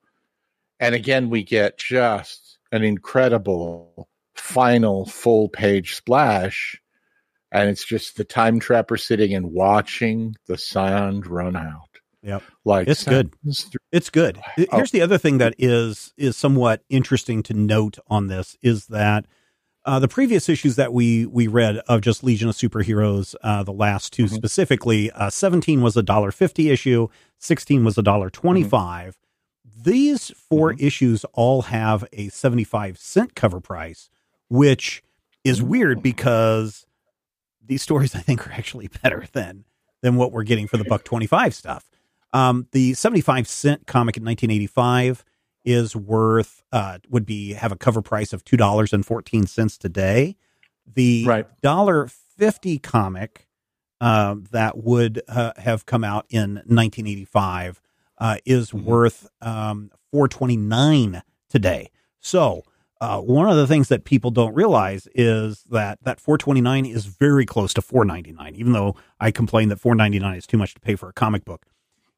and 0.80 0.92
again 0.94 1.30
we 1.30 1.44
get 1.44 1.78
just 1.78 2.58
an 2.72 2.82
incredible 2.82 4.08
final 4.40 5.06
full 5.06 5.48
page 5.48 5.94
splash 5.94 6.80
and 7.52 7.68
it's 7.68 7.84
just 7.84 8.16
the 8.16 8.24
time 8.24 8.58
trapper 8.60 8.96
sitting 8.96 9.34
and 9.34 9.52
watching 9.52 10.34
the 10.46 10.56
sound 10.58 11.26
run 11.26 11.56
out 11.56 11.86
Yep. 12.22 12.42
like 12.66 12.86
It's 12.88 13.04
good. 13.04 13.32
it's 13.92 14.10
good. 14.10 14.38
Oh. 14.58 14.64
Here's 14.76 14.90
the 14.90 15.00
other 15.00 15.16
thing 15.18 15.38
that 15.38 15.54
is 15.58 16.12
is 16.18 16.36
somewhat 16.36 16.82
interesting 16.90 17.42
to 17.44 17.54
note 17.54 17.98
on 18.08 18.26
this 18.26 18.56
is 18.62 18.86
that 18.88 19.24
uh, 19.86 19.98
the 19.98 20.08
previous 20.08 20.48
issues 20.50 20.76
that 20.76 20.92
we 20.92 21.24
we 21.24 21.46
read 21.46 21.78
of 21.88 22.02
just 22.02 22.22
Legion 22.22 22.50
of 22.50 22.54
Superheroes, 22.54 23.34
uh, 23.42 23.62
the 23.62 23.72
last 23.72 24.12
2 24.12 24.24
Mhm. 24.26 24.34
specifically, 24.34 25.10
uh, 25.12 25.30
17 25.30 25.80
was 25.80 25.96
a 25.96 26.02
dollar 26.02 26.30
fifty 26.30 26.68
issue, 26.68 27.08
16 27.38 27.84
was 27.84 27.96
a 27.96 28.02
dollar 28.02 28.28
twenty 28.28 28.62
five. 28.64 29.16
These 29.82 30.30
4 30.50 30.74
issues 30.74 31.24
all 31.32 31.62
have 31.62 32.04
a 32.12 32.28
75 32.28 32.98
cent 32.98 33.34
cover 33.34 33.60
price, 33.60 34.10
which 34.50 35.02
is 35.44 35.62
weird 35.62 36.02
because 36.02 36.84
these 37.64 37.80
stories 37.80 38.14
I 38.14 38.18
think 38.18 38.46
are 38.46 38.52
actually 38.52 38.88
better 39.02 39.24
than 39.32 39.64
than 40.02 40.16
what 40.16 40.32
we're 40.32 40.42
getting 40.44 40.66
for 40.66 40.76
the 40.76 40.84
buck 40.84 41.04
25 41.04 41.54
stuff. 41.54 41.90
Um, 42.32 42.66
the 42.72 42.94
75 42.94 43.46
cent 43.48 43.86
comic 43.86 44.16
in 44.16 44.24
1985 44.24 45.24
is 45.64 45.94
worth 45.96 46.62
uh, 46.72 46.98
would 47.10 47.26
be 47.26 47.52
have 47.54 47.70
a 47.72 47.76
cover 47.76 48.00
price 48.02 48.32
of 48.32 48.44
two 48.44 48.56
dollars 48.56 48.92
and 48.92 49.04
fourteen 49.04 49.46
cents 49.46 49.76
today. 49.76 50.36
The 50.86 51.24
Right. 51.26 51.46
dollar 51.60 52.06
fifty 52.08 52.78
comic 52.78 53.46
uh, 54.00 54.36
that 54.52 54.78
would 54.78 55.20
uh, 55.28 55.52
have 55.58 55.84
come 55.84 56.02
out 56.02 56.24
in 56.30 56.54
1985 56.66 57.82
uh, 58.16 58.38
is 58.46 58.70
Mhm. 58.70 58.84
worth 58.84 59.28
um, 59.42 59.90
429 60.12 61.22
today. 61.50 61.90
So, 62.20 62.62
uh, 63.00 63.18
one 63.18 63.48
of 63.48 63.56
the 63.56 63.66
things 63.66 63.88
that 63.88 64.04
people 64.04 64.30
don't 64.30 64.54
realize 64.54 65.08
is 65.14 65.62
that 65.70 65.98
that 66.02 66.20
429 66.20 66.84
is 66.86 67.06
very 67.06 67.46
close 67.46 67.72
to 67.74 67.82
499 67.82 68.54
even 68.56 68.72
though 68.72 68.94
i 69.18 69.30
complain 69.30 69.68
that 69.68 69.80
499 69.80 70.36
is 70.36 70.46
too 70.46 70.58
much 70.58 70.74
to 70.74 70.80
pay 70.80 70.96
for 70.96 71.08
a 71.08 71.12
comic 71.12 71.44
book 71.44 71.66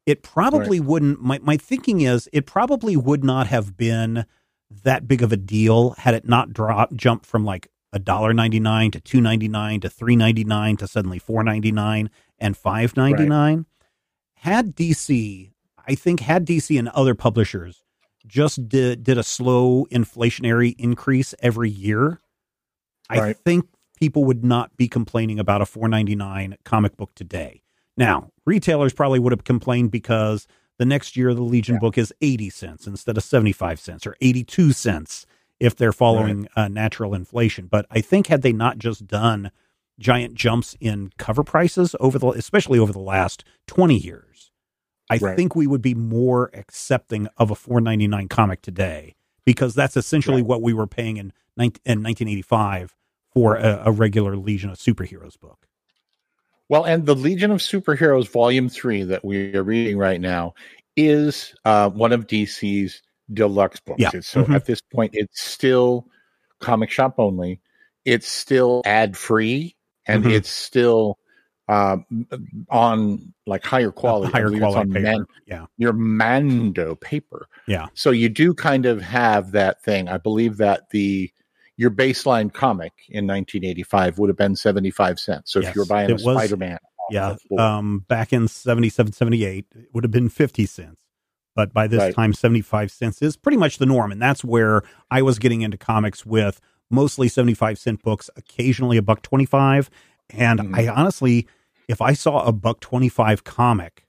it 0.05 0.23
probably 0.23 0.81
right. 0.81 0.89
wouldn't 0.89 1.21
my, 1.21 1.39
my 1.43 1.57
thinking 1.57 2.01
is 2.01 2.29
it 2.33 2.47
probably 2.47 2.97
would 2.97 3.23
not 3.23 3.47
have 3.47 3.77
been 3.77 4.25
that 4.83 5.07
big 5.07 5.23
of 5.23 5.33
a 5.33 5.37
deal 5.37 5.91
had 5.99 6.15
it 6.15 6.27
not 6.27 6.53
dropped 6.53 6.95
jumped 6.97 7.27
from 7.27 7.45
like 7.45 7.69
a 7.93 7.99
dollar 7.99 8.33
ninety 8.33 8.59
nine 8.59 8.91
to 8.91 9.01
two 9.01 9.21
ninety 9.21 9.49
nine 9.49 9.81
to 9.81 9.91
three 9.91 10.17
ninety 10.17 10.45
nine 10.45 10.77
to 10.79 10.89
suddenly 10.89 11.19
four 11.19 11.45
ninety 11.45 11.71
nine 11.71 12.11
and 12.39 12.57
five 12.57 12.97
ninety 12.97 13.27
nine. 13.27 13.59
Right. 13.59 13.67
Had 14.37 14.75
DC, 14.75 15.53
I 15.87 15.95
think, 15.95 16.21
had 16.21 16.47
DC 16.47 16.77
and 16.77 16.89
other 16.89 17.15
publishers 17.15 17.85
just 18.27 18.69
did 18.69 19.05
did 19.05 19.19
a 19.19 19.23
slow 19.23 19.87
inflationary 19.91 20.75
increase 20.79 21.35
every 21.41 21.71
year, 21.71 22.21
right. 23.11 23.21
I 23.21 23.33
think 23.33 23.67
people 23.97 24.25
would 24.25 24.45
not 24.45 24.77
be 24.77 24.89
complaining 24.89 25.39
about 25.39 25.63
a 25.63 25.67
four 25.67 25.89
ninety 25.89 26.15
nine 26.15 26.57
comic 26.65 26.97
book 26.97 27.15
today. 27.15 27.63
Now, 27.97 28.31
retailers 28.47 28.93
probably 28.93 29.19
would 29.19 29.33
have 29.33 29.45
complained 29.45 29.91
because 29.91 30.47
the 30.79 30.87
next 30.87 31.17
year 31.17 31.35
the 31.35 31.43
Legion 31.43 31.75
yeah. 31.75 31.81
book 31.81 31.99
is 31.99 32.13
80 32.21 32.51
cents 32.51 32.87
instead 32.87 33.17
of 33.17 33.23
75 33.23 33.79
cents 33.79 34.07
or 34.07 34.17
82 34.21 34.73
cents 34.73 35.27
if 35.61 35.77
they're 35.77 35.93
following 35.93 36.43
right. 36.43 36.51
uh, 36.57 36.69
natural 36.69 37.15
inflation. 37.15 37.67
But 37.67 37.87
I 37.91 38.01
think 38.01 38.27
had 38.29 38.43
they 38.43 38.53
not 38.53 38.79
just 38.79 39.07
done 39.07 39.51
giant 39.99 40.35
jumps 40.35 40.77
in 40.81 41.13
cover 41.19 41.45
prices 41.45 41.95
over 42.01 42.19
the, 42.19 42.29
especially 42.29 42.79
over 42.79 42.93
the 42.93 42.99
last 42.99 43.45
20 43.69 43.97
years, 43.97 44.51
I 45.13 45.27
right. 45.27 45.37
think 45.37 45.55
we 45.55 45.67
would 45.67 45.83
be 45.83 45.95
more 45.95 46.51
accepting 46.55 47.29
of 47.37 47.51
a 47.51 47.55
4.99 47.55 48.31
comic 48.31 48.63
today 48.63 49.15
because 49.45 49.75
that's 49.75 49.97
essentially 49.97 50.43
right. 50.43 50.49
what 50.49 50.63
we 50.63 50.73
were 50.73 50.87
paying 50.87 51.17
in, 51.17 51.33
in 51.57 52.03
1985 52.03 52.95
for 53.33 53.57
a, 53.57 53.83
a 53.87 53.93
regular 53.93 54.37
Legion 54.37 54.71
of 54.71 54.79
Superheroes 54.79 55.39
book. 55.39 55.67
Well, 56.69 56.85
and 56.85 57.05
the 57.05 57.15
Legion 57.15 57.51
of 57.51 57.59
Superheroes 57.59 58.29
Volume 58.29 58.69
3 58.69 59.05
that 59.05 59.25
we 59.25 59.55
are 59.55 59.63
reading 59.63 59.99
right 59.99 60.21
now 60.21 60.55
is 60.97 61.55
uh, 61.65 61.91
one 61.91 62.13
of 62.13 62.27
DC's 62.27 63.03
deluxe 63.33 63.81
books. 63.81 64.01
Yeah. 64.01 64.11
So 64.21 64.43
mm-hmm. 64.43 64.55
at 64.55 64.65
this 64.65 64.81
point, 64.81 65.11
it's 65.15 65.43
still 65.43 66.07
comic 66.61 66.91
shop 66.91 67.17
only. 67.19 67.61
It's 68.05 68.31
still 68.31 68.83
ad 68.87 69.17
free 69.17 69.77
and 70.07 70.25
mm-hmm. 70.25 70.33
it's 70.33 70.51
still 70.51 71.19
uh, 71.69 71.99
on 72.71 73.33
like 73.47 73.65
higher 73.65 73.91
quality, 73.91 74.33
higher 74.33 74.51
quality 74.51 74.91
paper. 74.91 75.01
Man- 75.01 75.27
yeah, 75.47 75.67
your 75.79 75.93
Mando 75.93 76.95
paper. 76.97 77.49
Yeah. 77.67 77.87
So 77.95 78.11
you 78.11 78.29
do 78.29 78.55
kind 78.55 78.87
of 78.87 79.01
have 79.03 79.53
that 79.53 79.83
thing. 79.83 80.09
I 80.09 80.19
believe 80.19 80.57
that 80.59 80.91
the 80.91 81.31
your 81.77 81.91
baseline 81.91 82.53
comic 82.53 82.93
in 83.09 83.27
1985 83.27 84.19
would 84.19 84.29
have 84.29 84.37
been 84.37 84.55
75 84.55 85.19
cents. 85.19 85.53
So 85.53 85.61
yes, 85.61 85.71
if 85.71 85.75
you 85.75 85.83
were 85.83 85.87
buying 85.87 86.11
a 86.11 86.19
Spider-Man, 86.19 86.79
yeah, 87.11 87.37
um, 87.59 88.05
back 88.09 88.33
in 88.33 88.49
77, 88.49 89.13
78, 89.13 89.67
it 89.75 89.89
would 89.93 90.05
have 90.05 90.11
been 90.11 90.29
50 90.29 90.67
cents. 90.67 90.97
But 91.55 91.75
by 91.75 91.87
this 91.87 92.01
right. 92.01 92.15
time, 92.15 92.33
75 92.33 92.91
cents 92.91 93.21
is 93.21 93.37
pretty 93.37 93.59
much 93.59 93.79
the 93.79 93.87
norm. 93.87 94.11
And 94.11 94.23
that's 94.23 94.43
where 94.43 94.83
I 95.11 95.23
was 95.23 95.39
getting 95.39 95.61
into 95.61 95.77
comics 95.77 96.25
with 96.25 96.61
mostly 96.91 97.29
75 97.29 97.79
cent 97.79 98.03
books, 98.03 98.31
occasionally 98.37 98.97
a 98.97 99.03
buck 99.03 99.23
25. 99.23 99.91
And 100.33 100.61
mm. 100.61 100.77
I 100.77 100.89
honestly, 100.89 101.47
if 101.89 102.01
I 102.01 102.13
saw 102.13 102.45
a 102.45 102.53
buck 102.53 102.81
25 102.81 103.45
comic, 103.45 104.07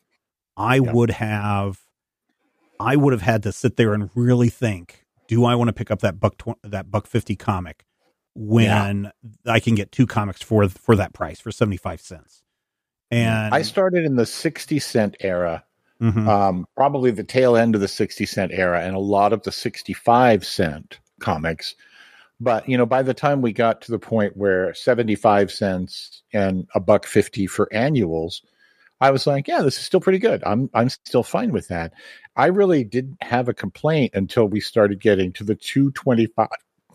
I 0.55 0.75
yeah. 0.75 0.91
would 0.91 1.11
have, 1.11 1.81
I 2.79 2.95
would 2.95 3.13
have 3.13 3.21
had 3.21 3.43
to 3.43 3.51
sit 3.51 3.77
there 3.77 3.93
and 3.93 4.09
really 4.15 4.49
think 4.49 5.03
do 5.27 5.45
I 5.45 5.55
want 5.55 5.69
to 5.69 5.73
pick 5.73 5.91
up 5.91 5.99
that 6.01 6.19
buck 6.19 6.37
tw- 6.37 6.61
that 6.63 6.91
buck 6.91 7.07
fifty 7.07 7.35
comic 7.35 7.85
when 8.35 9.11
yeah. 9.45 9.51
I 9.51 9.59
can 9.59 9.75
get 9.75 9.91
two 9.91 10.05
comics 10.05 10.41
for 10.41 10.67
for 10.69 10.95
that 10.95 11.13
price 11.13 11.39
for 11.39 11.51
seventy 11.51 11.77
five 11.77 12.01
cents? 12.01 12.43
And 13.11 13.53
I 13.53 13.61
started 13.61 14.05
in 14.05 14.15
the 14.15 14.25
sixty 14.25 14.79
cent 14.79 15.15
era, 15.19 15.63
mm-hmm. 16.01 16.27
um, 16.27 16.65
probably 16.75 17.11
the 17.11 17.23
tail 17.23 17.55
end 17.55 17.75
of 17.75 17.81
the 17.81 17.87
sixty 17.87 18.25
cent 18.25 18.51
era, 18.53 18.81
and 18.81 18.95
a 18.95 18.99
lot 18.99 19.33
of 19.33 19.43
the 19.43 19.51
sixty 19.51 19.93
five 19.93 20.45
cent 20.45 20.99
comics. 21.19 21.75
But 22.43 22.67
you 22.67 22.77
know, 22.77 22.85
by 22.85 23.01
the 23.01 23.13
time 23.13 23.41
we 23.41 23.53
got 23.53 23.81
to 23.81 23.91
the 23.91 23.99
point 23.99 24.35
where 24.35 24.73
seventy 24.73 25.15
five 25.15 25.51
cents 25.51 26.23
and 26.33 26.67
a 26.75 26.79
buck 26.79 27.05
fifty 27.05 27.47
for 27.47 27.71
annuals, 27.71 28.41
I 28.99 29.11
was 29.11 29.25
like, 29.27 29.47
yeah, 29.47 29.61
this 29.61 29.77
is 29.77 29.85
still 29.85 30.01
pretty 30.01 30.19
good. 30.19 30.43
I'm 30.45 30.69
I'm 30.73 30.89
still 30.89 31.23
fine 31.23 31.51
with 31.51 31.67
that. 31.69 31.93
I 32.35 32.47
really 32.47 32.83
didn't 32.83 33.21
have 33.21 33.47
a 33.47 33.53
complaint 33.53 34.13
until 34.15 34.47
we 34.47 34.59
started 34.59 34.99
getting 34.99 35.31
to 35.33 35.43
the 35.43 35.55
225 35.55 36.47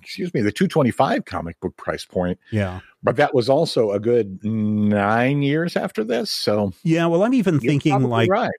excuse 0.03 0.33
me, 0.33 0.41
the 0.41 0.53
225 0.53 1.25
comic 1.27 1.61
book 1.61 1.77
price 1.77 2.05
point. 2.05 2.39
Yeah. 2.51 2.81
But 3.03 3.17
that 3.17 3.35
was 3.35 3.51
also 3.51 3.93
a 3.93 4.01
good 4.01 4.43
9 4.43 5.43
years 5.43 5.77
after 5.77 6.03
this, 6.03 6.31
so 6.31 6.73
Yeah, 6.83 7.07
well 7.07 7.23
I'm 7.23 7.35
even 7.35 7.61
thinking 7.61 8.03
like 8.05 8.31
right. 8.31 8.51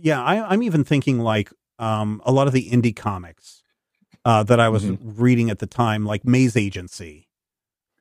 Yeah, 0.00 0.22
I 0.22 0.50
I'm 0.50 0.62
even 0.62 0.82
thinking 0.82 1.20
like 1.20 1.52
um 1.78 2.22
a 2.24 2.32
lot 2.32 2.46
of 2.46 2.52
the 2.52 2.70
indie 2.70 2.96
comics 2.96 3.53
uh 4.24 4.42
that 4.44 4.60
I 4.60 4.68
was 4.68 4.84
mm-hmm. 4.84 5.20
reading 5.20 5.50
at 5.50 5.58
the 5.58 5.66
time 5.66 6.04
like 6.04 6.24
Maze 6.24 6.56
Agency 6.56 7.28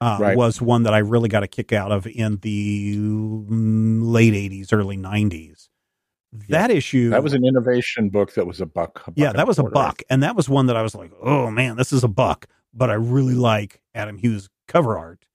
uh, 0.03 0.17
right. 0.19 0.37
was 0.37 0.61
one 0.61 0.83
that 0.83 0.93
I 0.93 0.97
really 0.97 1.29
got 1.29 1.43
a 1.43 1.47
kick 1.47 1.71
out 1.71 1.91
of 1.91 2.05
in 2.05 2.37
the 2.41 2.97
late 2.97 4.33
80s, 4.33 4.73
early 4.73 4.97
90s. 4.97 5.69
That 6.49 6.69
yeah. 6.69 6.75
issue. 6.75 7.09
That 7.09 7.23
was 7.23 7.33
an 7.33 7.45
innovation 7.45 8.09
book 8.09 8.33
that 8.33 8.45
was 8.45 8.59
a 8.59 8.65
buck. 8.65 9.01
A 9.07 9.11
buck 9.11 9.13
yeah, 9.15 9.31
that 9.31 9.47
was 9.47 9.59
a 9.59 9.63
buck. 9.63 10.01
And 10.09 10.21
that 10.23 10.35
was 10.35 10.49
one 10.49 10.65
that 10.65 10.75
I 10.75 10.81
was 10.81 10.93
like, 10.93 11.11
oh 11.21 11.49
man, 11.49 11.77
this 11.77 11.93
is 11.93 12.03
a 12.03 12.09
buck. 12.09 12.47
But 12.73 12.89
I 12.89 12.95
really 12.95 13.35
like 13.35 13.81
Adam 13.95 14.17
Hughes 14.17 14.49
cover 14.67 14.97
art. 14.97 15.25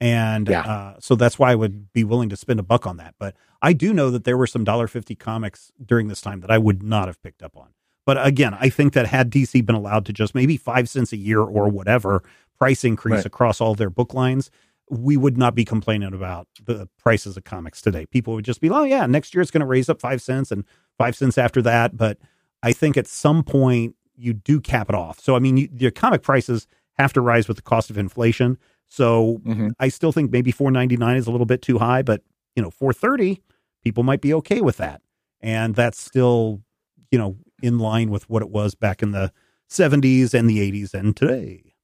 And 0.00 0.48
yeah. 0.48 0.62
uh, 0.62 0.94
so 1.00 1.14
that's 1.14 1.38
why 1.38 1.52
I 1.52 1.54
would 1.54 1.92
be 1.92 2.02
willing 2.02 2.28
to 2.30 2.36
spend 2.36 2.58
a 2.58 2.64
buck 2.64 2.86
on 2.86 2.96
that. 2.96 3.14
But 3.20 3.36
I 3.62 3.72
do 3.72 3.92
know 3.92 4.10
that 4.10 4.24
there 4.24 4.36
were 4.36 4.46
some 4.46 4.64
$1.50 4.64 5.18
comics 5.18 5.70
during 5.84 6.08
this 6.08 6.20
time 6.20 6.40
that 6.40 6.50
I 6.50 6.58
would 6.58 6.82
not 6.82 7.08
have 7.08 7.22
picked 7.22 7.42
up 7.42 7.56
on. 7.56 7.68
But 8.08 8.26
again, 8.26 8.56
I 8.58 8.70
think 8.70 8.94
that 8.94 9.04
had 9.04 9.30
DC 9.30 9.66
been 9.66 9.74
allowed 9.74 10.06
to 10.06 10.14
just 10.14 10.34
maybe 10.34 10.56
five 10.56 10.88
cents 10.88 11.12
a 11.12 11.18
year 11.18 11.42
or 11.42 11.68
whatever 11.68 12.22
price 12.58 12.82
increase 12.82 13.16
right. 13.16 13.26
across 13.26 13.60
all 13.60 13.74
their 13.74 13.90
book 13.90 14.14
lines, 14.14 14.50
we 14.88 15.18
would 15.18 15.36
not 15.36 15.54
be 15.54 15.62
complaining 15.62 16.14
about 16.14 16.48
the 16.64 16.88
prices 16.98 17.36
of 17.36 17.44
comics 17.44 17.82
today. 17.82 18.06
People 18.06 18.32
would 18.32 18.46
just 18.46 18.62
be, 18.62 18.70
oh, 18.70 18.84
yeah, 18.84 19.04
next 19.04 19.34
year 19.34 19.42
it's 19.42 19.50
going 19.50 19.60
to 19.60 19.66
raise 19.66 19.90
up 19.90 20.00
five 20.00 20.22
cents 20.22 20.50
and 20.50 20.64
five 20.96 21.16
cents 21.16 21.36
after 21.36 21.60
that. 21.60 21.98
But 21.98 22.16
I 22.62 22.72
think 22.72 22.96
at 22.96 23.06
some 23.06 23.42
point 23.42 23.94
you 24.16 24.32
do 24.32 24.58
cap 24.58 24.88
it 24.88 24.94
off. 24.94 25.20
So, 25.20 25.36
I 25.36 25.38
mean, 25.38 25.58
you, 25.58 25.68
your 25.76 25.90
comic 25.90 26.22
prices 26.22 26.66
have 26.94 27.12
to 27.12 27.20
rise 27.20 27.46
with 27.46 27.58
the 27.58 27.62
cost 27.62 27.90
of 27.90 27.98
inflation. 27.98 28.56
So 28.86 29.42
mm-hmm. 29.44 29.68
I 29.80 29.88
still 29.88 30.12
think 30.12 30.32
maybe 30.32 30.50
499 30.50 31.16
is 31.18 31.26
a 31.26 31.30
little 31.30 31.44
bit 31.44 31.60
too 31.60 31.76
high, 31.78 32.00
but 32.00 32.22
you 32.56 32.62
know, 32.62 32.70
430 32.70 33.42
people 33.84 34.02
might 34.02 34.22
be 34.22 34.32
okay 34.32 34.62
with 34.62 34.78
that. 34.78 35.02
And 35.42 35.74
that's 35.74 36.00
still, 36.00 36.62
you 37.10 37.18
know, 37.18 37.36
in 37.62 37.78
line 37.78 38.10
with 38.10 38.28
what 38.28 38.42
it 38.42 38.50
was 38.50 38.74
back 38.74 39.02
in 39.02 39.12
the 39.12 39.32
70s 39.68 40.34
and 40.34 40.48
the 40.48 40.58
80s 40.58 40.94
and 40.94 41.16
today. 41.16 41.74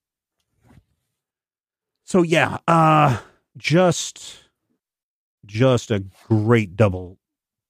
So 2.04 2.22
yeah, 2.22 2.58
uh 2.68 3.18
just 3.56 4.44
just 5.46 5.90
a 5.90 6.04
great 6.28 6.76
double 6.76 7.18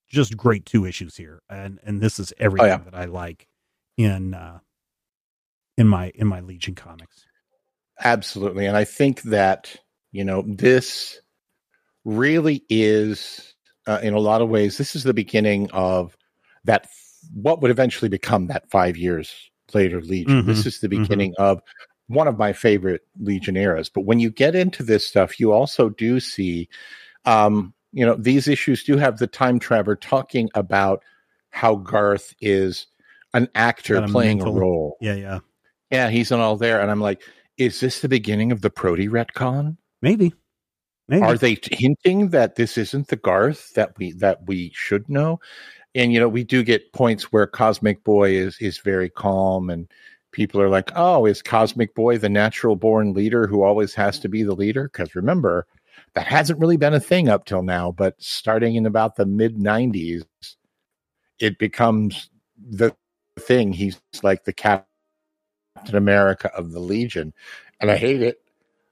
just 0.08 0.36
great 0.36 0.64
two 0.64 0.86
issues 0.86 1.16
here. 1.16 1.42
And 1.50 1.78
and 1.84 2.00
this 2.00 2.18
is 2.18 2.32
everything 2.38 2.66
oh, 2.66 2.72
yeah. 2.72 2.90
that 2.90 2.94
I 2.94 3.04
like 3.06 3.48
in 3.96 4.34
uh 4.34 4.60
in 5.76 5.88
my 5.88 6.10
in 6.14 6.26
my 6.26 6.40
Legion 6.40 6.74
comics. 6.74 7.26
Absolutely. 8.02 8.66
And 8.66 8.76
I 8.76 8.84
think 8.84 9.22
that, 9.22 9.76
you 10.12 10.24
know, 10.24 10.42
this 10.46 11.20
really 12.04 12.64
is 12.68 13.54
uh, 13.86 14.00
in 14.02 14.14
a 14.14 14.18
lot 14.18 14.42
of 14.42 14.48
ways 14.48 14.78
this 14.78 14.96
is 14.96 15.04
the 15.04 15.14
beginning 15.14 15.70
of 15.72 16.16
that 16.64 16.86
what 17.32 17.62
would 17.62 17.70
eventually 17.70 18.08
become 18.08 18.46
that 18.48 18.70
5 18.70 18.96
years 18.96 19.50
later 19.72 20.00
Legion. 20.00 20.40
Mm-hmm. 20.40 20.48
This 20.48 20.66
is 20.66 20.80
the 20.80 20.88
mm-hmm. 20.88 21.02
beginning 21.02 21.30
mm-hmm. 21.32 21.42
of 21.42 21.62
one 22.08 22.28
of 22.28 22.38
my 22.38 22.52
favorite 22.52 23.02
Legionnaires. 23.20 23.88
But 23.88 24.02
when 24.02 24.20
you 24.20 24.30
get 24.30 24.54
into 24.54 24.82
this 24.82 25.06
stuff, 25.06 25.40
you 25.40 25.52
also 25.52 25.88
do 25.88 26.20
see, 26.20 26.68
um, 27.24 27.72
you 27.92 28.04
know, 28.04 28.14
these 28.14 28.48
issues 28.48 28.84
do 28.84 28.96
have 28.96 29.18
the 29.18 29.26
time 29.26 29.58
traveler 29.58 29.96
talking 29.96 30.50
about 30.54 31.02
how 31.50 31.76
Garth 31.76 32.34
is 32.40 32.86
an 33.32 33.48
actor 33.54 33.96
a 33.96 34.08
playing 34.08 34.38
mental, 34.38 34.56
a 34.56 34.60
role. 34.60 34.96
Yeah, 35.00 35.14
yeah. 35.14 35.38
Yeah, 35.90 36.10
he's 36.10 36.32
on 36.32 36.40
all 36.40 36.56
there. 36.56 36.80
And 36.80 36.90
I'm 36.90 37.00
like, 37.00 37.22
is 37.56 37.80
this 37.80 38.00
the 38.00 38.08
beginning 38.08 38.52
of 38.52 38.60
the 38.60 38.70
Proty 38.70 39.08
retcon? 39.08 39.76
Maybe. 40.02 40.34
Maybe. 41.06 41.22
Are 41.22 41.36
they 41.36 41.58
hinting 41.70 42.30
that 42.30 42.56
this 42.56 42.78
isn't 42.78 43.08
the 43.08 43.16
Garth 43.16 43.74
that 43.74 43.96
we 43.98 44.12
that 44.12 44.46
we 44.46 44.72
should 44.74 45.08
know? 45.08 45.38
And 45.94 46.12
you 46.12 46.20
know, 46.20 46.28
we 46.28 46.44
do 46.44 46.62
get 46.62 46.92
points 46.92 47.32
where 47.32 47.46
Cosmic 47.46 48.02
Boy 48.04 48.30
is 48.32 48.56
is 48.60 48.78
very 48.78 49.08
calm 49.08 49.70
and 49.70 49.88
people 50.32 50.60
are 50.60 50.68
like, 50.68 50.90
oh, 50.96 51.26
is 51.26 51.42
Cosmic 51.42 51.94
Boy 51.94 52.18
the 52.18 52.28
natural 52.28 52.76
born 52.76 53.14
leader 53.14 53.46
who 53.46 53.62
always 53.62 53.94
has 53.94 54.18
to 54.20 54.28
be 54.28 54.42
the 54.42 54.54
leader? 54.54 54.90
Because 54.92 55.14
remember, 55.14 55.66
that 56.14 56.26
hasn't 56.26 56.58
really 56.58 56.76
been 56.76 56.94
a 56.94 57.00
thing 57.00 57.28
up 57.28 57.44
till 57.44 57.62
now, 57.62 57.92
but 57.92 58.20
starting 58.20 58.74
in 58.76 58.86
about 58.86 59.16
the 59.16 59.26
mid 59.26 59.56
90s, 59.56 60.24
it 61.38 61.58
becomes 61.58 62.30
the 62.58 62.94
thing. 63.38 63.72
He's 63.72 64.00
like 64.22 64.44
the 64.44 64.52
Captain 64.52 64.86
America 65.92 66.50
of 66.56 66.72
the 66.72 66.80
Legion, 66.80 67.32
and 67.80 67.90
I 67.90 67.96
hate 67.96 68.22
it, 68.22 68.40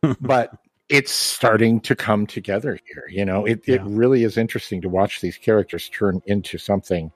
but 0.21 0.53
it's 0.89 1.13
starting 1.13 1.81
to 1.81 1.97
come 1.97 2.27
together 2.27 2.79
here. 2.87 3.05
You 3.09 3.25
know, 3.25 3.45
it 3.45 3.63
it 3.67 3.83
really 3.85 4.25
is 4.25 4.37
interesting 4.37 4.81
to 4.83 4.89
watch 4.89 5.21
these 5.21 5.37
characters 5.37 5.89
turn 5.89 6.21
into 6.27 6.59
something 6.59 7.11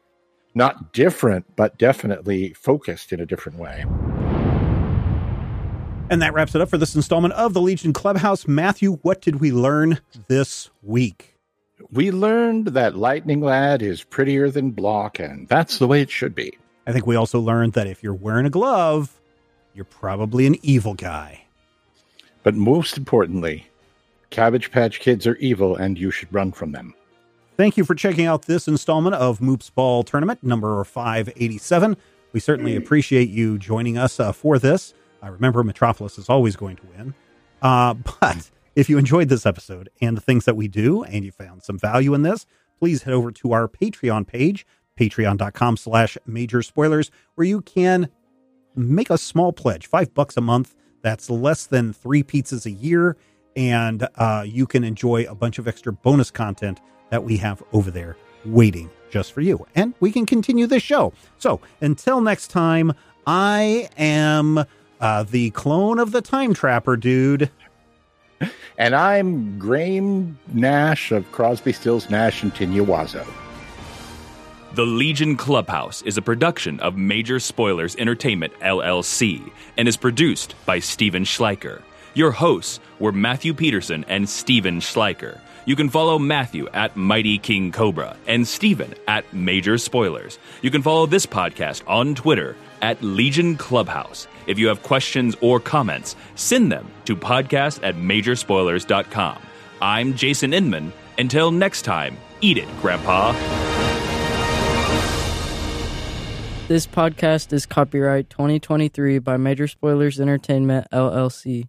not 0.55 0.95
different, 0.95 1.55
but 1.55 1.79
definitely 1.79 2.55
focused 2.55 3.13
in 3.13 3.21
a 3.21 3.27
different 3.27 3.59
way. 3.59 3.85
And 6.09 6.23
that 6.23 6.33
wraps 6.33 6.55
it 6.55 6.61
up 6.61 6.71
for 6.71 6.79
this 6.79 6.95
installment 6.95 7.35
of 7.35 7.53
the 7.53 7.61
Legion 7.61 7.93
Clubhouse. 7.93 8.49
Matthew, 8.49 8.95
what 9.03 9.21
did 9.21 9.41
we 9.41 9.53
learn 9.53 10.01
this 10.29 10.71
week? 10.83 11.37
We 11.91 12.11
learned 12.11 12.69
that 12.69 12.97
Lightning 12.97 13.41
Lad 13.41 13.83
is 13.83 14.03
prettier 14.03 14.51
than 14.51 14.71
Blok, 14.71 15.19
and 15.19 15.47
that's 15.49 15.79
the 15.79 15.87
way 15.87 16.01
it 16.01 16.11
should 16.11 16.35
be. 16.35 16.57
I 16.87 16.93
think 16.93 17.07
we 17.07 17.17
also 17.17 17.41
learned 17.41 17.75
that 17.75 17.87
if 17.87 18.03
you're 18.03 18.15
wearing 18.15 18.47
a 18.47 18.51
glove, 18.51 19.21
you're 19.75 19.85
probably 19.85 20.47
an 20.47 20.57
evil 20.63 20.95
guy. 20.95 21.46
But 22.47 22.55
most 22.55 22.97
importantly, 22.97 23.67
Cabbage 24.31 24.71
Patch 24.71 25.01
Kids 25.01 25.27
are 25.27 25.35
evil, 25.39 25.75
and 25.75 25.99
you 25.99 26.13
should 26.13 26.33
run 26.33 26.53
from 26.53 26.71
them. 26.71 26.95
Thank 27.57 27.77
you 27.77 27.85
for 27.85 27.97
checking 27.97 28.27
out 28.27 28.43
this 28.43 28.69
installment 28.69 29.17
of 29.17 29.41
Moops 29.41 29.75
Ball 29.75 30.05
Tournament 30.05 30.45
number 30.45 30.85
587. 30.85 31.97
We 32.31 32.39
certainly 32.39 32.77
appreciate 32.77 33.31
you 33.31 33.59
joining 33.59 33.99
us 33.99 34.21
uh, 34.21 34.31
for 34.31 34.61
this. 34.61 34.95
I 35.23 35.27
remember, 35.27 35.65
Metropolis 35.65 36.19
is 36.19 36.29
always 36.29 36.55
going 36.55 36.77
to 36.77 36.87
win. 36.97 37.15
Uh, 37.63 37.95
but 38.21 38.49
if 38.77 38.89
you 38.89 38.97
enjoyed 38.97 39.29
this 39.29 39.45
episode 39.45 39.89
and 40.01 40.17
the 40.17 40.21
things 40.21 40.45
that 40.45 40.55
we 40.55 40.69
do 40.69 41.03
and 41.03 41.25
you 41.25 41.33
found 41.33 41.65
some 41.65 41.81
value 41.81 42.15
in 42.15 42.23
this, 42.23 42.47
please 42.79 43.03
head 43.03 43.15
over 43.15 43.33
to 43.33 43.55
our 43.55 43.67
Patreon 43.67 44.25
page, 44.25 44.65
patreon.com 44.97 45.79
slash 45.79 46.17
major 46.27 46.63
spoilers, 46.63 47.11
where 47.35 47.49
you 47.49 47.61
can 47.61 48.09
make 48.77 49.11
a 49.11 49.19
small 49.19 49.53
pledge, 49.53 49.89
five 49.89 50.15
bucks 50.15 50.37
a 50.37 50.41
month. 50.41 50.77
That's 51.07 51.31
less 51.31 51.67
than 51.67 51.93
three 51.93 52.25
pizzas 52.25 52.67
a 52.67 52.71
year. 52.73 53.17
And 53.55 54.09
uh, 54.17 54.43
you 54.45 54.67
can 54.67 54.83
enjoy 54.83 55.25
a 55.29 55.37
bunch 55.37 55.61
of 55.61 55.69
extra 55.69 55.93
bonus 55.93 56.33
content 56.33 56.81
that 57.11 57.23
we 57.23 57.37
have 57.37 57.63
over 57.73 57.93
there 57.93 58.17
waiting 58.45 58.91
just 59.09 59.33
for 59.33 59.41
you. 59.41 59.65
And 59.77 59.95
we 60.01 60.11
can 60.11 60.27
continue 60.27 60.67
this 60.67 60.83
show. 60.83 61.13
So 61.39 61.61
until 61.81 62.21
next 62.21 62.49
time, 62.49 62.93
I 63.25 63.89
am 63.97 64.65
uh, 65.01 65.23
the 65.23 65.51
clone 65.51 66.01
of 66.01 66.11
the 66.11 66.21
time 66.21 66.55
trapper 66.55 66.97
dude. 66.97 67.53
And 68.77 68.93
I'm 68.93 69.61
Graham 69.61 70.37
Nash 70.53 71.13
of 71.13 71.31
Crosby, 71.31 71.73
Stills, 71.73 72.11
Nash, 72.11 72.43
and 72.43 72.53
Tinyawazo. 72.53 73.25
The 74.77 74.85
Legion 74.85 75.39
Clubhouse 75.39 76.03
is 76.03 76.19
a 76.19 76.23
production 76.23 76.81
of 76.81 76.99
Major 76.99 77.41
Spoilers 77.41 77.97
Entertainment, 77.97 78.53
LLC, 78.61 79.51
and 79.79 79.89
is 79.89 79.97
produced 79.97 80.55
by 80.67 80.81
Steven 80.81 81.25
Schleicher. 81.25 81.81
Your 82.13 82.31
hosts 82.31 82.79
were 82.99 83.11
Matthew 83.11 83.55
Peterson 83.55 84.05
and 84.07 84.29
Steven 84.29 84.81
Schleicher. 84.81 85.41
You 85.65 85.77
can 85.77 85.89
follow 85.89 86.19
Matthew 86.19 86.69
at 86.75 86.95
Mighty 86.95 87.39
King 87.39 87.73
Cobra 87.73 88.19
and 88.27 88.47
Steven 88.47 88.93
at 89.09 89.33
Major 89.33 89.79
Spoilers. 89.79 90.39
You 90.61 90.71
can 90.71 90.83
follow 90.83 91.07
this 91.07 91.25
podcast 91.25 91.83
on 91.87 92.15
Twitter 92.15 92.55
at 92.83 93.03
Legion 93.03 93.57
Clubhouse. 93.57 94.29
If 94.47 94.59
you 94.59 94.69
have 94.69 94.83
questions 94.83 95.35
or 95.41 95.59
comments, 95.59 96.17
send 96.35 96.71
them 96.71 96.87
to 97.07 97.17
podcast 97.17 97.81
at 97.83 97.95
majorspoilers.com. 97.95 99.39
I'm 99.81 100.13
Jason 100.17 100.53
Inman. 100.53 100.93
Until 101.17 101.51
next 101.51 101.87
time, 101.87 102.19
eat 102.43 102.59
it, 102.59 102.69
Grandpa. 102.83 103.33
This 106.69 106.85
podcast 106.85 107.53
is 107.53 107.65
copyright 107.65 108.29
2023 108.29 109.21
by 109.21 109.37
Major 109.37 109.69
Spoilers 109.69 110.19
Entertainment, 110.19 110.89
LLC. 110.93 111.69